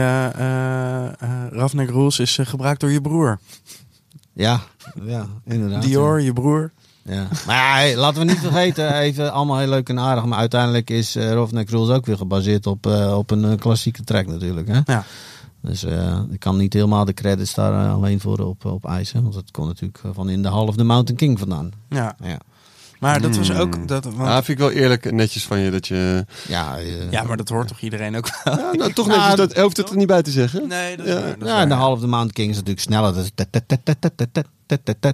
[2.13, 3.39] Eh eh eh, Rules is eh, gebruikt door je broer.
[4.33, 4.59] Ja,
[5.05, 5.83] ja, inderdaad.
[5.83, 6.71] Dior, je broer.
[7.03, 7.27] Ja.
[7.45, 10.25] Maar ja, hey, laten we niet vergeten, even allemaal heel leuk en aardig.
[10.25, 14.03] Maar uiteindelijk is uh, Roughneck Rules ook weer gebaseerd op, eh, op een eh, klassieke
[14.03, 14.67] track natuurlijk.
[14.67, 14.79] Hè?
[14.85, 15.03] Ja.
[15.61, 19.21] Dus eh, ik kan niet helemaal de credits daar eh, alleen voor op, op eisen.
[19.23, 21.71] Want het komt natuurlijk eh, van in de Hall of the Mountain King vandaan.
[21.89, 22.39] Ja, Ja,
[23.05, 23.75] maar dat was ook...
[23.75, 23.85] Hmm.
[23.85, 24.33] Dat, want...
[24.33, 26.25] vind ik wel eerlijk netjes van je dat je...
[26.47, 28.57] Ja, eh, ja maar dat hoort toch iedereen ook wel?
[28.57, 30.67] Ja, nou, toch netjes, dat, hoeft het er niet bij te zeggen.
[30.67, 31.07] Nee, dat
[31.39, 31.59] ja.
[31.61, 33.15] en de halve the Mountain King is natuurlijk sneller.
[33.17, 33.31] En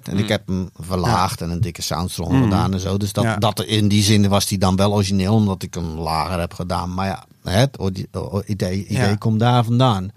[0.01, 0.25] ik hmm.
[0.25, 2.43] heb hem verlaagd en een dikke soundstrom hmm.
[2.43, 2.97] gedaan en zo.
[2.97, 6.39] Dus dat, dat in die zin was die dan wel origineel, omdat ik hem lager
[6.39, 6.93] heb gedaan.
[6.93, 7.77] Maar ja, het
[8.45, 10.11] idee, idee komt daar vandaan.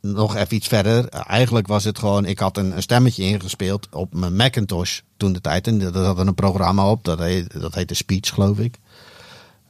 [0.00, 1.08] Nog even iets verder.
[1.08, 5.40] Eigenlijk was het gewoon, ik had een, een stemmetje ingespeeld op mijn Macintosh toen de
[5.40, 5.66] tijd.
[5.66, 8.78] En dat had een programma op, dat, heet, dat heette Speech, geloof ik.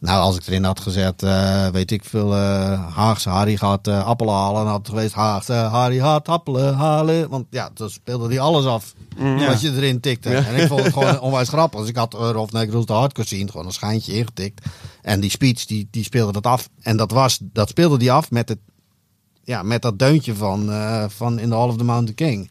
[0.01, 4.05] Nou, als ik erin had gezet, eh, weet ik veel, eh Haagse Harry gaat eh,
[4.05, 4.63] appelen halen.
[4.63, 7.29] Dan had het geweest Haagse Harry gaat appelen halen.
[7.29, 8.95] Want ja, dan speelde hij alles af
[9.47, 10.35] wat je erin tikte.
[10.35, 11.81] En ik vond het gewoon onwijs grappig.
[11.81, 14.67] Dus ik had uh, Rolf Negruz de hardcore scene gewoon een schijntje ingetikt.
[15.03, 16.69] En die speech, die, die speelde dat af.
[16.81, 18.59] En dat, was, dat speelde die af met, het,
[19.51, 22.51] ja, met dat deuntje van, eh, van In the Hall of the Mountain King.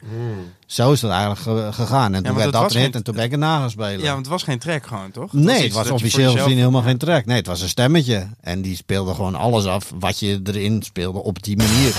[0.65, 2.13] Zo is dat eigenlijk ge- gegaan.
[2.13, 3.31] En toen werd dat geen- en toen ben ik
[3.61, 3.99] het spelen.
[3.99, 5.33] Ja, want het was geen track gewoon, toch?
[5.33, 7.25] Nee, het was officieel jezelf- gezien helemaal geen track.
[7.25, 8.27] Nee, het was een stemmetje.
[8.41, 11.93] En die speelde gewoon alles af wat je erin speelde op die manier.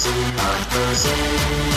[0.00, 1.69] mercy, have mercy.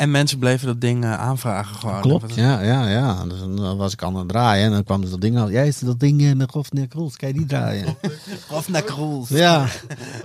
[0.00, 2.00] En mensen bleven dat ding eh, aanvragen gewoon.
[2.00, 3.24] Klopt, ja, ja, ja.
[3.24, 5.50] Dus dan was ik aan het draaien en dan kwam dus dat ding al.
[5.50, 7.96] Jij is dat ding met Rolf Nekroels, kan je die draaien?
[8.50, 9.28] Of naar Kroels.
[9.28, 9.66] ja.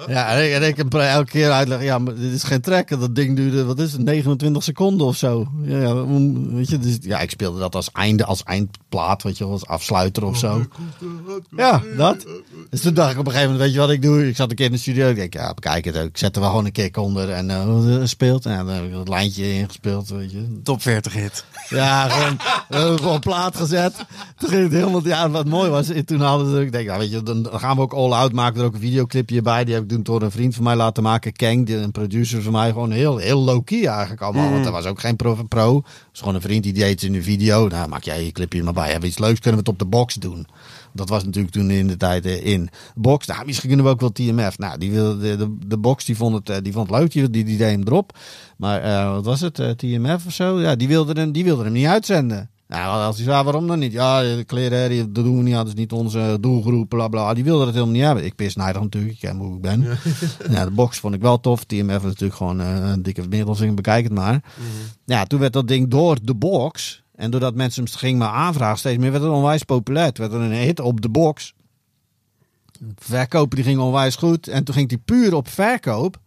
[0.07, 2.91] Ja, en ik, en ik heb elke keer uitleggen, ja, maar dit is geen track.
[2.91, 5.47] En Dat ding duurde, wat is het, 29 seconden of zo.
[5.63, 6.05] Ja, ja,
[6.53, 10.25] weet je, dus, ja, ik speelde dat als einde, als eindplaat, weet je als afsluiter
[10.25, 10.65] of zo.
[11.55, 12.25] Ja, dat.
[12.69, 14.27] Dus toen dacht ik op een gegeven moment, weet je wat ik doe?
[14.27, 16.07] Ik zat een keer in de studio, ik denk, ja, bekijk het ook.
[16.07, 18.45] Ik zet er wel gewoon een kick onder en eh speelt.
[18.45, 20.59] En dan heb ik dat lijntje ingespeeld, weet je.
[20.63, 21.45] Top 40 hit.
[21.69, 22.37] Ja, gewoon,
[22.67, 24.05] we hebben gewoon plaat gezet.
[24.37, 27.11] Toen ging het helemaal, ja, wat mooi was, toen hadden ze, ik denk, nou, weet
[27.11, 29.65] je, dan gaan we ook all out maken, er ook een videoclipje bij.
[29.65, 32.41] Die heb ik toen door een vriend van mij laten maken, Kang, die, een producer
[32.41, 34.51] van mij, gewoon heel, heel low-key eigenlijk allemaal.
[34.51, 35.43] Want er was ook geen pro.
[35.49, 35.75] pro.
[35.75, 37.67] Het was gewoon een vriend die deed in een video.
[37.67, 38.83] Nou, maak jij je clipje maar bij.
[38.83, 40.47] Hebben we iets leuks, kunnen we het op de box doen.
[40.95, 43.25] Dat was natuurlijk toen in de tijd eh, in box.
[43.25, 44.57] Nou, misschien kunnen we ook wel TMF.
[44.57, 47.29] Nou, die wilde de, de, box die vond het, eh, die vond het leuk, die,
[47.29, 48.17] die, die deed hem erop.
[48.57, 50.61] Maar eh, wat was het, TMF of zo?
[50.61, 52.49] Ja, die wilde hem, die wilde hem niet uitzenden.
[52.67, 53.91] Nou, als hij zei, waarom dan niet?
[53.91, 57.33] Ja, de kleren, dat doen we niet aan, dat is niet onze doelgroep, bla bla.
[57.33, 58.25] Die wilde het helemaal niet hebben.
[58.25, 59.87] Ik pis nijdig natuurlijk, ik ken hoe ik ben.
[60.49, 60.65] Ja.
[60.65, 61.63] de box vond ik wel tof.
[61.63, 64.43] TMF is natuurlijk gewoon een dikke middelvinger, bekijk het maar.
[65.05, 67.03] Ja, toen werd dat ding door de box.
[67.15, 70.05] En doordat mensen hem gingen maar aanvragen steeds meer, werd het onwijs populair.
[70.05, 71.53] Het werd een hit op de box.
[72.95, 74.47] Verkopen die ging onwijs goed.
[74.47, 76.19] En toen ging die puur op verkoop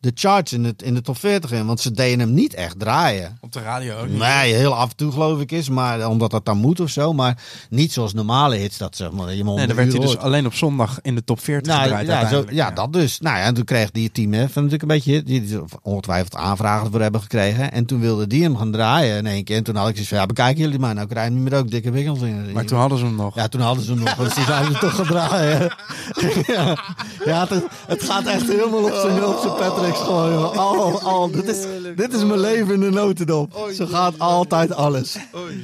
[0.00, 1.66] de charts in, het, in de top 40 in.
[1.66, 3.38] Want ze deden hem niet echt draaien.
[3.40, 4.18] Op de radio ook niet.
[4.18, 5.68] Nee, heel af en toe geloof ik is.
[5.68, 7.12] Maar omdat dat dan moet of zo.
[7.12, 8.78] Maar niet zoals normale hits.
[8.78, 11.40] Dat zeg maar, je Nee, dan werd hij dus alleen op zondag in de top
[11.40, 13.20] 40 nou, gedraaid ja, zo, ja, dat dus.
[13.20, 17.00] Nou ja, en toen kreeg die Team F natuurlijk een beetje, die ongetwijfeld aanvragen voor
[17.00, 17.72] hebben gekregen.
[17.72, 19.56] En toen wilde die hem gaan draaien in één keer.
[19.56, 20.94] En toen had ik zoiets van, ja, bekijken jullie maar.
[20.94, 22.52] Nou krijgen niet meer ook dikke wikkels in.
[22.52, 23.34] Maar toen hadden ze hem nog.
[23.34, 24.14] Ja, toen hadden ze hem nog.
[24.14, 25.76] Dus toen zijn ze toch gaan draaien.
[26.56, 26.84] ja,
[27.24, 29.56] ja het, het gaat echt helemaal op zijn op
[29.88, 30.32] Patrick's gewoon.
[30.32, 30.56] joh.
[30.56, 31.56] Al, al, dit, is,
[31.96, 33.70] dit is mijn leven in de notendop.
[33.74, 35.16] Zo gaat altijd alles.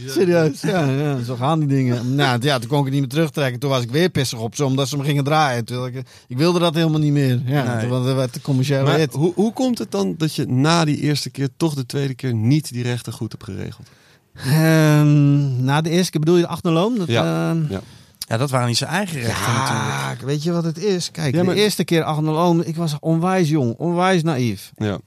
[0.07, 2.15] Serieus, ja, ja, zo gaan die dingen.
[2.15, 3.61] Nou, ja, toen kon ik het niet meer terugtrekken.
[3.61, 5.65] Toen was ik weer pissig op ze, omdat ze me gingen draaien.
[5.65, 7.41] Toen, ik, ik wilde dat helemaal niet meer.
[7.47, 7.89] Ja, Nee.
[7.89, 9.13] want het werd de commerciële Maar hit.
[9.13, 12.35] hoe, hoe komt het dan dat je na die eerste keer toch de tweede keer
[12.35, 13.87] niet die rechten goed hebt geregeld?
[14.35, 16.99] Ehm, na de eerste keer bedoel je de Achterloom?
[16.99, 17.51] Dat, Ja.
[17.51, 17.81] ehm, Ja.
[18.27, 20.21] Ja, dat waren niet zijn eigen rechten natuurlijk.
[20.21, 21.11] ja, weet je wat het is?
[21.11, 24.73] Kijk, Ja, maar- de eerste keer Achterloom, ik was onwijs jong, onwijs naïef.
[24.77, 24.99] Ja.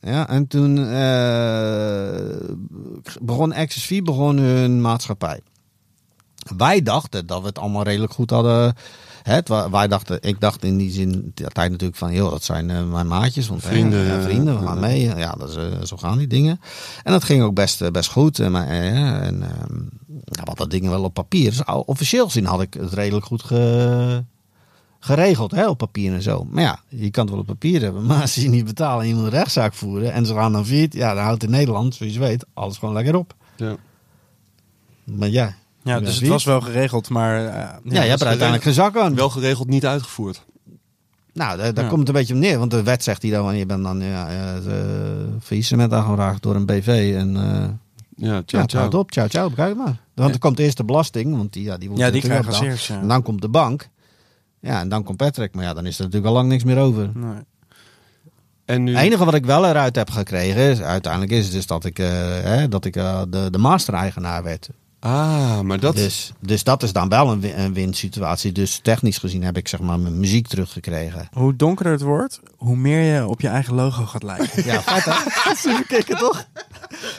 [0.00, 2.48] Ja, en toen eh,
[3.22, 5.40] begon Access 4 begon hun maatschappij.
[6.56, 8.74] Wij dachten dat we het allemaal redelijk goed hadden.
[9.24, 9.40] Hè,
[9.70, 12.84] wij dachten, ik dacht in die zin, de tijd natuurlijk van, joh, dat zijn eh,
[12.84, 13.48] mijn maatjes.
[13.48, 14.20] Want, hè, Vrienden, ja.
[14.20, 15.16] vrienden, we gaan mee.
[15.16, 16.60] Ja, dat is, eh, zo gaan die dingen.
[17.02, 18.48] En dat ging ook best, eh, best goed.
[18.48, 19.78] Maar, eh, en ehm,
[20.24, 21.50] ja, wat dat dingen wel op papier.
[21.50, 24.24] Dus officieel gezien had ik het redelijk goed ge,
[25.00, 26.46] geregeld hè, op papier en zo.
[26.50, 28.06] Maar ja, je kan het wel op papier hebben.
[28.06, 30.12] Maar als je niet betaalt en je moet een rechtszaak voeren.
[30.12, 30.92] En ze gaan dan viert.
[30.94, 33.34] Ja, dan houdt in Nederland, zoals je weet, alles gewoon lekker op.
[33.56, 33.76] Ja.
[35.04, 35.54] Maar ja.
[35.84, 37.46] Ja, dus het was wel geregeld, maar...
[37.46, 39.14] eh, Ja, je hebt er de uiteindelijk geen zak aan.
[39.14, 40.44] Wel geregeld, niet uitgevoerd.
[41.32, 41.88] Nou, daar, daar Ja.
[41.90, 42.58] komt het een beetje op neer.
[42.58, 44.62] Want de wet zegt hier dan, je bent dan ja, eh, eh,
[45.42, 47.14] faillissement aangevraagd door een BV.
[47.16, 47.68] En eh
[48.16, 48.88] Ja, ja, ciao, het ciao.
[48.90, 49.96] op, ciao, ciao, bekijk maar.
[50.14, 52.46] Want er komt eerst de belasting, want die, ja, die wordt Ja, die natuurlijk krijgen
[52.48, 52.78] als opgehaald.
[52.78, 53.00] eerst, ja.
[53.00, 53.88] En dan komt de bank.
[54.60, 55.54] Ja, en dan komt Patrick.
[55.54, 57.10] Maar ja, dan is er natuurlijk al lang niks meer over.
[57.14, 57.34] Nee.
[58.64, 58.94] En nu...
[58.94, 62.68] Het enige wat ik wel eruit heb gekregen, is, uiteindelijk is dus dat ik, hè,
[62.68, 64.68] dat ik de, de master-eigenaar werd.
[65.04, 65.96] Ah, maar dat...
[65.96, 68.52] Dus, dus dat is dan wel een, win- een winsituatie.
[68.52, 71.28] Dus technisch gezien heb ik zeg maar mijn muziek teruggekregen.
[71.32, 74.64] Hoe donkerder het wordt, hoe meer je op je eigen logo gaat lijken.
[74.72, 75.54] Ja, vet hè?
[75.70, 76.44] Super kicken toch?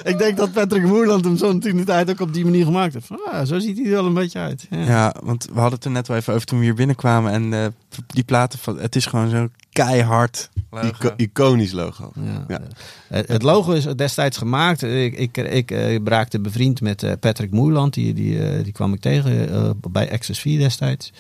[0.04, 2.94] Ik denk dat Patrick Moerland hem zo toen de tijd ook op die manier gemaakt
[2.94, 3.08] heeft.
[3.08, 4.68] Van, ah, zo ziet hij er wel een beetje uit.
[4.70, 4.80] Ja.
[4.84, 7.32] Ja, want we hadden het er net wel even over toen we hier binnenkwamen.
[7.32, 7.66] En eh,
[8.08, 9.48] die platen, van, het is gewoon zo
[9.84, 10.88] keihard logo.
[10.88, 12.12] Ico- iconisch logo.
[12.16, 12.46] Ja.
[12.48, 12.62] Ja.
[13.08, 14.82] Het het logo is destijds gemaakt.
[14.82, 17.94] Ik, ik, ik eh, raakte bevriend met eh, Patrick Moerland.
[17.94, 21.14] Die, die, eh, die kwam ik tegen eh, bij Access 4 destijds.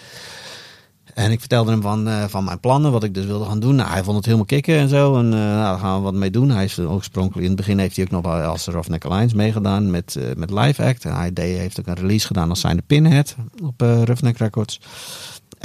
[1.14, 3.76] En ik vertelde hem van, eh, van mijn plannen, wat ik dus wilde gaan doen.
[3.76, 5.18] Nou, hij vond het helemaal kicken en zo.
[5.18, 6.50] En eh, nou, daar gaan we wat mee doen.
[6.50, 9.92] Hij is oorspronkelijk, in het begin heeft hij ook nog wel als Roughneck Alliance meegedaan
[9.92, 11.06] met, eh, met Live Act.
[11.06, 14.80] En hij deed, heeft ook een release gedaan als zijnde Pinhead op eh Roughneck Records.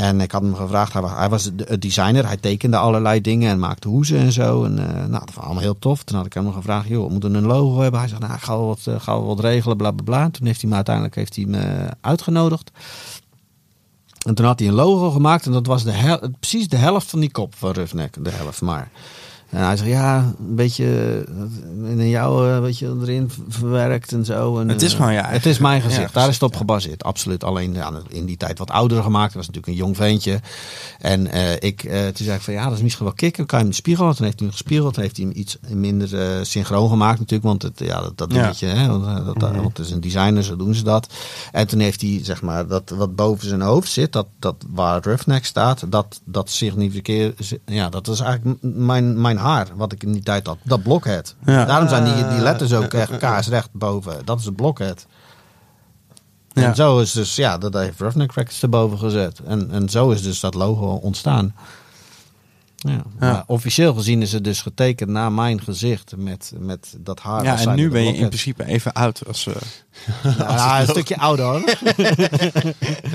[0.01, 3.51] En ik had hem gevraagd, hij was, hij was de- designer, hij tekende allerlei dingen
[3.51, 4.64] en maakte hoezen en zo.
[4.64, 6.02] En eh, nou, dat was allemaal heel tof.
[6.02, 8.01] Toen had ik hem gevraagd, joh, we moeten een logo hebben.
[8.01, 10.31] Hij zegt, nou, ik ga wel wat, eh, ga wel wat regelen, bla bla bla.
[10.31, 12.70] Toen heeft hij me uiteindelijk heeft hij me uitgenodigd.
[14.27, 17.20] En toen had hij een logo gemaakt en dat was de precies de helft van
[17.20, 18.24] die kop van Roughneck.
[18.24, 18.90] De helft maar.
[19.51, 20.85] En hij zegt, ja, een beetje
[21.85, 24.59] eh, in jou een beetje erin v- verwerkt en zo.
[24.59, 26.56] En, Het is eh, gewoon je Het is mijn ja, gezicht, daar is het op
[26.56, 27.05] gebaseerd.
[27.05, 27.44] Absoluut.
[27.44, 29.32] Alleen ja, in die tijd wat ouder gemaakt.
[29.32, 30.40] Hij was natuurlijk een jong ventje.
[30.98, 33.47] En eh, ik, eh, toen zei ik van, ja, dat is misschien wel kicken.
[33.47, 34.14] Kan je hem spiegelen?
[34.16, 34.94] Toen heeft hij hem gespiegeld.
[34.94, 37.48] Toen heeft hij hem iets minder eh, synchroon gemaakt natuurlijk.
[37.48, 38.40] Want het, ja, dat, dat Ja.
[38.40, 39.62] dingetje, hè, want, eh, dat, Mhm.
[39.62, 41.12] want het is een designer, zo doen ze dat.
[41.52, 45.02] En toen heeft hij, zeg maar, dat wat boven zijn hoofd zit, dat, dat waar
[45.05, 50.12] Roughneck staat, dat, dat significeert, ja, dat is eigenlijk mijn, mijn haar, wat ik in
[50.12, 50.58] die tijd had.
[50.62, 51.34] Dat blockhead.
[51.44, 51.64] Ja.
[51.64, 54.24] Daarom zijn die, die letters ook echt kaarsrecht boven.
[54.24, 55.06] Dat is een blockhead.
[56.52, 56.62] Ja.
[56.62, 59.38] En zo is dus, ja, dat heeft Roughneck Records erboven gezet.
[59.46, 61.54] En, en zo is dus dat logo ontstaan.
[62.76, 63.02] Ja.
[63.18, 67.42] Maar officieel gezien is het dus getekend naar mijn gezicht met, met dat haar.
[67.44, 69.46] Ja, en nu ben je in principe even oud als...
[69.46, 71.62] eh, Ja, een stukje ouder hoor.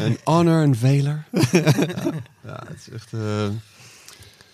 [0.04, 1.26] Een honor, een veler.
[1.32, 1.62] ja,
[2.44, 3.14] ja, het is echt...
[3.14, 3.20] eh,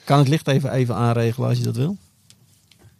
[0.03, 1.97] Kan het licht even, even aanregelen als je dat wil?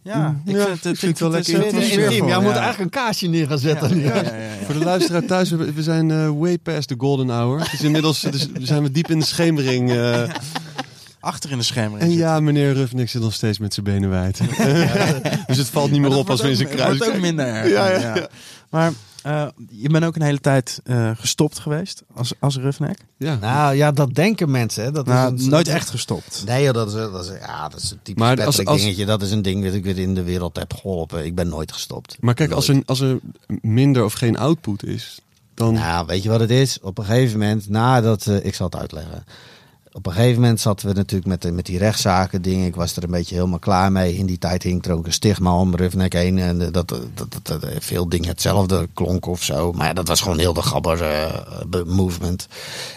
[0.02, 2.18] ja, ik Ja, vind het, vind het wel het is- lekker het is intiem.
[2.26, 2.40] Jij ja.
[2.40, 3.94] moet eigenlijk een kaarsje neer gaan zetten.
[3.96, 4.02] nu.
[4.04, 4.64] Ja, ja, ja, ja.
[4.64, 7.68] Voor de luisteraar thuis, we, we zijn eh, way past the golden hour.
[7.70, 9.90] Dus inmiddels dus zijn we diep in de schemering.
[9.92, 10.22] eh,
[11.20, 12.10] Achter in de schemering.
[12.10, 14.38] en ja, meneer Ruffnik zit nog steeds met zijn benen wijd.
[15.46, 17.68] dus het valt niet meer op als we in zijn kruis wordt ook minder erg.
[17.70, 18.28] Ja, Ja, ja, ja.
[18.70, 18.92] Maar
[19.22, 22.98] eh, je bent ook een hele tijd eh, gestopt geweest als, als Roughneck.
[23.16, 23.34] Ja.
[23.34, 24.84] Nou ja, dat denken mensen.
[24.84, 24.90] Hè.
[24.92, 26.42] Dat Nou, is een- nooit echt gestopt.
[26.46, 28.80] Nee, joh, dat is, dat is, ja, dat is een typisch Maar maar als- als-
[28.80, 29.04] dingetje.
[29.06, 31.24] Dat is een ding dat ik weer in de wereld heb geholpen.
[31.24, 32.16] Ik ben nooit gestopt.
[32.20, 33.18] Maar kijk, als er, als er
[33.60, 35.20] minder of geen output is,
[35.54, 35.74] dan...
[35.74, 36.78] Nou, weet je wat het is?
[36.82, 39.24] Op een gegeven moment, nadat, eh, ik zal het uitleggen.
[39.94, 42.66] Op een gegeven moment zaten we natuurlijk met, de- met die rechtszaken dingen.
[42.66, 44.16] Ik was er een beetje helemaal klaar mee.
[44.16, 46.38] In die tijd hing er ook een stigma om Roughneck heen.
[46.38, 49.72] En eh, dat, dat, dat, dat, dat veel dingen hetzelfde klonk of zo.
[49.72, 52.46] Maar dat was gewoon heel de gabber eh, be- movement.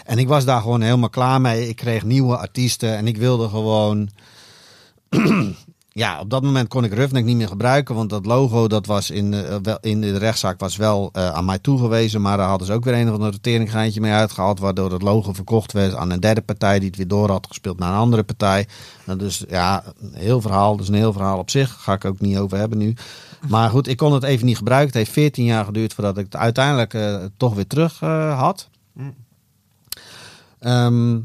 [0.04, 1.68] En ik was daar gewoon helemaal klaar mee.
[1.68, 4.08] Ik kreeg nieuwe artiesten en ik wilde gewoon...
[5.96, 9.10] Ja, op dat moment kon ik Roughneck niet meer gebruiken, want dat logo dat was
[9.10, 12.66] in, de, wel, in de rechtszaak was wel eh, aan mij toegewezen, maar daar hadden
[12.66, 16.10] ze ook weer een of ander roteringgeintje mee uitgehaald, waardoor het logo verkocht werd aan
[16.10, 18.66] een derde partij die het weer door had gespeeld naar een andere partij.
[19.04, 22.20] Nou, dus ja, een heel verhaal, dus een heel verhaal op zich, ga ik ook
[22.20, 22.94] niet over hebben nu.
[23.48, 24.88] Maar goed, ik kon het even niet gebruiken.
[24.88, 28.68] Het heeft 14 jaar geduurd voordat ik het uiteindelijk eh, toch weer terug eh, had.
[30.58, 31.18] Ehm,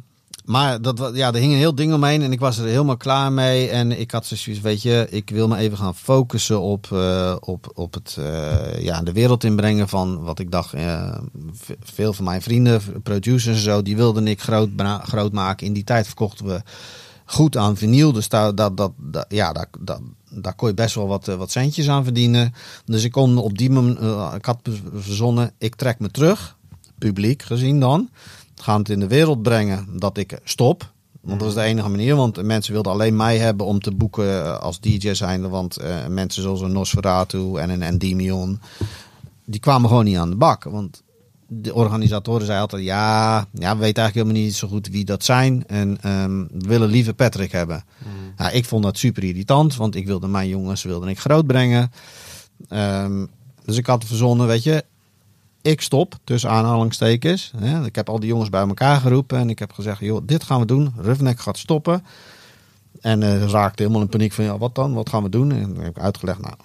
[0.51, 3.31] maar dat, ja, er hing een heel ding omheen en ik was er helemaal klaar
[3.31, 3.69] mee.
[3.69, 7.71] En ik had zoiets, weet je, ik wil me even gaan focussen op, eh, op,
[7.73, 10.73] op het eh, ja, de wereld inbrengen van wat ik dacht.
[10.73, 11.17] eh,
[11.53, 14.69] ve- veel van mijn vrienden, producers en zo, die wilden ik groot,
[15.03, 15.67] groot maken.
[15.67, 16.61] In die tijd verkochten we
[17.25, 18.11] goed aan vinyl.
[18.11, 19.99] Dus daar, dat, dat, dat- ja, daar, daar,
[20.29, 22.53] daar kon je best wel wat, wat centjes aan verdienen.
[22.85, 23.99] Dus ik kon op die moment,
[24.35, 24.59] ik had
[24.93, 26.57] verzonnen, ik trek me terug,
[26.97, 28.09] publiek gezien dan.
[28.61, 30.91] Gaan het in de wereld brengen dat ik stop.
[31.21, 34.45] Want dat is de enige manier, want mensen wilden alleen mij hebben om te boeken
[34.45, 35.49] eh, als DJ zijnde.
[35.49, 38.59] Want eh, mensen zoals een Nosferatu en een Endymion,
[39.45, 40.63] die kwamen gewoon niet aan de bak.
[40.63, 41.03] Want
[41.47, 45.23] de organisatoren zeiden altijd, ja, ja, we weten eigenlijk helemaal niet zo goed wie dat
[45.23, 45.67] zijn.
[45.67, 47.83] En ehm, we willen liever Patrick hebben.
[48.37, 51.91] Ja, ik vond dat super irritant, want ik wilde mijn jongens wilde ik groot brengen.
[52.67, 53.25] Ehm,
[53.65, 54.83] dus ik had verzonnen, weet je,
[55.61, 57.51] ik stop, tussen aanhalingstekens.
[57.85, 60.59] Ik heb al die jongens bij elkaar geroepen en ik heb gezegd, joh, dit gaan
[60.59, 60.93] we doen.
[60.97, 62.03] Roughneck gaat stoppen.
[63.01, 64.93] En eh raakte helemaal in paniek van, ja, wat dan?
[64.93, 65.51] Wat gaan we doen?
[65.51, 66.55] En heb uitgelegd, nou,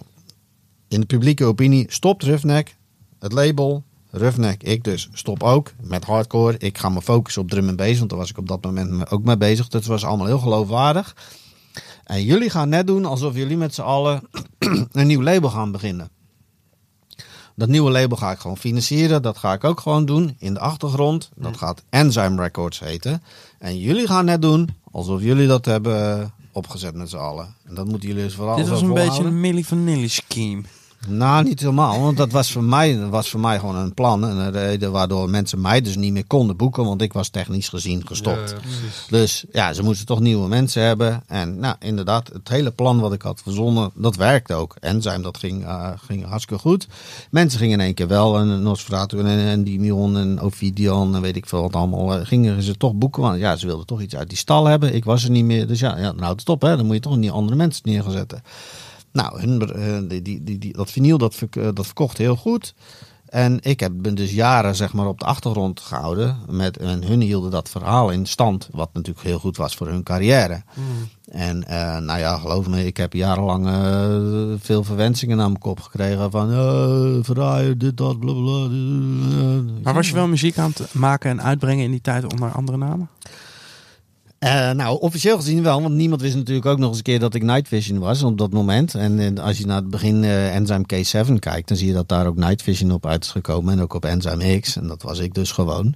[0.89, 2.77] in de publieke opinie stopt Roughneck,
[3.19, 6.59] het label, Roughneck, ik dus stop ook met hardcore.
[6.59, 9.11] Ik ga me focussen op drum en bass, want daar was ik op dat moment
[9.11, 9.69] ook mee bezig.
[9.69, 11.17] Dat was allemaal heel geloofwaardig.
[12.05, 14.23] En jullie gaan net doen alsof jullie met z'n allen
[14.93, 16.11] een nieuw label gaan beginnen.
[17.57, 19.23] Dat nieuwe label ga ik gewoon financieren.
[19.23, 21.31] Dat ga ik ook gewoon doen in de achtergrond.
[21.35, 23.23] Dat gaat Enzyme Records heten.
[23.59, 27.55] En jullie gaan net doen alsof jullie dat hebben opgezet met z'n allen.
[27.65, 30.63] En dat moeten jullie dus vooral Dit was een beetje een Milli Vanilli scheme.
[31.09, 32.01] Nou, niet helemaal.
[32.01, 34.25] Want dat was voor mij, was voor mij gewoon een plan.
[34.25, 36.85] En een reden waardoor mensen mij dus niet meer konden boeken.
[36.85, 38.55] Want ik was technisch gezien gestopt.
[39.09, 41.23] dus ja, ze moesten toch nieuwe mensen hebben.
[41.27, 44.77] En nou, inderdaad, het hele plan wat ik had verzonnen, dat werkte ook.
[44.81, 46.87] Enzyme, dat ging, eh, ging hartstikke goed.
[47.31, 48.39] Mensen gingen in één keer wel.
[48.39, 52.15] En Nosferatu en, en Dimion en Ovidian en weet ik veel wat allemaal.
[52.15, 53.23] eh, gingen ze toch boeken.
[53.23, 54.95] Want ja, ze wilden toch iets uit die stal hebben.
[54.95, 55.67] Ik was er niet meer.
[55.67, 56.77] Dus ja, ja nou, het op hè.
[56.77, 58.43] Dan moet je toch niet andere mensen neer gaan zetten.
[59.17, 62.75] Nou, hun, eh, die, die, die, dat vinyl dat, eh, dat verkocht heel goed.
[63.27, 66.37] En ik heb, ben dus jaren zeg maar, op de achtergrond gehouden.
[66.51, 68.69] Met, en hun hielden dat verhaal in stand.
[68.73, 70.63] Wat natuurlijk heel goed was voor hun carrière.
[71.31, 73.69] En eh, nou ja, geloof me, ik heb jarenlang
[74.61, 76.31] veel verwensingen naar mijn kop gekregen.
[76.31, 76.49] Van
[77.25, 78.65] verraaier, dit, dat, bla bla.
[78.65, 82.53] eh, Maar was je wel muziek aan het maken en uitbrengen in die tijd onder
[82.53, 83.09] andere namen?
[84.47, 87.35] Eh, nou, officieel gezien wel, want niemand wist natuurlijk ook nog eens een keer dat
[87.35, 88.95] ik Night Vision was op dat moment.
[88.95, 92.09] En, eh, als je naar het begin eh, Enzyme K7 kijkt, dan zie je dat
[92.09, 94.77] daar ook Night Vision op uit is gekomen en ook op Enzyme X.
[94.77, 95.95] En dat was ik dus gewoon.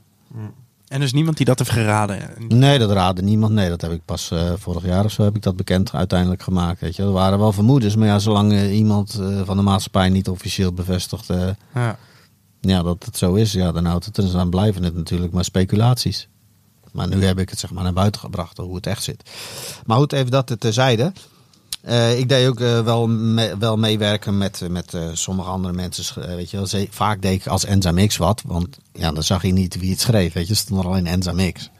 [0.88, 2.18] En dus niemand die dat heeft geraden.
[2.48, 3.52] Nee, dat raadde niemand.
[3.52, 6.80] Nee, dat heb ik pas vorig jaar of zo heb ik dat bekend uiteindelijk gemaakt.
[6.80, 7.02] Weet je.
[7.02, 11.48] Er waren wel vermoedens, maar ja, zolang iemand van de maatschappij niet officieel bevestigt eh,
[11.74, 11.98] Ja.
[12.60, 14.32] ja, dat het zo is, ja, dan houdt het er.
[14.32, 16.28] Dan blijven het natuurlijk maar speculaties.
[16.92, 19.30] Maar nu heb ik het zeg maar naar buiten gebracht hoe het echt zit.
[19.86, 21.12] Maar goed, even dat terzijde.
[21.80, 26.26] Eh ik deed ook eh, wel, me- wel meewerken met, met eh, sommige andere mensen.
[26.36, 26.86] weet je wel.
[26.90, 28.42] Vaak deed ik als Enzyme X wat.
[28.46, 30.32] Want ja, dan zag je niet wie het schreef.
[30.32, 31.70] Weet je, stond er alleen Enzyme X.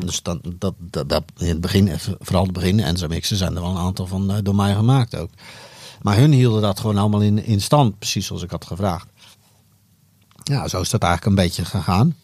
[0.00, 1.90] Dus dan, dat, dat, dat, in het begin,
[2.20, 5.30] vooral het begin, X'en zijn er wel een aantal van door mij gemaakt ook.
[6.02, 9.06] Maar hun hielden dat gewoon allemaal in, in stand, precies zoals ik had gevraagd.
[10.42, 12.16] Ja, zo is dat eigenlijk een beetje gegaan.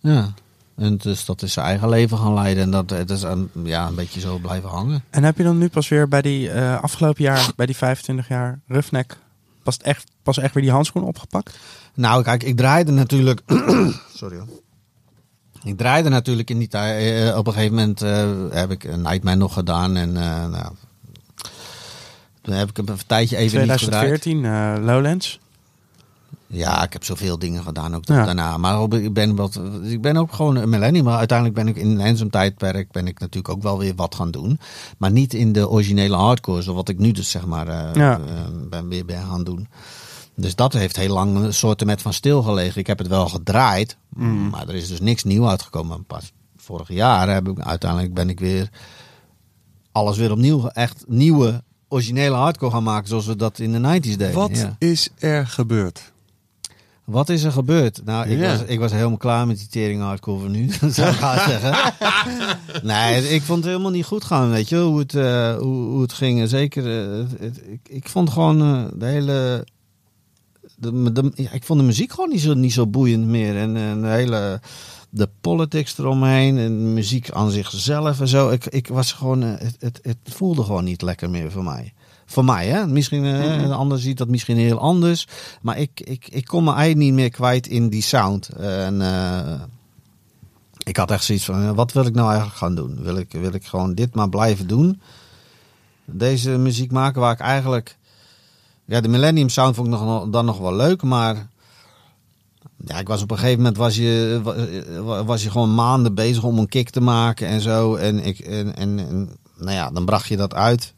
[0.00, 0.34] Ja.
[0.76, 2.62] En dus dat is zijn eigen leven gaan leiden.
[2.62, 5.04] En dat het is een, ja, een beetje zo blijven hangen.
[5.10, 8.28] En heb je dan nu pas weer bij die eh, afgelopen jaar, bij die 25
[8.28, 9.16] jaar Roughneck,
[9.62, 11.58] pas echt, pas echt weer die handschoen opgepakt?
[11.94, 13.40] Nou, kijk, ik draaide natuurlijk.
[14.16, 14.48] Sorry hoor.
[15.64, 17.28] Ik draaide natuurlijk in die tijd.
[17.28, 19.96] eh, op een gegeven moment eh, heb ik een Nightmare nog gedaan.
[19.96, 20.72] En eh, nou,
[22.42, 24.20] toen heb ik een tijdje even niet gedraaid.
[24.20, 25.40] 2014, eh, Lowlands.
[26.54, 28.24] Ja, ik heb zoveel dingen gedaan ook Ja.
[28.24, 28.56] daarna.
[28.56, 31.04] Maar op- ik ben, wat, ik ben ook gewoon een millennium.
[31.04, 34.30] Maar uiteindelijk ben ik in een tijdperk ben ik natuurlijk ook wel weer wat gaan
[34.30, 34.58] doen.
[34.98, 38.18] Maar niet in de originele hardcore, zoals wat ik nu dus zeg maar eh, Ja.
[38.18, 39.68] eh, ben, weer ben gaan doen.
[40.36, 42.80] Dus dat heeft heel lang een soort met van stilgelegen.
[42.80, 43.96] Ik heb het wel gedraaid,
[44.50, 46.04] maar er is dus niks nieuw uitgekomen.
[46.04, 48.70] Pas vorig jaar heb ik, uiteindelijk ben ik weer
[49.92, 54.16] alles weer opnieuw, echt nieuwe originele hardcore gaan maken zoals we dat in de 90s
[54.16, 54.32] deden.
[54.34, 54.76] Wat Ja.
[54.78, 56.12] is er gebeurd?
[57.04, 58.00] Wat is er gebeurd?
[58.04, 58.50] Nou, ik, Ja.
[58.58, 61.92] was, ik was helemaal klaar met die tering hardcore voor nu, zou ik gaan zeggen.
[62.82, 66.02] nee, ik vond het helemaal niet goed gaan, weet je, hoe het, eh, hoe, hoe
[66.02, 66.48] het ging.
[66.48, 69.66] Zeker, eh, het- ik, ik vond gewoon eh, de hele...
[70.76, 73.56] De, de, ja, ik vond de muziek gewoon niet zo, niet zo boeiend meer.
[73.56, 74.60] En, en de hele...
[75.10, 78.50] De politics eromheen en de muziek aan zichzelf en zo.
[78.50, 79.40] Ik, ik was gewoon...
[79.40, 81.92] Het, het, het voelde gewoon niet lekker meer voor mij.
[82.34, 82.86] Voor mij, hè?
[82.86, 85.26] Misschien, eh, een ander ziet dat misschien heel anders.
[85.62, 88.48] Maar ik, ik, ik kon me eigenlijk niet meer kwijt in die sound.
[88.48, 89.60] En, eh,
[90.84, 93.02] ik had echt zoiets van, wat wil ik nou eigenlijk gaan doen?
[93.02, 95.00] Wil ik, wil ik gewoon dit maar blijven doen?
[96.04, 97.96] Deze muziek maken waar ik eigenlijk...
[98.84, 101.48] Ja, de Millennium Sound vond ik nog, dan nog wel leuk, maar...
[102.84, 104.40] Ja, ik was op een gegeven moment was je,
[105.04, 107.94] wa- was je gewoon maanden bezig om een kick te maken en zo.
[107.94, 110.94] En, ik, en, en, en nou ja, dan bracht je dat uit.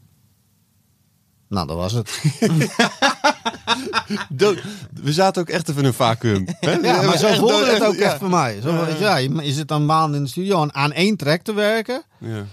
[1.48, 2.20] Nou, dat was het.
[4.28, 4.62] Dood-
[5.02, 6.44] We zaten ook echt even in een vacuüm.
[6.60, 6.70] hè?
[6.72, 8.04] Ja, maar zo voelde het ook ja.
[8.04, 8.60] echt voor mij.
[8.62, 11.52] Zo, je, ja, je, zit dan maanden in de studio aan, aan één track te
[11.54, 12.02] werken.
[12.18, 12.44] Ja.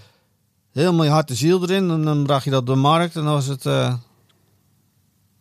[0.72, 1.90] Helemaal je hart en ziel erin.
[1.90, 3.16] En dan bracht je dat door de markt.
[3.16, 3.66] En dan was het...
[3.66, 3.94] eh,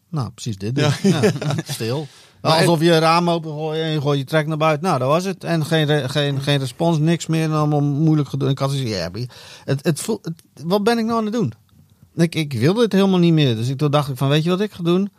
[0.09, 0.75] nou, precies dit.
[0.75, 0.99] dus.
[1.01, 1.21] Ja.
[1.65, 2.07] stil.
[2.41, 4.87] Maar Alsof je een raam open gooit en je gooit je track naar buiten.
[4.87, 5.43] Nou, dat was het.
[5.43, 7.43] En geen, geen, geen respons, niks meer.
[7.43, 8.49] En allemaal moeilijk gedaan.
[8.49, 9.09] Ik had zoiets, ja,
[9.63, 11.53] het, het, voel- het, wat ben ik nou aan het doen?
[12.15, 13.55] Ik, ik wilde het helemaal niet meer.
[13.55, 15.09] Dus ik, toen dacht ik van, weet je wat ik ga doen?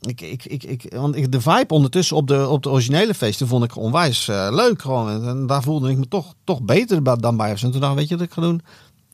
[0.00, 3.48] Ik, ik, ik, ik, want ik, de vibe ondertussen op de, op de originele feesten
[3.48, 4.82] vond ik onwijs eh, leuk.
[4.82, 5.26] Gewoon.
[5.26, 7.50] En, daar voelde ik me toch, toch beter dan bij.
[7.50, 8.62] En toen dacht ik, weet je wat ik ga doen?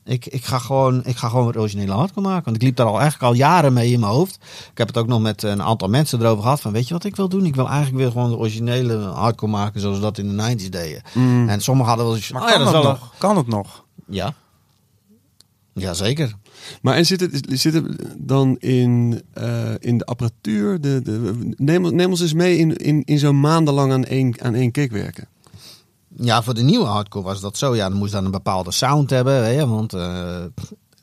[0.03, 2.43] Ik, ik, ga gewoon, ik ga gewoon weer originele hardcore maken.
[2.43, 4.35] Want ik liep daar al eigenlijk al jaren mee in mijn hoofd.
[4.71, 6.61] Ik heb het ook nog met een aantal mensen erover gehad.
[6.61, 7.45] Van weet je wat ik wil doen?
[7.45, 10.69] Ik wil eigenlijk weer gewoon de originele hardcore maken zoals we dat in de 90s
[10.69, 11.01] deden.
[11.49, 13.13] En sommigen hadden wel eens Maar oh ja, kan, dat het nog?
[13.17, 13.85] kan het nog?
[14.07, 14.33] Ja.
[15.73, 16.35] Jazeker.
[16.81, 17.85] Maar en zit het, zit het
[18.17, 20.81] dan in, eh, in de apparatuur?
[20.81, 24.41] De, de, neem, ons- neem ons eens mee in, in, in zo'n maandenlang aan één,
[24.41, 25.27] aan één kick werken.
[26.15, 27.75] Ja, voor de nieuwe hardcore was dat zo.
[27.75, 29.51] Ja, dan moest dan een bepaalde sound hebben.
[29.53, 30.43] Je, want eh,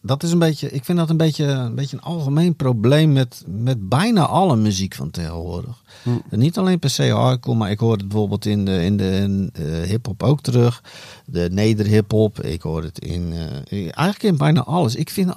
[0.03, 3.45] dat is een beetje, ik vind dat een beetje een, beetje een algemeen probleem met,
[3.47, 5.83] met bijna alle muziek van tegenwoordig.
[6.31, 9.11] En niet alleen per se hardcore, maar ik hoor het bijvoorbeeld in de, in de
[9.11, 10.83] in, eh, hip-hop ook terug.
[11.27, 12.41] De neder-hip-hop.
[12.41, 13.33] Ik hoor het in,
[13.71, 14.95] eigenlijk in bijna alles.
[14.95, 15.33] Ik vind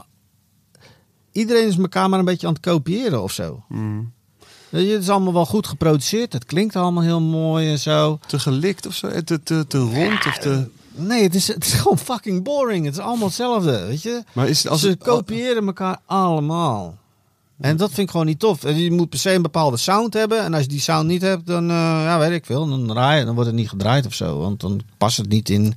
[1.31, 3.63] iedereen is elkaar maar een beetje aan het kopiëren of zo.
[4.69, 6.33] Weet je, Het is allemaal wel goed geproduceerd.
[6.33, 8.19] Het klinkt allemaal heel mooi en zo.
[8.27, 9.07] Te gelikt of zo?
[9.07, 10.25] Eh, Te, te, te rond?
[10.25, 10.67] Of te...
[10.95, 12.85] Nee, het is, het is gewoon fucking boring.
[12.85, 14.23] Het is allemaal hetzelfde, weet je.
[14.33, 16.97] Maar is het als Ze het, kopiëren elkaar allemaal.
[17.59, 18.63] En dat vind ik gewoon niet tof.
[18.63, 20.41] En Je moet per se een bepaalde sound hebben.
[20.43, 22.67] En als je die sound niet hebt, dan eh, ja, weet ik veel.
[22.67, 24.39] Dan, draai dan wordt het niet gedraaid of zo.
[24.39, 25.75] Want dan past het niet in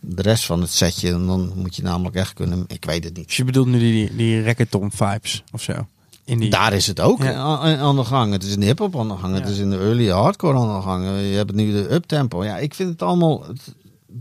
[0.00, 1.12] de rest van het setje.
[1.12, 2.64] En dan moet je namelijk echt kunnen...
[2.66, 3.26] Ik weet het niet.
[3.26, 5.86] Dus je bedoelt nu die, die reggaeton vibes of zo?
[6.24, 6.50] In die...
[6.50, 7.32] Daar is het ook Ja.
[7.34, 8.32] aan, aan de gang.
[8.32, 9.34] Het is in de hip-hop aan de gang.
[9.34, 11.04] Het is in de early hardcore aan de gang.
[11.04, 12.44] Je hebt nu de uptempo.
[12.44, 13.44] Ja, ik vind het allemaal.
[13.46, 13.74] Het,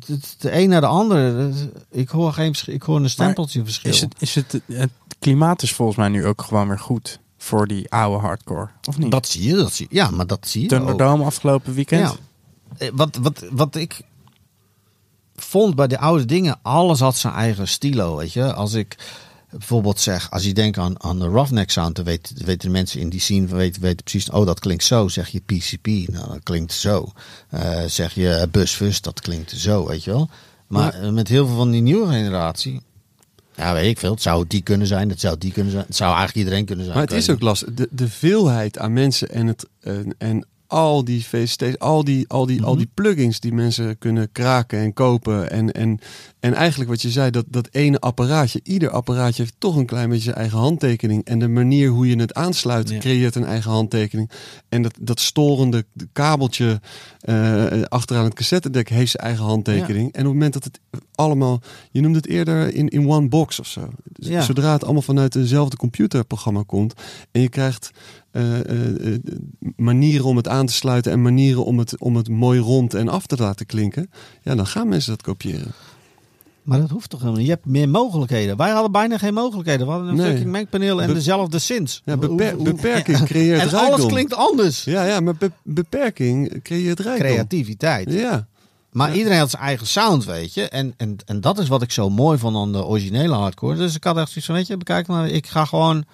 [0.06, 1.52] het, de een naar de andere.
[1.92, 2.56] Ik hoor geen.
[2.66, 3.92] Ik hoor een stempeltje verschil.
[3.92, 4.90] Is het, is het, het
[5.20, 9.12] klimaat is volgens mij nu ook gewoon weer goed voor die oude hardcore, of niet?
[9.12, 9.56] Dat zie je.
[9.56, 9.96] Dat zie je.
[9.96, 10.68] Ja, maar dat zie je.
[10.70, 10.74] ook.
[10.78, 12.02] Thunderdome afgelopen weekend.
[12.10, 12.16] Ja.
[12.86, 14.02] Eh, Wat, wat, wat ik
[15.42, 18.54] vond bij de oude dingen, alles had zijn eigen stilo, weet je.
[18.54, 18.98] Als ik
[19.50, 23.00] bijvoorbeeld zeg, als je denkt aan, aan de Roughneck sound, dan weten, weten de mensen
[23.00, 25.08] in die scene weten, weten precies, oh dat klinkt zo.
[25.08, 27.12] Zeg je PCP, nou dat klinkt zo.
[27.50, 30.30] Eh, zeg je Busfus, dat klinkt zo, weet je wel.
[30.68, 32.82] Maar eh, met heel veel van die nieuwe generatie,
[33.56, 35.96] ja weet ik veel, het zou die kunnen zijn, het zou die kunnen zijn, het
[35.96, 36.98] zou eigenlijk iedereen kunnen zijn.
[36.98, 37.74] Maar het is ook lastig.
[37.74, 42.46] De, de veelheid aan mensen en, het, en, en al die VST's, al die, al,
[42.46, 45.52] die, al die plugins die mensen kunnen kraken en kopen.
[45.52, 46.00] En, en,
[46.40, 50.10] en eigenlijk wat je zei, dat, dat ene apparaatje, ieder apparaatje heeft toch een klein
[50.10, 51.26] beetje zijn eigen handtekening.
[51.26, 52.98] En de manier hoe je het aansluit, Ja.
[52.98, 54.30] creëert een eigen handtekening.
[54.70, 56.82] En dat, dat storende kabeltje
[57.20, 60.12] eh, achteraan het cassettedek heeft zijn eigen handtekening.
[60.12, 60.80] En op het moment dat het
[61.16, 61.62] allemaal,
[61.92, 63.90] je noemde het eerder in, in one box of zo.
[64.14, 64.42] Ja.
[64.42, 66.94] Zodra het allemaal vanuit dezelfde computerprogramma komt
[67.32, 67.92] en je krijgt
[68.32, 68.60] eh,
[69.14, 69.20] eh,
[69.76, 73.08] manieren om het aan te sluiten en manieren om het, om het mooi rond en
[73.08, 74.10] af te laten klinken,
[74.42, 75.72] ja, dan gaan mensen dat kopiëren.
[76.70, 77.50] Maar dat hoeft toch helemaal niet.
[77.50, 78.58] Je hebt meer mogelijkheden.
[78.58, 79.86] Wij hadden bijna geen mogelijkheden.
[79.86, 80.30] We hadden een Nee.
[80.32, 82.02] fucking mengpaneel en Be- dezelfde synths.
[82.06, 83.94] Ja, beper- Hoe- hoe- beperking creëert En rijkdom.
[83.94, 84.84] alles klinkt anders.
[84.84, 87.28] Ja, ja, maar be- beperking creëert rijkdom.
[87.28, 88.12] Creativiteit.
[88.12, 88.48] Ja.
[88.92, 89.16] Maar Ja.
[89.16, 90.70] iedereen had zijn eigen sound, weet je.
[90.70, 93.76] En, en, en dat is wat ik zo mooi vond aan de originele hardcore.
[93.76, 95.28] Dus ik had echt zoiets van, weet je, bekijk maar.
[95.28, 96.06] Ik ga gewoon...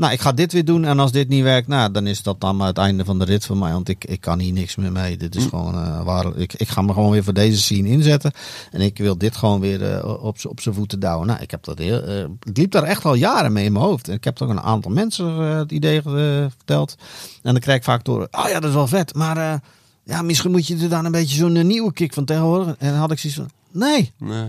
[0.00, 0.84] Nou, ik ga dit weer doen.
[0.84, 3.24] En als dit niet werkt, nou, dan is dat dan maar het einde van de
[3.24, 3.72] rit voor mij.
[3.72, 5.16] Want ik, ik kan hier niks meer mee.
[5.16, 6.36] Dit is gewoon eh, waar.
[6.36, 8.32] Ik, ik ga me gewoon weer voor deze scene inzetten.
[8.70, 11.26] En ik wil dit gewoon weer eh, op, op zijn voeten douwen.
[11.26, 12.02] Nou, ik heb dat heel.
[12.02, 14.08] eh, ik liep daar echt al jaren mee in mijn hoofd.
[14.08, 16.94] En ik heb toch een aantal mensen het idee verteld.
[17.42, 18.28] En dan krijg ik vaak door.
[18.30, 19.14] Oh ja, dat is wel vet.
[19.14, 19.60] Maar
[20.04, 22.74] ja, misschien moet je er dan een beetje zo'n nieuwe kick van tegenwoordig.
[22.78, 23.50] En dan had ik zoiets van.
[23.72, 24.46] Nee, Nee,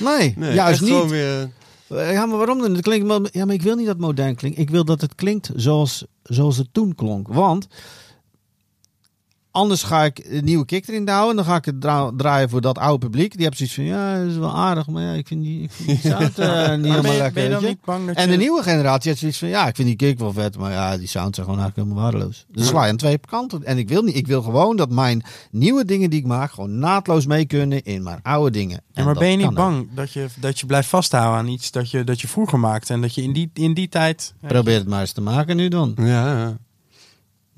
[0.00, 1.06] nee, nee juist niet.
[1.10, 1.50] weer.
[1.88, 2.72] Eh, Ja, maar waarom dan?
[2.74, 4.58] Het klinkt, ja, maar ik wil niet dat modern klinkt.
[4.58, 7.28] Ik wil dat het klinkt zoals, zoals het toen klonk.
[7.28, 7.68] Want
[9.56, 11.30] Anders ga ik een nieuwe kick erin houden.
[11.30, 13.32] En dan ga ik het dra- draaien voor dat oude publiek.
[13.32, 14.86] Die hebben zoiets van, ja, dat is wel aardig.
[14.86, 17.32] Maar ja, ik vind die, ik vind die sound eh, niet ben helemaal je, lekker.
[17.32, 17.66] ben je dan weet je.
[17.66, 18.30] niet bang dat En je...
[18.30, 20.58] de nieuwe generatie heeft zoiets van, ja, ik vind die kick wel vet.
[20.58, 22.46] Maar ja, die sounds zijn gewoon eigenlijk helemaal waardeloos.
[22.52, 23.64] Dus sla je aan twee kanten.
[23.64, 26.50] En ik wil niet, ik wil gewoon dat mijn nieuwe dingen die ik maak...
[26.52, 28.80] gewoon naadloos mee kunnen in mijn oude dingen.
[28.86, 29.54] Ja, En maar ben je niet ook.
[29.54, 32.92] bang dat je, dat je blijft vasthouden aan iets dat je, dat je vroeger maakte?
[32.92, 34.34] En dat je in die, in die tijd...
[34.46, 35.92] Probeer het maar eens te maken nu dan.
[35.96, 36.56] Ja, ja.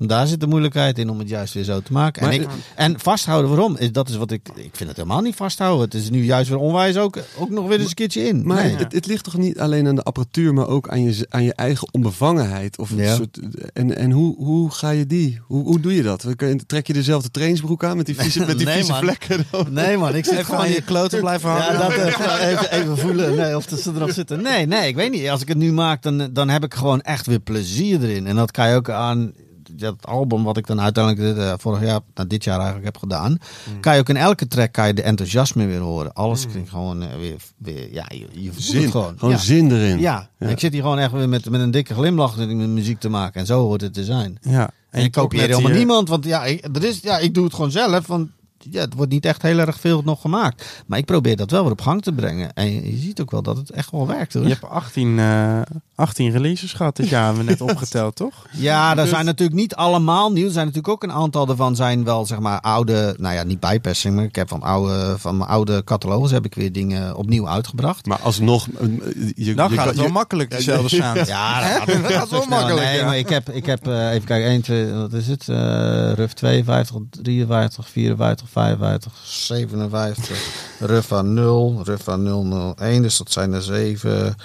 [0.07, 2.21] Daar zit de moeilijkheid in om het juist weer zo te maken.
[2.21, 3.77] En, ik, en vasthouden, waarom?
[3.77, 4.47] Is, dat is wat ik.
[4.55, 5.85] Ik vind het helemaal niet vasthouden.
[5.85, 8.45] Het is nu juist weer onwijs ook, ook nog weer eens een keertje in.
[8.47, 8.75] Maar Nee.
[8.75, 11.53] het, het ligt toch niet alleen aan de apparatuur, maar ook aan je, aan je
[11.53, 12.77] eigen onbevangenheid.
[12.77, 13.15] Of een Ja.
[13.15, 13.39] soort,
[13.73, 15.39] en en hoe, hoe ga je die?
[15.43, 16.25] Hoe, hoe doe je dat?
[16.65, 19.01] Trek je dezelfde trainingsbroek aan met die vieze, met die Nee, vieze man.
[19.01, 19.45] vlekken?
[19.51, 19.73] dan?
[19.73, 21.73] Nee, man, ik Even gewoon aan je kloten blijven hangen.
[21.73, 24.41] Ja, dat even, even, even voelen nee, of ze erop zitten.
[24.41, 25.29] Nee, nee, ik weet niet.
[25.29, 28.27] Als ik het nu maak, dan, dan heb ik gewoon echt weer plezier erin.
[28.27, 29.31] En dat kan je ook aan
[29.71, 32.97] dat album wat ik dan uiteindelijk dit, eh, vorig jaar, nou, dit jaar eigenlijk heb
[32.97, 33.31] gedaan.
[33.31, 33.79] Mm.
[33.79, 36.13] Kan je ook in elke track kan je de enthousiasme weer horen.
[36.13, 39.13] Alles klinkt gewoon eh, weer, weer, ja, je, je voelt Zin, het gewoon.
[39.17, 39.39] gewoon ja.
[39.39, 39.99] zin erin.
[39.99, 40.47] Ja, Ja.
[40.47, 43.39] ik zit hier gewoon echt weer met, met een dikke glimlach met muziek te maken.
[43.39, 44.37] En zo hoort het te zijn.
[44.41, 44.69] Ja.
[44.89, 47.53] En ik kopieer helemaal hier- niemand, want ja ik, er is, ja, ik doe het
[47.53, 48.07] gewoon zelf.
[48.07, 48.29] Want
[48.71, 50.83] ja, het wordt niet echt heel erg veel nog gemaakt.
[50.85, 52.53] Maar ik probeer dat wel weer op gang te brengen.
[52.53, 54.33] En je, ziet ook wel dat het echt wel werkt.
[54.33, 54.43] Hoor.
[54.43, 55.61] Je hebt 18, eh
[55.95, 58.45] 18 releases gehad dit jaar, hebben we net opgeteld, toch?
[58.51, 60.45] Ja, daar zijn natuurlijk niet allemaal nieuw.
[60.45, 63.59] Er zijn natuurlijk ook een aantal daarvan zijn wel zeg maar oude, nou ja, niet
[63.59, 67.47] bijpersing, maar ik heb van oude, van mijn oude catalogus heb ik weer dingen opnieuw
[67.47, 68.05] uitgebracht.
[68.05, 68.87] Maar alsnog, eh,
[69.35, 71.27] je, Dan je gaat kan- het wel je- makkelijk, dezelfde sound.
[71.27, 73.05] Ja, dat gaat, dat gaat wel makkelijk, Nee, ja.
[73.05, 75.49] maar ik heb, ik heb eh, even kijken, 1, 2, wat is het?
[75.49, 80.37] Eh RUF 52, 53, 54, 55, 57,
[80.79, 84.23] RUF aan 0, RUF aan 001, dus dat zijn er 7.
[84.23, 84.35] Dat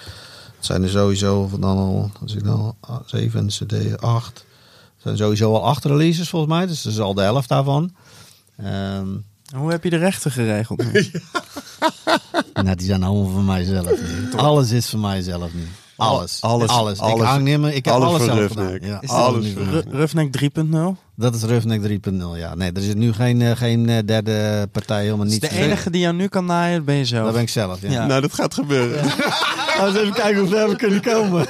[0.58, 4.34] zijn er sowieso van dan al, als ik dan al 7 CD 8.
[4.34, 4.44] Dat
[5.02, 7.94] zijn sowieso al 8 releases volgens mij, dus dat is al de helft daarvan.
[8.56, 9.06] Ehm
[9.56, 10.82] Hoe heb je de rechten geregeld
[12.52, 14.00] nou, die zijn allemaal van mijzelf.
[14.36, 15.68] Alles is van mijzelf nu.
[15.96, 16.38] Alles.
[16.40, 16.98] Alles, alles.
[16.98, 17.20] alles.
[17.20, 17.74] ik hang niet meer.
[17.74, 18.78] Ik heb Alles zelf gedaan.
[18.82, 19.96] Ja, Is alles alles nu voor van Ru- mij.
[19.98, 20.32] Roughneck
[20.96, 21.00] 3.0?
[21.16, 22.54] Dat is Roughneck 3.0, ja.
[22.54, 25.40] Nee, er is nu geen, eh, geen eh, derde partij helemaal niet.
[25.40, 27.24] de enige die jou nu kan naaien, ben je zelf.
[27.24, 27.90] Dat ben ik zelf, ja.
[27.90, 28.06] Ja.
[28.06, 29.04] Nou, dat gaat gebeuren.
[29.78, 31.46] Laten we even kijken hoe ver we kunnen komen.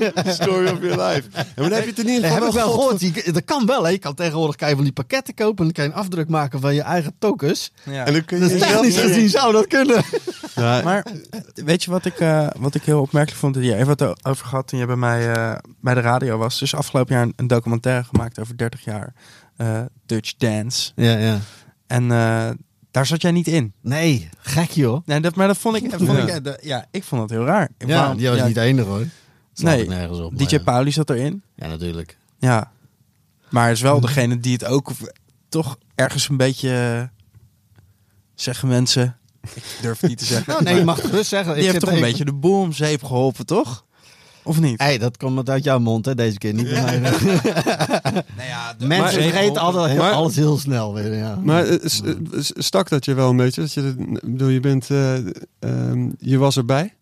[0.40, 1.22] Story of your life.
[1.32, 3.00] Ja, maar dan heb je het in ieder geval heb ik wel gehoord.
[3.00, 3.90] Je- Dat kan wel, hè.
[3.90, 6.28] Je kan tegenwoordig kan je van die pakketten kopen en dan kan je een afdruk
[6.28, 7.72] maken van je eigen tokens.
[7.84, 8.04] Ja.
[8.06, 10.02] En dan kun je Dus zelf- technisch gezien zou dat kunnen.
[10.54, 13.56] Ja, Maar eh, weet je wat ik, eh, wat ik heel opmerkelijk vond?
[13.56, 16.58] Je hebt het over gehad toen je bij mij eh, bij de radio was.
[16.58, 19.12] Dus afgelopen jaar een, een documentaire gemaakt over 30 jaar
[19.56, 20.92] eh, Dutch Dance.
[20.94, 21.38] Ja, ja.
[21.86, 22.50] En eh,
[22.90, 23.72] daar zat jij niet in.
[23.82, 25.00] Nee, gek joh.
[25.06, 26.34] Nee, dat, maar dat vond ik, vond Ja.
[26.34, 27.68] ik eh, ja, ik vond dat heel raar.
[27.78, 29.04] Ja, Waarom- die was ja, niet de enige hoor.
[29.58, 30.38] Slaat Nee, ik nergens op.
[30.38, 30.62] DJ ja.
[30.62, 31.42] Pauli zat erin.
[31.54, 32.16] Ja, natuurlijk.
[32.38, 32.70] Ja.
[33.50, 34.90] Maar is wel degene die het ook
[35.48, 37.02] toch ergens een beetje eh,
[38.34, 39.16] zeggen mensen.
[39.54, 40.52] Ik durf het niet te zeggen.
[40.52, 41.54] Nou, nee, je mag het zeggen.
[41.54, 43.86] Die Ik heeft zit toch een beetje de boel om zeep geholpen, toch?
[44.42, 44.80] Of niet?
[44.80, 46.54] Hey, dat komt uit jouw mond, hè, deze keer.
[46.54, 47.10] Niet bij mij.
[48.36, 51.14] Nou ja, de- Mensen vergeten altijd heel- Maar- alles heel snel weer.
[51.14, 51.36] Ja.
[51.42, 53.60] Maar eh, eh, stak dat je wel een beetje?
[53.60, 53.94] Dat je,
[54.24, 55.16] bedoel, je bent, eh,
[55.58, 56.94] ehm, je was erbij.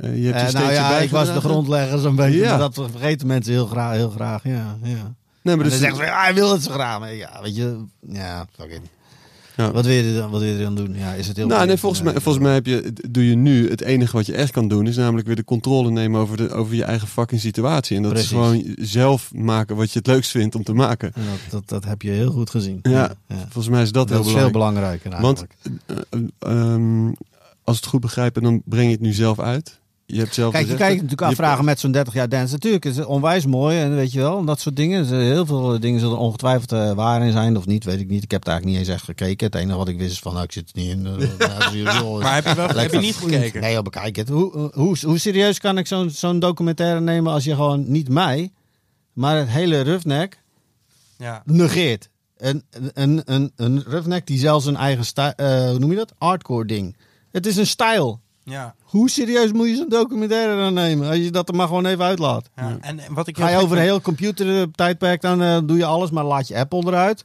[0.00, 2.38] Eh, je hebt je Eh, nou ja, ik was de grondlegger zo'n beetje.
[2.38, 2.48] Ja.
[2.50, 3.92] Maar dat vergeten mensen heel graag.
[3.94, 5.14] Heel graag ja, ja.
[5.42, 6.98] Nee, Maar dan dus, zeggen ze, ja, hij wil het zo graag.
[6.98, 8.80] Maar ja, weet je, ja, fuck it.
[9.56, 9.70] Ja.
[9.72, 10.94] Wat, wil je dan, wat wil je dan doen?
[10.94, 12.20] Ja, is het heel nou, nee, volgens, mij, Nee.
[12.22, 14.96] volgens mij heb je, doe je nu het enige wat je echt kan doen, is
[14.96, 17.96] namelijk weer de controle nemen over, de, over je eigen fucking situatie.
[17.96, 18.30] En dat Precies.
[18.30, 21.12] is gewoon zelf maken wat je het leukst vindt om te maken.
[21.14, 22.78] Dat, dat, dat heb je heel goed gezien.
[22.82, 25.02] Ja, Volgens mij is dat, Dat, heel is veel belangrijk.
[25.02, 25.46] belangrijker Want
[25.86, 26.02] eigenlijk.
[26.10, 26.18] eh,
[26.50, 27.12] eh, ehm,
[27.64, 29.77] als het goed begrijp, dan breng je het nu zelf uit.
[30.10, 32.52] Je hebt zelf Kijk, je kan je natuurlijk afvragen met zo'n 30 jaar dance.
[32.52, 34.98] Natuurlijk is het onwijs mooi en weet je wel, en dat soort dingen.
[34.98, 38.08] Er zijn Heel veel dingen zullen ongetwijfeld eh, waar in zijn of niet, weet ik
[38.08, 38.22] niet.
[38.22, 39.46] Ik heb het eigenlijk niet eens echt gekeken.
[39.46, 41.06] Het enige wat ik wist is van, nou, ik zit er niet in.
[41.06, 42.18] Eh, zo.
[42.18, 43.60] Maar heb je, wel, heb je niet gekeken?
[43.60, 44.28] Nee, joh, bekijk het.
[44.28, 48.52] Hoe, hoe, hoe serieus kan ik zo'n zo'n documentaire nemen als je gewoon niet mij,
[49.12, 50.42] maar het hele Roughneck
[51.16, 51.42] Ja.
[51.44, 52.08] negeert?
[52.36, 52.64] Een,
[52.94, 56.12] een, een, een Roughneck die zelfs een eigen stijl, eh, hoe noem je dat?
[56.18, 56.96] Hardcore ding.
[57.30, 58.20] Het is een stijl.
[58.48, 58.74] Ja.
[58.82, 61.08] Hoe serieus moet je zo'n documentaire dan nemen?
[61.08, 62.50] Als je dat er maar gewoon even uitlaat.
[62.56, 62.78] ja.
[62.80, 65.76] En, en wat ik Ga je heel over een gek heel computertijdperk, dan eh, doe
[65.76, 67.24] je alles, maar laat je Apple eruit.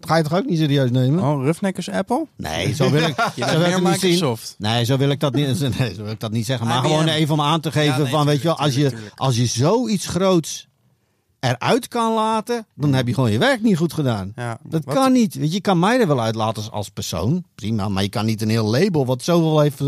[0.00, 1.22] Ga je toch ook niet serieus nemen?
[1.24, 2.26] Oh, Roughneckers Apple?
[2.36, 4.10] Nee, zo wil ik, zo wil ik meer het niet zien.
[4.10, 4.54] Microsoft.
[4.58, 6.66] Nee, zo wil ik dat niet, nee, zo wil ik dat niet zeggen.
[6.66, 6.86] Maar IBM.
[6.86, 9.36] gewoon even om aan te geven Ja, nee, van, weet je wel, als je, als
[9.36, 10.68] je zoiets groots
[11.40, 14.32] eruit kan laten, dan heb je gewoon je werk niet goed gedaan.
[14.36, 14.58] Ja.
[14.62, 15.34] Dat Wat- kan niet.
[15.34, 17.44] Weet je, je kan mij er wel uitlaten als, als persoon.
[17.54, 17.88] Prima.
[17.88, 19.80] Maar je kan niet een heel label wat zoveel heeft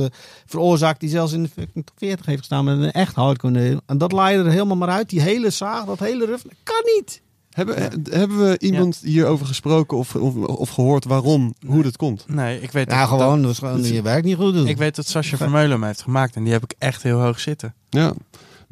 [0.46, 1.00] veroorzaakt.
[1.00, 3.82] Die zelfs in de fucking top 40 heeft gestaan met een echt hardcore.
[3.86, 5.08] En dat laai je er helemaal maar uit.
[5.10, 6.42] Die hele zaag, dat hele ruf.
[6.42, 7.20] Dat kan niet.
[7.50, 12.24] Hebben, eh, hebben we iemand hierover gesproken of, of, of gehoord waarom, hoe dat komt?
[12.28, 14.66] Nee, ik weet Ja, dat, gewoon, dat is gewoon je werk niet goed doen.
[14.66, 17.40] ik weet dat Sascha Vermeulen hem heeft gemaakt en die heb ik echt heel hoog
[17.40, 17.74] zitten.
[17.88, 18.12] Ja.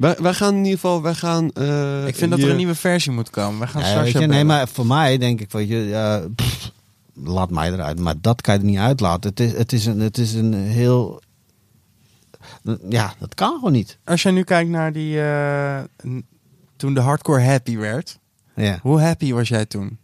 [0.01, 1.51] Wij, wij gaan in ieder geval, wij gaan...
[1.51, 3.59] eh, ik vind dat er een nieuwe versie moet komen.
[3.59, 6.71] We gaan Ja, je, nee, maar voor mij denk ik, weet je, pff,
[7.13, 7.99] laat mij eruit.
[7.99, 9.29] Maar dat kan je er niet uitlaten.
[9.29, 11.21] Het is, het is, een, het is een heel...
[12.89, 13.97] Ja, dat kan gewoon niet.
[14.03, 15.21] Als jij nu kijkt naar die...
[15.21, 15.79] eh,
[16.75, 18.19] toen de hardcore happy werd.
[18.55, 18.79] Ja.
[18.81, 19.97] Hoe happy was jij toen?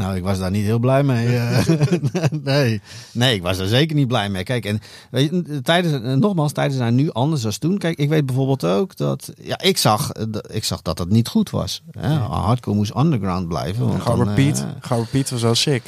[0.00, 1.36] Nou, ik was daar niet heel blij mee.
[1.36, 1.66] eh.
[2.44, 2.80] nee.
[3.12, 4.42] nee, ik was daar zeker niet blij mee.
[4.42, 7.78] Kijk, en weet je, tijdens, eh, nogmaals, tijden zijn nu anders dan toen.
[7.78, 11.08] Kijk, ik weet bijvoorbeeld ook dat, ja, ik zag, eh, dat- ik zag dat het
[11.10, 11.82] niet goed was.
[11.98, 12.14] Hè?
[12.14, 13.88] Hardcore moest underground blijven.
[13.88, 14.64] Want Gabber Piet.
[14.80, 15.82] Gabber Piet was wel sick.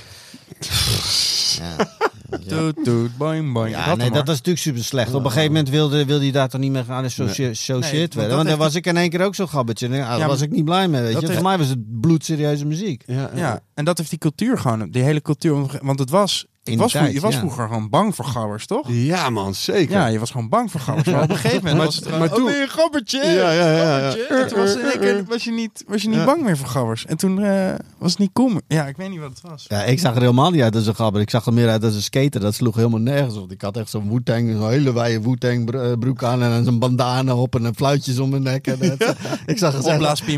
[1.58, 1.76] ja.
[2.48, 3.70] Toet, toet, boing, boing.
[3.70, 5.14] Ja, Dat nee, dat is natuurlijk super slecht.
[5.14, 7.54] Op een gegeven moment wilde, wilde hij daar toch niet meer gaan associëren.
[7.80, 9.86] Nee, want dat Want dan heeft was ik in één keer ook zo'n gabbetje.
[9.86, 11.00] En, ja, daar was ik niet blij mee.
[11.02, 11.26] Weet dat je.
[11.26, 13.02] heeft- Voor mij was het bloedserieuze muziek.
[13.06, 15.78] Ja, Ja, en dat heeft die cultuur gewoon, die hele cultuur.
[15.82, 17.38] Want het was, In ik die was, tijd, je was ja.
[17.38, 18.86] vroeger gewoon bang voor gabbers, toch?
[18.90, 19.90] ja man, zeker.
[19.96, 21.08] Ja, je was gewoon bang voor gabbers.
[21.12, 23.18] Maar op een gegeven moment Maar- was het gewoon, maar toen- oh, je een gabbertje?
[23.24, 24.14] Ja, ja, ja, ja.
[24.28, 26.24] En toen was, in één keer, was je niet, was je niet Ja.
[26.24, 27.06] bang meer voor gabbers.
[27.06, 28.60] En toen eh, was het niet cool meer.
[28.68, 29.64] Ja, ik weet niet wat het was.
[29.68, 31.20] Ja, ik zag er helemaal niet uit als een gabber.
[31.20, 32.40] Ik zag er meer uit als een skater.
[32.40, 33.52] Dat sloeg helemaal nergens op.
[33.52, 36.42] Ik had echt zo'n Wu-Tang, zo'n hele wijde bro- eh, broek aan.
[36.42, 38.66] En zo'n bandana op en een fluitjes om mijn nek.
[38.66, 39.16] En dat-
[39.46, 39.78] ik zag er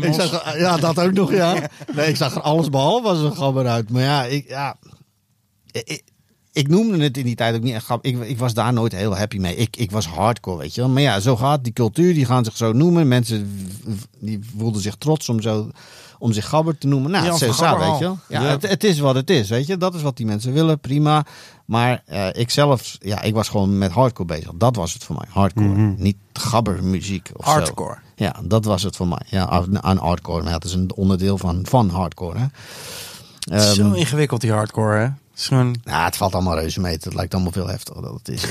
[0.05, 1.53] ik zag Ja, dat ook nog, ja.
[1.95, 3.89] Nee, ik zag er alles behalve als een gabber uit.
[3.89, 4.75] Maar ja, ik, ja,
[5.71, 6.01] ik,
[6.55, 8.11] ik noemde het in die tijd ook niet echt grappig.
[8.11, 9.55] Ik, ik was daar nooit heel happy mee.
[9.55, 10.89] Ik, ik was hardcore, weet je wel.
[10.89, 12.13] Maar ja, zo gaat die cultuur.
[12.13, 13.07] Die gaan zich zo noemen.
[13.07, 13.69] Mensen
[14.19, 15.69] die voelden zich trots om, zo,
[16.19, 17.11] om zich gabber te noemen.
[17.11, 18.17] Nou, zo, Gabber weet je wel.
[18.29, 18.47] Ja, Ja.
[18.49, 19.77] Het, het is wat het is, weet je.
[19.77, 21.25] Dat is wat die mensen willen, prima.
[21.65, 24.51] Maar eh, ik zelf, ja, ik was gewoon met hardcore bezig.
[24.55, 25.93] Dat was het voor mij, hardcore.
[25.97, 27.51] Niet gabbermuziek of zo.
[27.51, 27.97] Hardcore.
[28.15, 29.21] Ja, dat was het voor mij.
[29.25, 30.41] Ja, aan hardcore.
[30.41, 32.45] Maar ja, het is een onderdeel van, van hardcore, hè.
[33.39, 35.07] Het is zo Ehm, ingewikkeld, die hardcore, hè?
[35.35, 35.75] Het is gewoon...
[35.83, 36.93] nou, het valt allemaal reuze mee.
[36.93, 38.45] Het lijkt allemaal veel heftiger dan het is.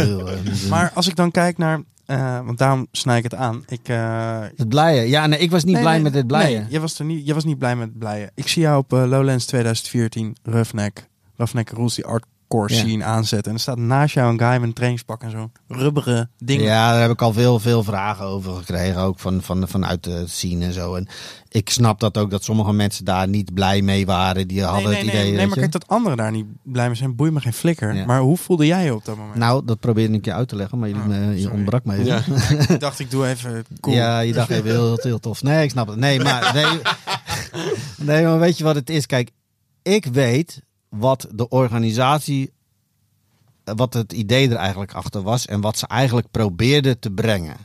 [0.70, 1.80] Maar als ik dan kijk naar...
[2.06, 3.64] eh, want daarom snij ik het aan.
[3.68, 5.08] Ik, eh, Het blijen.
[5.08, 6.60] Ja, nee, ik was niet nee, blij nee, met dit blijen.
[6.60, 8.30] Nee, jij was, er niet, jij was niet blij met het blijen.
[8.34, 11.08] Ik zie jou op eh, Lowlands 2014, Roughneck.
[11.36, 12.04] Roughneck Rules, die
[12.52, 12.88] hardcore Ja.
[12.88, 13.48] scene aanzetten.
[13.50, 16.62] En er staat naast jou een guy met een trainingspak en zo'n rubberen ding.
[16.62, 19.00] Ja, daar heb ik al veel, veel vragen over gekregen.
[19.00, 20.94] Ook van, van, vanuit de scene en zo.
[20.94, 21.06] En
[21.48, 24.48] ik snap dat ook dat sommige mensen daar niet blij mee waren.
[24.48, 25.36] Die hadden nee, het nee, idee.
[25.36, 27.16] nee, maar kijk dat anderen daar niet blij mee zijn.
[27.16, 27.94] Boeit me geen flikker.
[27.94, 28.04] Ja.
[28.06, 29.36] Maar hoe voelde jij je op dat moment?
[29.38, 32.04] Nou, dat probeerde ik je uit te leggen, maar je, Oh, me- je ontbrak me.
[32.04, 32.22] Ja.
[32.68, 33.96] ik dacht, ik doe even cool.
[33.96, 35.42] Ja, je dacht even heel, heel tof.
[35.42, 35.98] Nee, ik snap het.
[35.98, 36.80] Nee, maar, nee,
[37.96, 39.06] nee, maar weet je wat het is?
[39.06, 39.30] Kijk,
[39.82, 40.62] ik weet
[40.92, 42.52] wat de organisatie,
[43.64, 47.56] wat het idee er eigenlijk achter was en wat ze eigenlijk probeerden te brengen.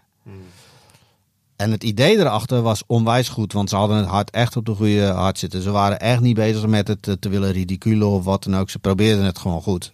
[1.55, 4.75] En het idee erachter was onwijs goed, want ze hadden het hart echt op de
[4.75, 5.61] goede hart zitten.
[5.61, 8.69] Ze waren echt niet bezig met het eh, te willen ridiculen of wat dan ook.
[8.69, 9.93] Ze probeerden het gewoon goed.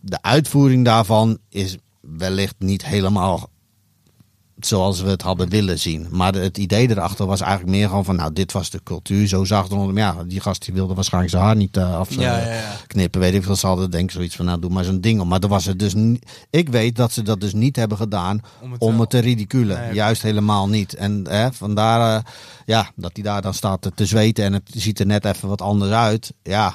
[0.00, 3.50] De uitvoering daarvan is wellicht niet helemaal
[4.66, 6.06] zoals we het hadden willen zien.
[6.10, 9.28] Maar het idee erachter was eigenlijk meer gewoon van, nou, dit was de cultuur.
[9.28, 12.14] Zo zag het onder Ja, die gast die wilde waarschijnlijk zijn haar niet eh, af
[12.14, 12.42] Ja,
[12.86, 13.20] knippen.
[13.20, 13.56] Weet ik veel.
[13.56, 15.28] Ze hadden denk ik zoiets van, nou, doe maar zo'n ding om.
[15.28, 15.94] Maar er was het dus.
[16.50, 19.18] Ik weet dat ze dat dus niet hebben gedaan Om het, om eh, het te
[19.18, 19.80] ridiculen.
[19.80, 20.94] Nee, Juist helemaal niet.
[20.94, 22.22] En hè, vandaar, eh,
[22.66, 25.48] ja, dat hij daar dan staat te- te zweten en het ziet er net even
[25.48, 26.32] wat anders uit.
[26.42, 26.74] Ja.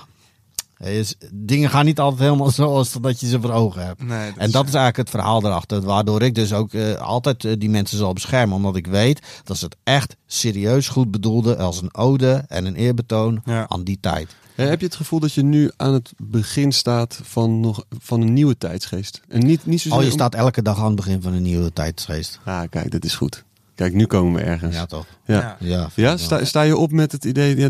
[0.80, 4.04] Is, dingen gaan niet altijd helemaal zoals dat je ze voor ogen hebt.
[4.04, 5.82] Nee, En dat is eigenlijk het verhaal erachter.
[5.82, 8.56] Waardoor ik dus ook eh, altijd eh, die mensen zal beschermen.
[8.56, 11.58] Omdat ik weet dat ze het echt serieus goed bedoelden.
[11.58, 13.66] Als een ode en een eerbetoon Ja.
[13.68, 14.36] aan die tijd.
[14.56, 18.34] Heb je het gevoel dat je nu aan het begin staat van, nog, van een
[18.34, 19.22] nieuwe tijdsgeest?
[19.28, 21.74] En niet, niet zozeer Oh, je staat elke dag aan het begin van een nieuwe
[21.74, 22.40] tijdsgeest.
[22.46, 23.44] Ah, kijk, dat is goed.
[23.76, 24.76] Kijk, nu komen we ergens.
[24.76, 25.06] Ja, toch?
[25.26, 25.58] Ja.
[25.60, 25.90] Ja.
[25.96, 27.70] Ja, sta, sta je op met het idee, ja,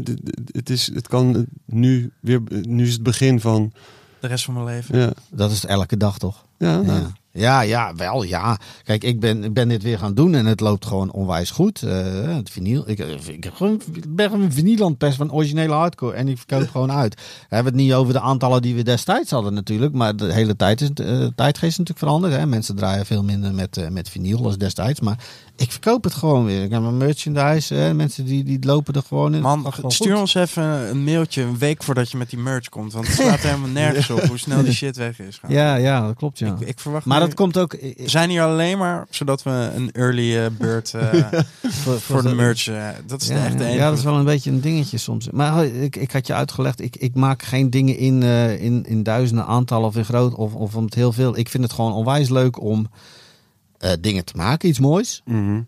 [0.52, 3.73] het, is, het kan nu weer, nu is het begin van,
[4.19, 4.99] De rest van mijn leven.
[4.99, 6.45] ja, Dat is elke dag toch?
[6.57, 7.14] ja, nou, Ja.
[7.38, 8.60] Ja, ja, wel, ja.
[8.84, 11.84] Kijk, ik ben, ik ben dit weer gaan doen en het loopt gewoon onwijs goed.
[11.84, 12.90] Eh, het vinyl.
[12.90, 16.69] Ik, ik, heb gewoon, ik ben gewoon een vinylandpest van originele hardcore en ik verkoop
[16.69, 17.15] gewoon uit.
[17.49, 20.56] We hebben het niet over de aantallen die we destijds hadden natuurlijk, maar de hele
[20.56, 22.34] tijd is, eh tijdgeest is natuurlijk veranderd.
[22.34, 22.45] Hè.
[22.45, 25.19] Mensen draaien veel minder met, eh, met vinyl als destijds, maar
[25.57, 26.64] ik verkoop het gewoon weer.
[26.64, 29.41] Ik heb mijn merchandise, mensen die, die lopen er gewoon in.
[29.41, 30.19] Man, stuur goed.
[30.19, 32.94] ons even een mailtje een week voordat je met die merch komt.
[32.94, 35.40] Want het slaat helemaal nergens op hoe snel die shit weg is.
[35.48, 36.48] Ja, ja, dat klopt ja.
[36.60, 37.72] Ik, ik verwacht maar dat komt ook...
[37.72, 41.23] We zijn hier alleen maar zodat we een early eh, bird eh,
[41.61, 42.68] voor, voor de merch.
[42.68, 43.80] eh, dat is de Ja, echte ja, enige.
[43.80, 45.30] ja, dat is wel een beetje een dingetje soms.
[45.30, 48.23] Maar ik, ik had je uitgelegd, ik, ik maak geen dingen in,
[48.60, 51.38] in, in duizenden aantallen of in groot of, of om het heel veel.
[51.38, 52.88] Ik vind het gewoon onwijs leuk om
[53.99, 55.21] dingen te maken, iets moois.
[55.25, 55.61] mhm.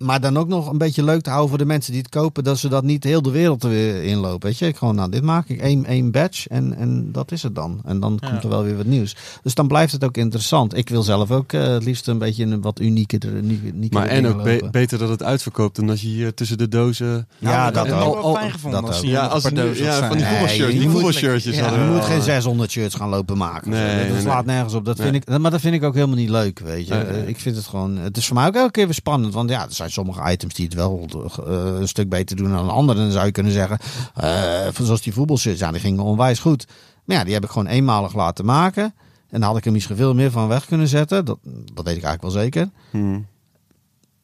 [0.00, 2.44] Maar dan ook nog een beetje leuk te houden voor de mensen die het kopen.
[2.44, 4.48] Dat ze dat niet heel de wereld er inlopen.
[4.48, 7.42] Weet je, ik gewoon, nou, dit maak ik één, één badge en, en dat is
[7.42, 7.80] het dan.
[7.84, 9.16] En dan komt er wel weer wat nieuws.
[9.42, 10.76] Dus dan blijft het ook interessant.
[10.76, 14.26] Ik wil zelf ook eh, het liefst een beetje een wat unieke, unieke, Maar en
[14.26, 17.28] ook be- beter dat het uitverkoopt dan dat je hier tussen de dozen...
[17.38, 18.14] Ja, dat heb ik ook.
[18.14, 20.80] wel Oh, fijn gevonden dat als Ja, nog als een dozen ja, van die Nee,
[20.82, 22.06] je voetbalshirtjes Ja, hadden je moet al.
[22.06, 23.70] geen 600 shirts gaan lopen maken.
[23.70, 24.54] Nee, dat nee, slaat nee.
[24.54, 24.84] nergens op.
[24.84, 25.10] Dat Nee.
[25.10, 26.94] vind ik, maar dat vind ik ook helemaal niet leuk, weet je.
[26.94, 27.26] Nee, nee.
[27.26, 27.96] Ik vind het gewoon...
[27.96, 29.34] Het is voor mij ook elke keer weer spannend.
[29.34, 31.06] Want ja, er zijn sommige items die het wel
[31.46, 32.98] eh, een stuk beter doen dan andere.
[32.98, 33.78] Dan zou je kunnen zeggen,
[34.14, 35.60] eh, zoals die voetbalshirts.
[35.60, 36.66] Ja, die gingen onwijs goed.
[37.04, 38.94] Maar ja, die heb ik gewoon eenmalig laten maken.
[39.28, 41.24] En daar had ik er misschien veel meer van weg kunnen zetten.
[41.24, 41.38] Dat,
[41.74, 42.70] dat weet ik eigenlijk wel zeker.
[42.90, 43.26] Hmm.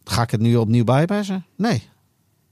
[0.05, 1.45] Ga ik het nu opnieuw bijpersen?
[1.57, 1.89] Nee.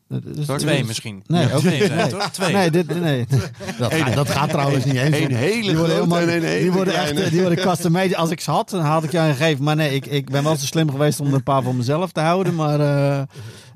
[0.08, 1.22] Dus- Twee dus- misschien.
[1.26, 1.86] Nee, Ja, ook twee niet.
[1.86, 2.30] zijn het, toch?
[2.30, 2.52] Twee.
[2.52, 3.26] Nee, dit, nee.
[3.78, 5.18] Dat, gaat, dat gaat trouwens niet eens.
[5.18, 8.16] Een hele die worden helemaal, een die worden echt, die worden custom made.
[8.16, 9.64] Als ik ze had, dan had ik je aan gegeven.
[9.64, 12.12] Maar nee, ik, ik ben wel zo slim geweest om er een paar voor mezelf
[12.12, 12.54] te houden.
[12.54, 13.22] Maar eh,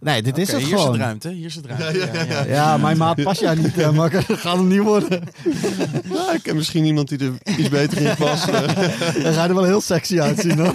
[0.00, 0.92] nee, dit is het hier is gewoon.
[0.92, 1.28] het ruimte.
[1.28, 1.98] Hier is het ruimte.
[2.12, 5.22] Ja, ja, Ja, mijn maat pas jij niet, uh, maar gaat hem niet worden.
[6.12, 8.48] Ja, ik ken misschien iemand die er iets beter in past.
[8.48, 8.60] eh.
[9.22, 10.74] Dan ga je er wel heel sexy uitzien hoor.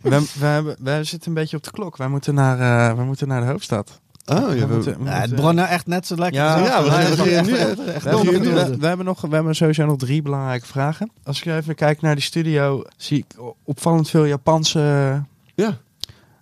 [0.00, 1.96] We, we, hebben, we zitten een beetje op de klok.
[1.96, 4.00] Wij moeten naar, eh, wij moeten naar de hoofdstad.
[4.30, 6.40] Oh, ja, we we, moeten, we Ja, het begon nou echt net zo lekker.
[6.42, 6.64] Ja, zo.
[6.64, 8.70] ja, we we echt- nu- echt- we echt We hebben, doorgetrokken.
[8.70, 11.10] we, we hebben nog, we hebben sowieso nog drie belangrijke vragen.
[11.24, 13.26] Als ik even kijk naar die studio, zie ik
[13.64, 15.22] opvallend veel Japanse
[15.54, 15.78] ja,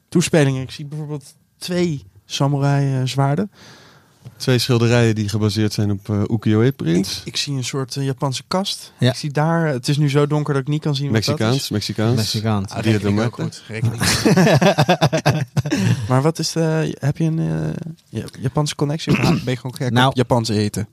[0.08, 0.62] toespelingen.
[0.62, 3.50] Ik zie bijvoorbeeld twee samurai eh, zwaarden.
[4.36, 7.20] Twee schilderijen die gebaseerd zijn op eh ukiyo-e-prints.
[7.24, 8.92] Ik zie een soort eh, Japanse kast.
[8.98, 9.10] Ja.
[9.10, 11.26] Ik zie daar, het is nu zo donker dat ik niet kan zien wat dat
[11.28, 11.68] Mexicaans, is.
[11.70, 12.16] Mexicaans.
[12.16, 12.72] Mexicaans.
[12.72, 13.62] Ah, reken ik ook goed.
[13.68, 13.90] Reken
[16.08, 19.76] maar wat is de, heb je een eh, Ja- Japanse connectie of ben je gewoon
[19.76, 20.08] gek Nou.
[20.08, 20.88] op Japanse eten?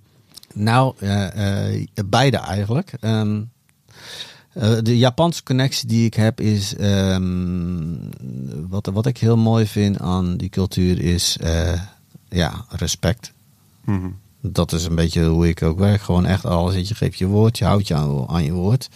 [0.53, 2.91] Nou, eh, eh, beide eigenlijk.
[2.99, 3.41] Ehm,
[4.53, 6.75] eh, de Japanse connectie die ik heb is.
[6.75, 7.93] ehm,
[8.69, 11.37] wat, wat ik heel mooi vind aan die cultuur is.
[11.41, 11.81] eh,
[12.33, 13.33] ja, respect.
[14.41, 16.01] Dat is een beetje hoe ik ook werk.
[16.01, 16.87] Gewoon echt alles.
[16.87, 17.95] Je geeft je woord, je houdt je
[18.27, 18.89] aan, je woord.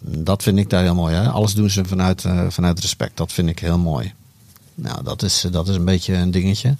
[0.00, 1.14] Dat vind ik daar heel mooi.
[1.14, 1.28] Hè?
[1.28, 3.16] Alles doen ze vanuit, eh, vanuit respect.
[3.16, 4.12] Dat vind ik heel mooi.
[4.74, 6.76] Nou, dat is, dat is een beetje een dingetje.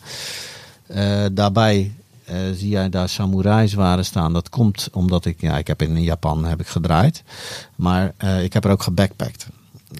[0.87, 1.93] Eh, daarbij
[2.25, 4.33] eh, zie jij daar samurai zwaren staan.
[4.33, 7.23] Dat komt omdat ik, ja, ik heb in Japan heb ik gedraaid.
[7.77, 9.47] Maar eh, ik heb er ook gebackpackt.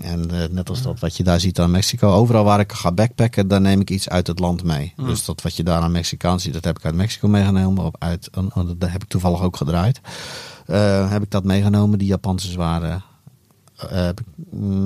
[0.03, 2.13] En eh, net als dat wat je daar ziet aan Mexico.
[2.13, 4.93] Overal waar ik ga backpacken, dan neem ik iets uit het land mee.
[4.97, 7.85] Dus dat wat je daar aan Mexicaans ziet, dat heb ik uit Mexico meegenomen.
[7.85, 10.01] Of uit, oh, dat heb ik toevallig ook gedraaid.
[10.67, 13.03] Eh, heb ik dat meegenomen, die Japanse zwaren.
[13.77, 14.27] Eh, heb ik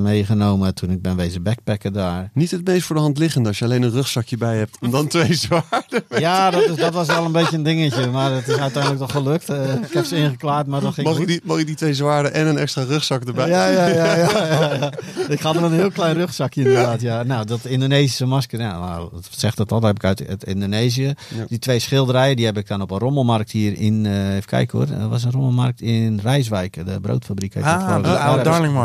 [0.02, 2.31] meegenomen toen ik ben wezen backpacken daar.
[2.35, 4.77] Niet het meest voor de hand liggende als je alleen een rugzakje bij hebt.
[4.81, 6.05] En dan twee zwaarden.
[6.09, 8.06] Ja, dat, is, dat was wel een beetje een dingetje.
[8.10, 9.48] Maar het is uiteindelijk toch gelukt.
[9.48, 11.94] Eh, ik heb ze ingeklaard, maar dat ging Mag je, die, mag je die twee
[11.94, 13.48] zwaarden en een extra rugzak erbij?
[13.48, 14.93] Ja, ja, ja, ja, ja, ja.
[15.28, 17.01] Ik had er een heel klein rugzakje inderdaad.
[17.01, 17.23] Ja.
[17.23, 20.44] Nou, dat Indonesische masker, ja, nou, dat zegt het al, dat heb ik uit, uit
[20.44, 21.15] Indonesië.
[21.48, 24.78] Die twee schilderijen, die heb ik dan op een rommelmarkt hier in, eh, even kijken
[24.78, 24.89] hoor.
[25.01, 27.55] Er was een rommelmarkt in Rijswijk, de broodfabriek.
[27.55, 28.77] heet dat Ah, Darling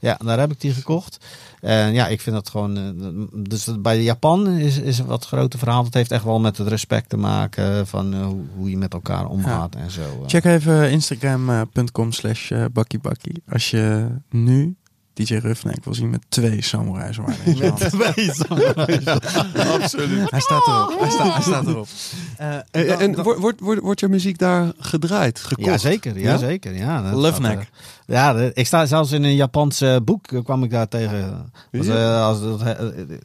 [0.00, 1.24] Ja, daar heb ik die gekocht.
[1.60, 2.76] En ja, ik vind dat gewoon.
[2.76, 5.84] eh, Dus dat- bij Japan is, is een wat groter verhaal.
[5.84, 8.92] Het heeft echt wel met het respect te maken van eh, hoe, hoe je met
[8.92, 10.00] elkaar omgaat en zo.
[10.00, 10.26] eh.
[10.28, 13.42] Check even instagram.com slash bakkiebakkie.
[13.48, 14.76] Als je nu
[15.14, 17.46] DJ Ruffneck wil zien met twee samurai zwaarden.
[17.46, 17.80] in zijn hand.
[19.82, 20.30] absoluut.
[20.30, 20.96] Hij staat erop.
[21.00, 21.86] Hij, staat, hij staat erop.
[22.36, 25.66] Eh, En, en dan- dan- wordt, wordt, wordt, wordt je muziek daar gedraaid, gekocht?
[25.68, 26.18] Ja, zeker.
[26.18, 26.74] Ja, zeker.
[26.76, 27.68] Ja, dat Love Neck.
[28.06, 31.50] Ja, ik sta zelfs in een Japans eh, boek, eh, kwam ik daar tegen.
[31.70, 32.72] Eh, als, eh,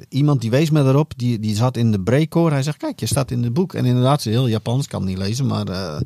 [0.10, 2.54] iemand die wees me erop, die, die zat in de breakcore.
[2.54, 3.74] Hij zegt, kijk, je staat in het boek.
[3.74, 5.68] En inderdaad, is heel Japans, kan het niet lezen, maar...
[5.68, 6.00] eh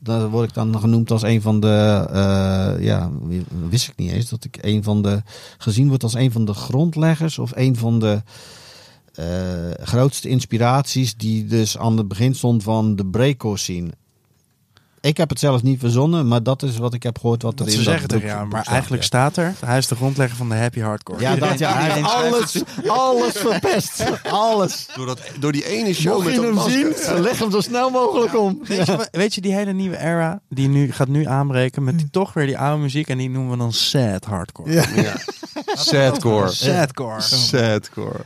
[0.00, 2.06] daar word ik dan genoemd als een van de,
[2.80, 3.10] ja,
[3.68, 5.22] wist ik niet eens, dat ik een van de,
[5.58, 8.22] gezien word als een van de grondleggers of een van de
[9.82, 13.90] grootste inspiraties die dus aan het begin stond van de breakcore scene.
[15.08, 17.58] Ik heb het zelf niet verzonnen, maar dat is wat ik heb gehoord wat er
[17.58, 19.08] Dat in ze dat zeggen jou, boek maar staat, eigenlijk ja.
[19.08, 21.20] staat er, hij is de grondlegger van de happy hardcore.
[21.20, 21.72] Ja, dat ja.
[21.78, 24.04] Hij heeft alles, alles verpest.
[24.30, 24.86] Alles.
[24.94, 27.04] Door, dat, door die ene show Mocht met je dat hem masker.
[27.04, 28.60] zien, leg hem zo snel mogelijk om.
[28.62, 32.10] Weet je, weet je, die hele nieuwe era, die nu, gaat nu aanbreken met die,
[32.10, 34.72] toch weer die oude muziek en die noemen we dan sad hardcore.
[34.72, 35.16] Ja.
[35.84, 35.84] Ja.
[35.84, 36.48] Sadcore.
[36.48, 37.20] Sadcore.
[37.20, 38.20] Sadcore.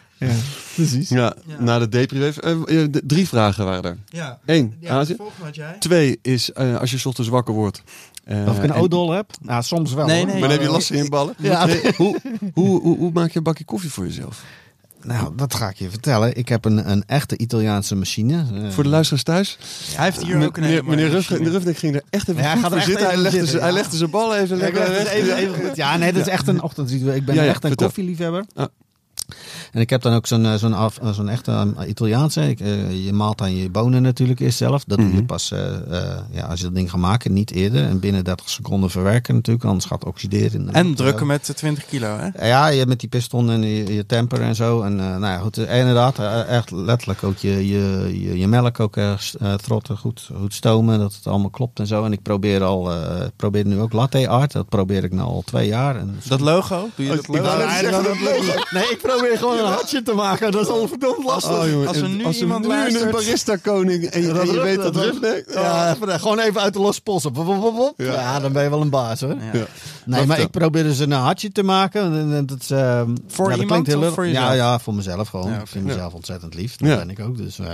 [0.74, 1.08] Precies.
[1.08, 3.96] Ja, na de depri eh, eh, de- Drie vragen waren er.
[4.08, 4.38] Ja.
[4.46, 5.16] Eén, Ja, Azië.
[5.42, 5.76] had jij.
[5.78, 7.82] Twee is eh, als je 's ochtends wakker wordt.
[8.24, 9.30] eh, Of ik een en- odol heb?
[9.40, 10.06] Nou, soms wel.
[10.06, 10.32] Nee, nee.
[10.32, 11.34] Maar dan heb je last in ballen.
[11.38, 11.64] Ja.
[11.66, 12.20] Nee, hoe,
[12.54, 14.42] hoe, hoe, hoe maak je een bakje koffie voor jezelf?
[15.04, 16.36] Nou, dat ga ik je vertellen.
[16.36, 18.44] Ik heb een, een echte Italiaanse machine.
[18.54, 19.58] Eh, Voor de luisteraars thuis.
[19.94, 22.56] Hij heeft hier ook een hele meneer, meneer Ruffnek ging er echt even Ja, hij
[22.56, 23.06] goed gaat er voor echt zitten.
[23.06, 25.70] Hij legde, zitten, zijn, hij legde zijn ballen even lekker even, even.
[25.74, 27.14] Ja, nee, dat is echt een ochtendritueel.
[27.14, 28.44] Ik ben Ja, ja, echt een koffieliefhebber.
[28.54, 28.66] Ah.
[29.72, 32.48] En ik heb dan ook zo'n eh, zo'n af- eh, zo'n echte eh, Italiaanse.
[32.48, 34.84] Ik, eh, je maalt aan je bonen natuurlijk eerst zelf.
[34.84, 37.84] Dat doe je pas eh, eh, ja, als je dat ding gaat maken, niet eerder.
[37.84, 40.52] En binnen 30 seconden verwerken natuurlijk, anders gaat het oxideren.
[40.60, 42.46] in de En drukken met eh, 20 kilo, hè?
[42.48, 44.82] Ja, je met die piston en je, je temper en zo.
[44.82, 46.18] En nou ja, goed, inderdaad,
[46.48, 49.14] echt letterlijk ook je, je, je, je melk ook eh,
[49.62, 52.04] trotten, goed, goed stomen, dat het allemaal klopt en zo.
[52.04, 55.42] En ik probeer al, eh, probeer nu ook latte art, dat probeer ik nu al
[55.46, 55.96] twee jaar.
[55.96, 56.88] En Dat logo?
[56.96, 57.90] Doe je dat Oh, ik wou logo?
[57.90, 58.60] dat logo.
[58.70, 61.58] Nee, ik probeer gewoon een hartje te maken, dat is al verdomd lastig.
[61.58, 62.70] Oh, jongen, Als er nu als iemand nu
[63.00, 65.44] een barista-koning en, je- en je weet dat Rufnek...
[65.54, 67.24] Ja, gewoon even uit de losse pols.
[67.96, 68.04] Ja.
[68.12, 68.40] Ja.
[68.40, 69.36] dan ben je wel een baas hoor.
[69.52, 69.66] Ja.
[70.06, 72.02] Nee, maar ik probeer dus een hartje te maken.
[72.02, 74.14] En, en dat is, ehm, Voor ja, dat iemand klinkt heel of lullig.
[74.14, 74.44] voor jezelf?
[74.46, 75.50] Ja, ja, voor mezelf gewoon.
[75.50, 75.60] Ja.
[75.60, 76.76] Ik vind mezelf ontzettend lief.
[76.76, 76.96] Dat Ja.
[76.96, 77.36] ben ik ook.
[77.36, 77.66] Dus, eh,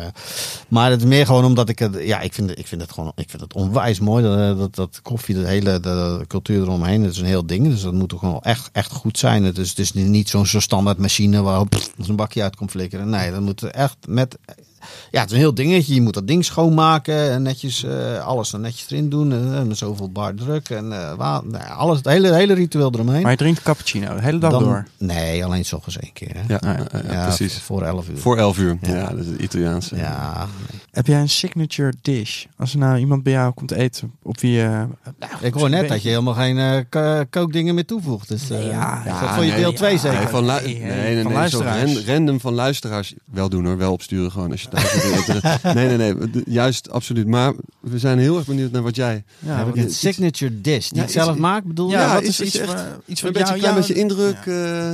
[0.69, 1.97] maar het is meer gewoon omdat ik het...
[2.01, 4.23] Ja, ik vind, het- ik vind het gewoon ik vind het onwijs mooi.
[4.25, 7.03] Dat, eh, dat, dat koffie, de hele de, cultuur eromheen.
[7.03, 7.69] Dat is een heel ding.
[7.69, 9.45] Dus dat moet ook gewoon echt, echt goed zijn.
[9.45, 12.71] Het is, het is niet zo'n zo standaard machine waar pff, een bakje uit komt
[12.71, 13.09] flikkeren.
[13.11, 14.39] Nee, dat moet echt met...
[15.11, 15.95] Ja, het is een heel dingetje.
[15.95, 19.33] Je moet dat ding schoonmaken en netjes eh, alles er netjes erin doen.
[19.33, 23.23] En, eh, met zoveel bar druk en eh, nou alles, het hele, hele ritueel eromheen.
[23.23, 24.87] Maar je drinkt cappuccino de hele dag Dan- door.
[24.99, 26.31] Nee, alleen s ochtends één keer.
[26.35, 26.41] Hè?
[26.49, 26.77] Ja, ja.
[26.93, 27.59] ja, ja, Ja, precies.
[27.59, 28.19] Voor 11 uur.
[28.19, 28.79] Voor 11 uur.
[28.83, 29.97] Ja, dat is het Italiaanse.
[29.97, 30.47] Ja,
[30.91, 32.45] Heb jij een signature dish?
[32.57, 34.89] Als er nou iemand bij jou komt eten, op wie nou,
[35.41, 38.29] ik hoor net dat je helemaal geen ko- kookdingen meer toevoegt.
[38.29, 40.19] Dus, ja, dat voor je deel 2 ja, zeker?
[40.19, 41.93] Nee, van, Nee, nee, nee, van luisteraars.
[41.95, 43.15] ran- random van luisteraars.
[43.25, 44.69] Wel doen hoor, wel opsturen gewoon als je.
[45.75, 47.27] Nee, nee, nee, juist absoluut.
[47.27, 49.25] Maar we zijn heel erg benieuwd naar wat jij...
[49.39, 52.17] Ja, Heb ik wat- een signature dish die Ja, ik zelf iets- maak, bedoel ja,
[52.19, 52.27] je?
[52.27, 53.59] is iets, je waar- iets Een wat beetje jou...
[53.59, 54.47] klein jou- beetje indruk.
[54.47, 54.91] eh,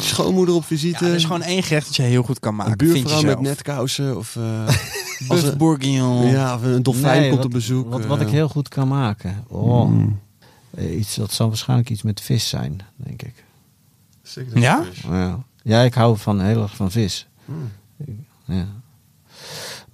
[0.00, 1.04] schoonmoeder op visite.
[1.04, 2.72] Ja, er is gewoon één gerecht dat je heel goed kan maken.
[2.72, 4.16] een vind je buurvrouw met netkousen.
[4.16, 6.26] Of, eh, als Buff een- bourguignon.
[6.26, 7.90] ja, of een dolfijn Nee, komt wat- op bezoek.
[7.90, 8.26] Wat, wat eh.
[8.26, 9.44] ik heel goed kan maken.
[9.48, 9.88] Oh.
[9.88, 10.20] Mm.
[10.76, 13.44] Eh, Iets, dat zal waarschijnlijk iets met vis zijn, denk ik.
[14.54, 14.84] Ja?
[15.10, 17.26] Ja, ja ik hou van, heel erg van vis.
[17.44, 17.70] Hmm.
[18.44, 18.66] Ja.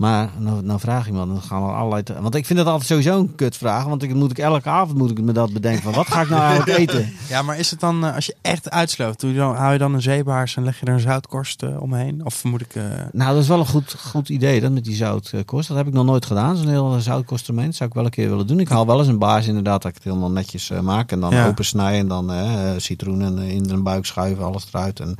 [0.01, 2.03] Maar nou, nou vraag iemand, dan gaan we allerlei...
[2.03, 3.85] te- Want ik vind het altijd sowieso een kutvraag.
[3.85, 5.83] Want ik, moet ik elke avond moet ik me dat bedenken.
[5.83, 7.13] Van, wat ga ik nou eigenlijk eten?
[7.29, 9.79] Ja, maar is het dan, eh, als je echt uitsloopt, doe je dan, hou je
[9.79, 12.25] dan een zeebaars en leg je er een zoutkorst eh, omheen?
[12.25, 12.75] Of moet ik...
[12.75, 12.83] eh,
[13.13, 15.69] Nou, dat is wel een goed, goed idee, dat met die zoutkost.
[15.69, 17.67] Dat heb ik nog nooit gedaan, zo'n heel zoutkost eromheen.
[17.67, 18.61] Dat zou ik wel een keer willen doen.
[18.61, 21.13] Ik haal wel eens een baas inderdaad, dat ik het helemaal netjes maak.
[21.13, 21.47] En dan Ja.
[21.47, 22.33] open snijden en dan
[22.81, 25.01] citroenen in een buik schuiven, alles eruit.
[25.01, 25.17] En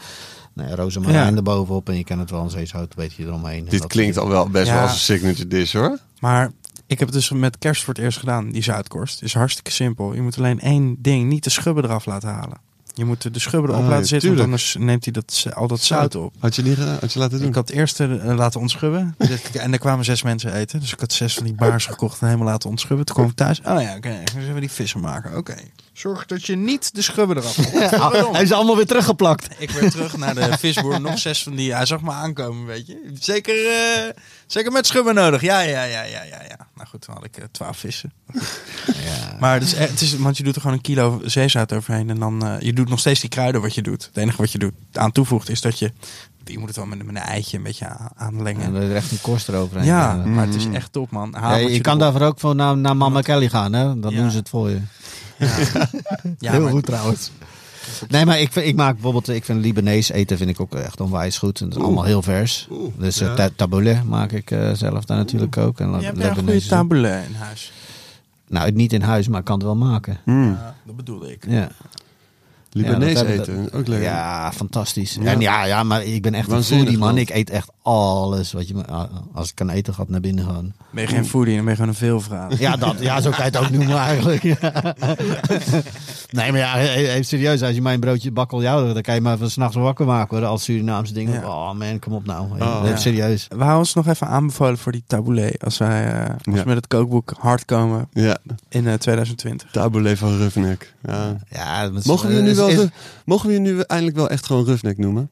[0.55, 1.37] nee, rozemarijn Ja.
[1.37, 1.89] erbovenop.
[1.89, 3.65] En je kan het wel een zeezout een beetje eromheen.
[3.65, 4.73] En Dit klinkt al wel best Ja.
[4.73, 5.99] wel als een signature dish hoor.
[6.21, 6.51] Maar
[6.87, 9.15] ik heb het dus met kerst voor het eerst gedaan, die zoutkorst.
[9.15, 10.15] Het is hartstikke simpel.
[10.15, 12.59] Je moet alleen één ding, niet de schubben eraf laten halen.
[12.95, 15.81] Je moet de schubben erop Ah, laten zitten, want anders neemt hij dat, al dat
[15.81, 16.35] zout op.
[16.39, 16.97] Had je niet gedaan?
[17.01, 17.49] Had je laten doen?
[17.49, 19.15] Ik had eerst eh, laten ontschubben.
[19.29, 20.81] Dus en er kwamen zes mensen eten.
[20.81, 23.07] Dus ik had zes van die baars gekocht en helemaal laten ontschubben.
[23.07, 23.59] Toen kwam ik thuis.
[23.61, 24.21] Oh ja, oké.
[24.25, 25.37] Dus hebben we die vissen maken.
[25.37, 25.55] Oké.
[26.01, 27.59] Zorg dat je niet de schubben eraf.
[27.93, 29.49] Ah, hij is allemaal weer teruggeplakt.
[29.59, 31.01] Ik weer terug naar de visboer.
[31.01, 31.75] Nog zes van die.
[31.75, 33.13] Hij zag me aankomen, weet je.
[33.21, 35.41] Zeker, eh, zeker met schubben nodig.
[35.41, 36.43] Ja, ja, ja, ja, ja.
[36.49, 36.57] ja.
[36.75, 38.13] Nou goed, toen had ik eh, twaalf vissen.
[38.87, 39.37] Ja.
[39.41, 42.11] Maar het is, het is, want je doet er gewoon een kilo zeezout overheen.
[42.11, 44.05] En dan, eh, je doet nog steeds die kruiden wat je doet.
[44.07, 45.93] Het enige wat je doet, aan toevoegt is dat je...
[46.45, 48.63] Je moet het wel met, een- met een eitje een beetje aan- aanlengen.
[48.63, 49.87] En er is echt een kost eroverheen.
[49.87, 50.25] Ja, Ja.
[50.25, 51.35] maar het is echt top, man.
[51.35, 54.01] Haal Ja, je kan daarvoor ook voor naar, naar Mama Kelly gaan, hè?
[54.01, 54.21] Dan Ja.
[54.21, 54.81] doen ze het voor je.
[56.39, 57.31] Ja, Heel maar- goed trouwens.
[58.09, 61.01] Nee, maar ik, vind- ik maak bijvoorbeeld, ik vind Libanees eten vind ik ook echt
[61.01, 61.61] onwijs goed.
[61.61, 62.69] En dat is allemaal heel vers.
[62.97, 65.81] dus eh, taboulet maak ik eh, zelf daar natuurlijk ook.
[65.81, 67.73] En Je hebt een goede in huis.
[68.49, 70.19] Nou, niet in huis, maar ik kan het wel maken.
[70.25, 70.51] Mm.
[70.51, 71.45] Ja, dat bedoelde ik.
[71.49, 71.69] Ja.
[72.73, 74.09] Libanees Ja, dat eten, ook lekker.
[74.09, 75.17] Ja, fantastisch.
[75.21, 75.33] Ja.
[75.33, 77.19] En ja, ja, maar ik ben echt een Waanzinnig foodie, man.
[77.19, 78.75] Ik eet echt alles wat je
[79.35, 80.75] als ik kan eten, gaat naar binnen gaan.
[80.93, 82.59] Ben je geen foodie, dan ben je gewoon een veelvraat.
[82.59, 84.43] Ja, dat, ja, zo kan je het ook noemen eigenlijk.
[86.31, 89.37] Nee, maar ja, he- serieus, als je mij een broodje bakkeljauw, dan kan je me
[89.37, 91.33] van s'nachts wakker maken hoor, als Surinaamse dingen.
[91.41, 91.47] Ja.
[91.49, 92.47] Oh man, kom op nou.
[92.61, 92.77] Oh.
[92.77, 92.97] Even Ja.
[92.97, 93.47] serieus.
[93.49, 95.65] We houden ons nog even aanbevolen voor die taboulet.
[95.65, 96.53] Als wij eh, als Ja.
[96.53, 98.39] we met het kookboek hard komen Ja,
[98.69, 99.71] in eh, 2020.
[99.71, 100.95] taboulet van Ruffnek.
[101.03, 101.91] Ja.
[102.05, 102.89] Mogen we je nu is- wel, is-
[103.25, 105.31] mogen we je nu eindelijk wel echt gewoon Ruffnek noemen?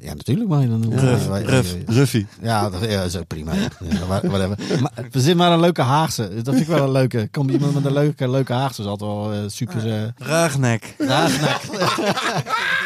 [0.00, 0.98] Ja, natuurlijk mag je dan noemen.
[0.98, 1.72] Ruf, Ja, wij- Ruf.
[1.86, 2.26] ja, Ruffie.
[2.42, 3.52] Ja, dat, ja, is ook prima.
[3.54, 3.68] Ja,
[4.06, 4.56] whatever.
[4.80, 6.30] Maar, verzin maar een leuke Haagse.
[6.42, 7.28] Dat vind ik wel een leuke.
[7.30, 8.80] Komt iemand met een leuke, leuke Haagse.
[8.82, 9.92] is altijd wel eh, super...
[9.92, 10.94] eh Raagnek.
[10.98, 11.60] graagnek.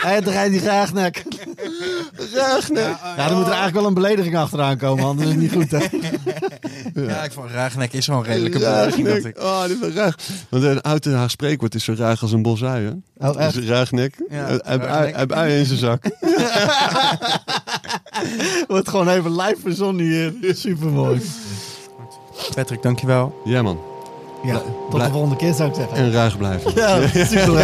[0.03, 1.25] Hé, draai die graagnek.
[2.35, 2.97] Ruffnek.
[3.17, 5.71] Ja, dan moet er eigenlijk wel een belediging achteraan komen, anders is het niet goed,
[5.71, 5.79] hè?
[6.95, 9.09] Ja, ik vond raagnek is wel een redelijke belediging.
[9.09, 9.39] dacht ik.
[9.41, 10.19] Oh, dit is ruig.
[10.49, 13.05] Want een oud Den Haag spreekwoord is zo ruig als een bos uien.
[13.17, 13.55] Oh, echt?
[13.55, 14.15] Dus ruignek.
[14.31, 14.89] Ja, ruignek.
[14.89, 16.05] hij heeft uien in zijn zak.
[18.69, 20.55] Wordt gewoon even live verzonnen hier.
[20.55, 21.23] Super mooi.
[22.55, 23.41] Patrick, dankjewel.
[23.45, 23.79] Ja man.
[24.43, 25.97] Ja, tot de volgende keer zou ik zeggen.
[25.97, 26.73] En ruig blijven.
[26.75, 27.55] Ja, super